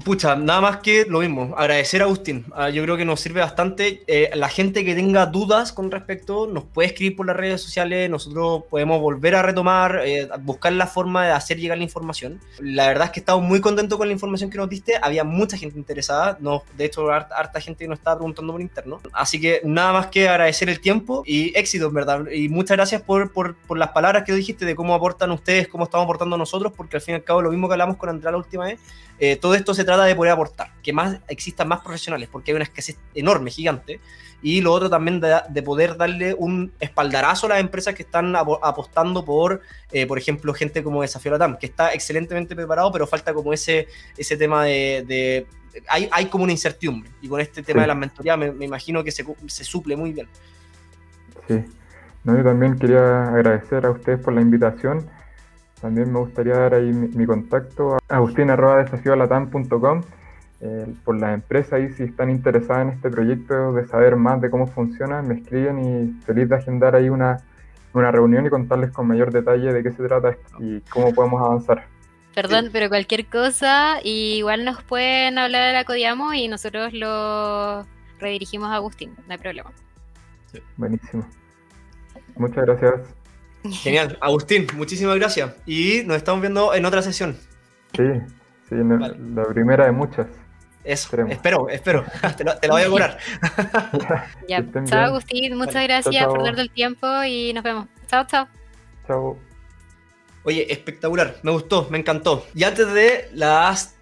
Pucha, 0.05 0.37
nada 0.37 0.63
más 0.63 0.77
que 0.79 1.05
lo 1.07 1.21
mismo. 1.21 1.55
Agradecer 1.55 2.01
a 2.01 2.07
Agustín. 2.07 2.47
Ah, 2.55 2.71
yo 2.71 2.83
creo 2.83 2.97
que 2.97 3.05
nos 3.05 3.21
sirve 3.21 3.41
bastante. 3.41 4.03
Eh, 4.07 4.31
la 4.35 4.49
gente 4.49 4.87
que 4.87 4.95
tenga 4.95 5.27
dudas 5.27 5.71
con 5.71 5.91
respecto 5.91 6.47
nos 6.47 6.65
puede 6.65 6.89
escribir 6.89 7.15
por 7.15 7.27
las 7.27 7.37
redes 7.37 7.61
sociales. 7.61 8.09
Nosotros 8.09 8.63
podemos 8.71 9.03
volver 9.03 9.35
a 9.35 9.43
retomar, 9.43 10.01
eh, 10.03 10.31
buscar 10.41 10.73
la 10.73 10.87
forma 10.87 11.27
de 11.27 11.33
hacer 11.33 11.59
llegar 11.59 11.77
la 11.77 11.85
información. 11.85 12.41
La 12.59 12.87
verdad 12.87 13.07
es 13.07 13.11
que 13.11 13.21
estamos 13.21 13.45
muy 13.45 13.61
contentos 13.61 13.99
con 13.99 14.09
la 14.09 14.15
información 14.15 14.49
que 14.49 14.57
nos 14.57 14.71
diste. 14.71 14.95
Había 15.03 15.25
mucha 15.25 15.59
gente 15.59 15.79
interesada. 15.79 16.39
No, 16.41 16.63
de 16.75 16.87
hecho, 16.87 17.13
harta, 17.13 17.61
gente 17.61 17.87
nos 17.87 17.99
estaba 17.99 18.17
preguntando 18.17 18.55
por 18.55 18.63
interno. 18.63 18.99
Así 19.13 19.39
que 19.43 19.61
nada 19.63 19.93
más 19.93 20.07
que 20.07 20.27
agradecer 20.27 20.71
el 20.71 20.81
tiempo 20.81 21.23
y 21.27 21.53
éxito, 21.55 21.91
¿verdad? 21.91 22.31
Y 22.33 22.49
muchas 22.49 22.79
gracias 22.79 23.03
por, 23.03 23.31
por, 23.31 23.57
por 23.57 23.77
las 23.77 23.91
palabras 23.91 24.25
que 24.25 24.33
dijiste 24.33 24.65
de 24.65 24.75
cómo 24.75 24.95
aportan 24.95 25.33
ustedes, 25.33 25.69
cómo 25.69 25.85
estamos 25.85 26.05
aportando 26.05 26.39
nosotros, 26.39 26.73
porque 26.75 26.97
al 26.97 27.03
fin 27.03 27.13
y 27.13 27.17
al 27.17 27.25
cabo 27.25 27.43
lo 27.43 27.51
mismo 27.51 27.69
que 27.69 27.75
hablamos 27.75 27.99
con 27.99 28.09
Andrea 28.09 28.31
la 28.31 28.39
última 28.39 28.65
vez. 28.65 28.81
Eh, 29.25 29.37
todo 29.37 29.55
esto 29.55 29.73
se 29.73 29.85
trata 29.85 30.03
de 30.03 30.17
poder 30.17 30.33
aportar, 30.33 30.73
que 30.83 30.93
más 30.93 31.21
existan 31.29 31.69
más 31.69 31.81
profesionales, 31.81 32.29
porque 32.29 32.51
hay 32.51 32.57
una 32.57 32.65
escasez 32.65 32.99
enorme, 33.15 33.53
gigante, 33.53 34.01
y 34.43 34.61
lo 34.61 34.73
otro 34.73 34.91
también 34.91 35.21
de, 35.21 35.63
poder 35.63 35.97
darle 35.97 36.35
un 36.35 36.73
espaldarazo 36.81 37.47
a 37.47 37.51
las 37.51 37.61
empresas 37.61 37.95
que 37.95 38.03
están 38.03 38.35
apostando 38.35 39.25
por, 39.25 39.61
eh, 39.93 40.09
por 40.09 40.19
ejemplo, 40.19 40.53
gente 40.53 40.83
como 40.83 41.03
Desafío 41.03 41.31
Latam, 41.31 41.57
que 41.57 41.67
está 41.67 41.93
excelentemente 41.93 42.57
preparado, 42.57 42.91
pero 42.91 43.07
falta 43.07 43.33
como 43.33 43.53
ese, 43.53 43.87
ese 44.17 44.37
tema 44.37 44.65
de... 44.65 45.47
hay, 45.87 46.09
hay, 46.11 46.27
como 46.27 46.43
una 46.43 46.53
incertidumbre, 46.53 47.09
y 47.21 47.29
con 47.29 47.41
este 47.41 47.63
tema 47.63 47.83
de 47.83 47.87
las 47.87 47.97
mentorías 47.97 48.37
me, 48.37 48.65
imagino 48.65 49.05
que 49.05 49.13
se, 49.13 49.25
se, 49.47 49.63
suple 49.63 49.95
muy 49.95 50.13
bien. 50.13 50.27
Sí, 51.47 51.65
no, 52.25 52.37
yo 52.37 52.43
también 52.43 52.77
quería 52.77 53.29
agradecer 53.29 53.87
a 53.87 53.91
ustedes 53.93 54.19
por 54.19 54.33
la 54.33 54.41
invitación 54.41 55.09
también 55.83 56.13
me 56.13 56.21
gustaría 56.21 56.55
dar 56.55 56.75
ahí 56.75 56.93
mi, 56.93 57.27
contacto 57.27 57.97
a 57.97 58.17
agustin.desafiolatam.com 58.17 60.01
eh, 60.61 60.95
por 61.05 61.19
las 61.19 61.35
empresas 61.35 61.81
y 61.81 61.89
si 61.91 62.05
están 62.05 62.31
interesadas 62.31 62.87
en 62.87 62.89
este 62.91 63.11
proyecto 63.11 63.73
de 63.73 63.85
saber 63.89 64.15
más 64.15 64.41
de 64.41 64.49
cómo 64.49 64.69
funciona, 64.69 65.21
me 65.23 65.35
escriben 65.35 65.81
y 65.81 66.23
feliz 66.23 66.49
de 66.49 66.55
agendar 66.55 66.95
ahí 66.95 67.11
una, 67.11 67.39
una 67.95 68.13
reunión 68.13 68.47
y 68.47 68.51
contarles 68.51 68.93
con 68.93 69.09
mayor 69.09 69.33
detalle 69.33 69.73
de 69.73 69.83
qué 69.83 69.91
se 69.91 70.07
trata 70.07 70.37
y 70.61 70.81
cómo 70.83 71.13
podemos 71.13 71.43
avanzar. 71.43 71.85
Perdón, 72.33 72.71
pero 72.73 72.89
cualquier 72.89 73.27
cosa, 73.27 73.99
igual 74.05 74.65
nos 74.65 74.85
pueden 74.85 75.37
hablar 75.37 75.67
de 75.67 75.73
la 75.73 75.85
Codiamo 75.85 76.33
y 76.33 76.47
nosotros 76.47 76.93
lo 76.95 77.85
redirigimos 78.21 78.71
a 78.71 78.77
Agustín, 78.77 79.17
no 79.27 79.33
hay 79.33 79.39
problema. 79.39 79.73
Buenísimo. 80.77 81.27
Muchas 82.37 82.65
gracias. 82.65 83.22
Genial. 83.71 84.19
Agustín, 84.21 84.67
muchísimas 84.75 85.17
gracias. 85.17 85.55
Y 85.67 86.03
nos 86.05 86.17
estamos 86.17 86.41
viendo 86.41 86.75
en 86.75 86.85
otra 86.85 87.03
sesión. 87.03 87.37
Sí, 87.97 88.05
sí, 88.69 88.75
la 89.35 89.45
primera 89.45 89.87
de 89.87 89.93
muchas. 89.93 90.27
Eso, 90.85 91.17
espero, 91.29 91.69
espero. 91.69 92.05
te, 92.37 92.45
lo, 92.45 92.73
voy 92.73 92.83
a 92.83 92.89
curar. 92.89 93.19
ya, 94.49 94.65
chao 94.85 95.01
Agustín, 95.01 95.57
muchas 95.57 95.85
gracias 95.85 96.27
por 96.27 96.43
darte 96.43 96.61
el 96.61 96.71
tiempo 96.71 97.07
y 97.25 97.53
nos 97.53 97.63
vemos. 97.63 97.87
Chao, 98.09 98.27
chao. 98.27 98.49
Chao. 99.07 99.39
Oye, 100.45 100.73
espectacular, 100.73 101.37
me 101.45 101.53
gustó, 101.53 101.87
me 101.89 101.99
encantó. 101.99 102.45
Y 102.55 102.65
antes 102.65 102.93
de 102.93 103.29
las 103.33 103.97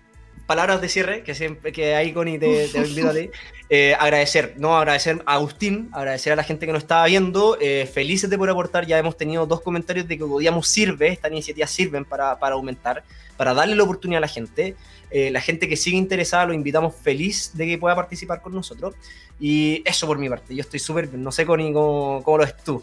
palabras 0.46 0.80
de 0.80 0.88
cierre, 0.88 1.22
que 1.22 1.34
siempre 1.34 1.70
que 1.70 1.94
hay 1.94 2.14
Connie 2.14 2.38
te, 2.38 2.68
te 2.68 2.78
invito 2.86 3.10
a 3.10 3.12
ti. 3.12 3.30
Eh, 3.72 3.94
agradecer, 3.96 4.54
no 4.58 4.76
agradecer 4.76 5.22
a 5.26 5.34
Agustín, 5.34 5.90
agradecer 5.92 6.32
a 6.32 6.36
la 6.36 6.42
gente 6.42 6.66
que 6.66 6.72
nos 6.72 6.82
estaba 6.82 7.06
viendo, 7.06 7.56
eh, 7.60 7.88
felices 7.92 8.28
de 8.28 8.36
poder 8.36 8.50
aportar, 8.50 8.84
ya 8.84 8.98
hemos 8.98 9.16
tenido 9.16 9.46
dos 9.46 9.60
comentarios 9.60 10.08
de 10.08 10.18
que 10.18 10.24
podíamos 10.24 10.66
sirve, 10.66 11.06
estas 11.06 11.30
iniciativas 11.30 11.70
sirven 11.70 12.04
para, 12.04 12.36
para 12.40 12.56
aumentar, 12.56 13.04
para 13.36 13.54
darle 13.54 13.76
la 13.76 13.84
oportunidad 13.84 14.18
a 14.18 14.22
la 14.22 14.28
gente. 14.28 14.74
Eh, 15.12 15.30
la 15.30 15.40
gente 15.40 15.68
que 15.68 15.76
sigue 15.76 15.96
interesada 15.96 16.46
lo 16.46 16.52
invitamos 16.52 16.96
feliz 16.96 17.52
de 17.54 17.64
que 17.64 17.78
pueda 17.78 17.94
participar 17.94 18.42
con 18.42 18.52
nosotros. 18.54 18.96
Y 19.38 19.82
eso 19.84 20.04
por 20.04 20.18
mi 20.18 20.28
parte, 20.28 20.52
yo 20.52 20.62
estoy 20.62 20.80
súper 20.80 21.14
no 21.14 21.30
sé 21.30 21.46
Connie 21.46 21.72
cómo, 21.72 22.22
cómo 22.24 22.38
lo 22.38 22.44
ves 22.44 22.56
tú. 22.56 22.82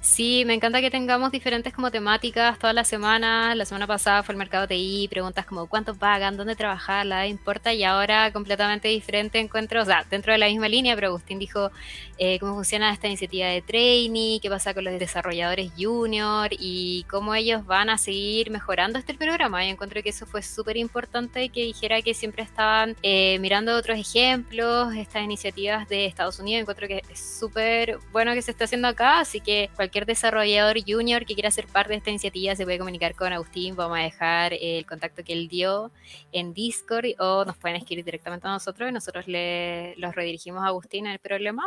Sí, 0.00 0.44
me 0.46 0.54
encanta 0.54 0.80
que 0.80 0.92
tengamos 0.92 1.32
diferentes 1.32 1.72
como 1.74 1.90
temáticas 1.90 2.56
todas 2.56 2.74
las 2.74 2.86
semanas. 2.86 3.56
La 3.56 3.64
semana 3.64 3.86
pasada 3.88 4.22
fue 4.22 4.32
el 4.32 4.38
mercado 4.38 4.68
TI, 4.68 5.08
preguntas 5.10 5.44
como 5.44 5.66
cuánto 5.66 5.92
pagan, 5.94 6.36
dónde 6.36 6.54
trabajar, 6.54 7.04
la 7.04 7.26
importa, 7.26 7.74
y 7.74 7.82
ahora 7.82 8.32
completamente 8.32 8.86
diferente 8.86 9.40
encuentro, 9.40 9.82
o 9.82 9.84
sea, 9.84 10.04
dentro 10.08 10.32
de 10.32 10.38
la 10.38 10.46
misma 10.46 10.68
línea, 10.68 10.94
pero 10.94 11.08
Agustín 11.08 11.40
dijo 11.40 11.72
eh, 12.16 12.38
cómo 12.38 12.54
funciona 12.54 12.92
esta 12.92 13.08
iniciativa 13.08 13.48
de 13.48 13.60
training, 13.60 14.38
qué 14.38 14.48
pasa 14.48 14.72
con 14.72 14.84
los 14.84 14.96
desarrolladores 15.00 15.72
junior 15.76 16.50
y 16.52 17.04
cómo 17.10 17.34
ellos 17.34 17.66
van 17.66 17.90
a 17.90 17.98
seguir 17.98 18.50
mejorando 18.52 19.00
este 19.00 19.14
programa. 19.14 19.64
Yo 19.64 19.70
encuentro 19.70 20.00
que 20.02 20.10
eso 20.10 20.26
fue 20.26 20.42
súper 20.42 20.76
importante 20.76 21.48
que 21.48 21.62
dijera 21.64 22.02
que 22.02 22.14
siempre 22.14 22.44
estaban 22.44 22.96
eh, 23.02 23.38
mirando 23.40 23.74
otros 23.76 23.98
ejemplos, 23.98 24.94
estas 24.94 25.24
iniciativas 25.24 25.88
de 25.88 26.06
Estados 26.06 26.38
Unidos. 26.38 26.60
Encuentro 26.60 26.86
que 26.86 27.02
es 27.10 27.18
súper 27.18 27.98
bueno 28.12 28.32
que 28.34 28.42
se 28.42 28.52
está 28.52 28.64
haciendo 28.64 28.86
acá, 28.86 29.18
así 29.20 29.40
que 29.40 29.70
cualquier 29.88 30.04
desarrollador 30.04 30.76
junior 30.86 31.24
que 31.24 31.32
quiera 31.32 31.50
ser 31.50 31.66
parte 31.66 31.92
de 31.92 31.96
esta 31.96 32.10
iniciativa 32.10 32.54
se 32.54 32.64
puede 32.64 32.78
comunicar 32.78 33.14
con 33.14 33.32
Agustín. 33.32 33.74
Vamos 33.74 33.98
a 33.98 34.02
dejar 34.02 34.52
el 34.52 34.84
contacto 34.84 35.24
que 35.24 35.32
él 35.32 35.48
dio 35.48 35.90
en 36.30 36.52
Discord 36.52 37.06
o 37.18 37.46
nos 37.46 37.56
pueden 37.56 37.78
escribir 37.78 38.04
directamente 38.04 38.46
a 38.46 38.50
nosotros 38.50 38.90
y 38.90 38.92
nosotros 38.92 39.26
le, 39.26 39.94
los 39.96 40.14
redirigimos 40.14 40.62
a 40.62 40.66
Agustín 40.66 41.06
el 41.06 41.18
problema. 41.20 41.66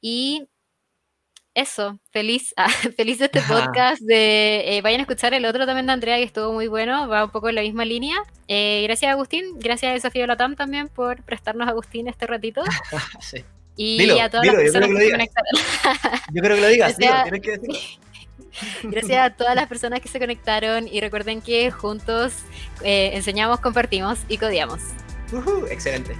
Y 0.00 0.48
eso, 1.52 2.00
feliz, 2.10 2.54
ah, 2.56 2.70
feliz 2.96 3.20
este 3.20 3.42
podcast. 3.42 4.00
De, 4.00 4.78
eh, 4.78 4.80
vayan 4.80 5.00
a 5.00 5.02
escuchar 5.02 5.34
el 5.34 5.44
otro 5.44 5.66
también 5.66 5.84
de 5.84 5.92
Andrea, 5.92 6.16
que 6.16 6.24
estuvo 6.24 6.54
muy 6.54 6.68
bueno, 6.68 7.06
va 7.06 7.24
un 7.24 7.30
poco 7.30 7.50
en 7.50 7.56
la 7.56 7.60
misma 7.60 7.84
línea. 7.84 8.16
Eh, 8.48 8.80
gracias 8.84 9.12
Agustín, 9.12 9.58
gracias 9.58 9.90
a 9.90 9.92
Desafío 9.92 10.26
Latam 10.26 10.56
también 10.56 10.88
por 10.88 11.22
prestarnos 11.22 11.68
a 11.68 11.72
Agustín 11.72 12.08
este 12.08 12.26
ratito. 12.26 12.62
sí. 13.20 13.44
Y 13.76 14.18
a 14.18 14.28
todas 14.28 14.46
las 14.46 14.54
personas 14.56 14.88
que, 14.88 14.96
se 14.96 15.10
conectaron. 15.10 15.62
Yo 16.32 16.42
creo 16.42 16.56
que 16.56 16.60
lo 16.60 16.68
digas, 16.68 16.98
gracias, 16.98 17.40
que 17.40 17.98
Gracias 18.82 19.26
a 19.26 19.30
todas 19.30 19.54
las 19.54 19.66
personas 19.66 20.00
que 20.00 20.08
se 20.08 20.18
conectaron 20.18 20.86
y 20.86 21.00
recuerden 21.00 21.40
que 21.40 21.70
juntos 21.70 22.34
eh, 22.82 23.10
enseñamos, 23.14 23.60
compartimos 23.60 24.18
y 24.28 24.38
codiamos. 24.38 24.80
Uh 25.32 25.66
excelente. 25.70 26.14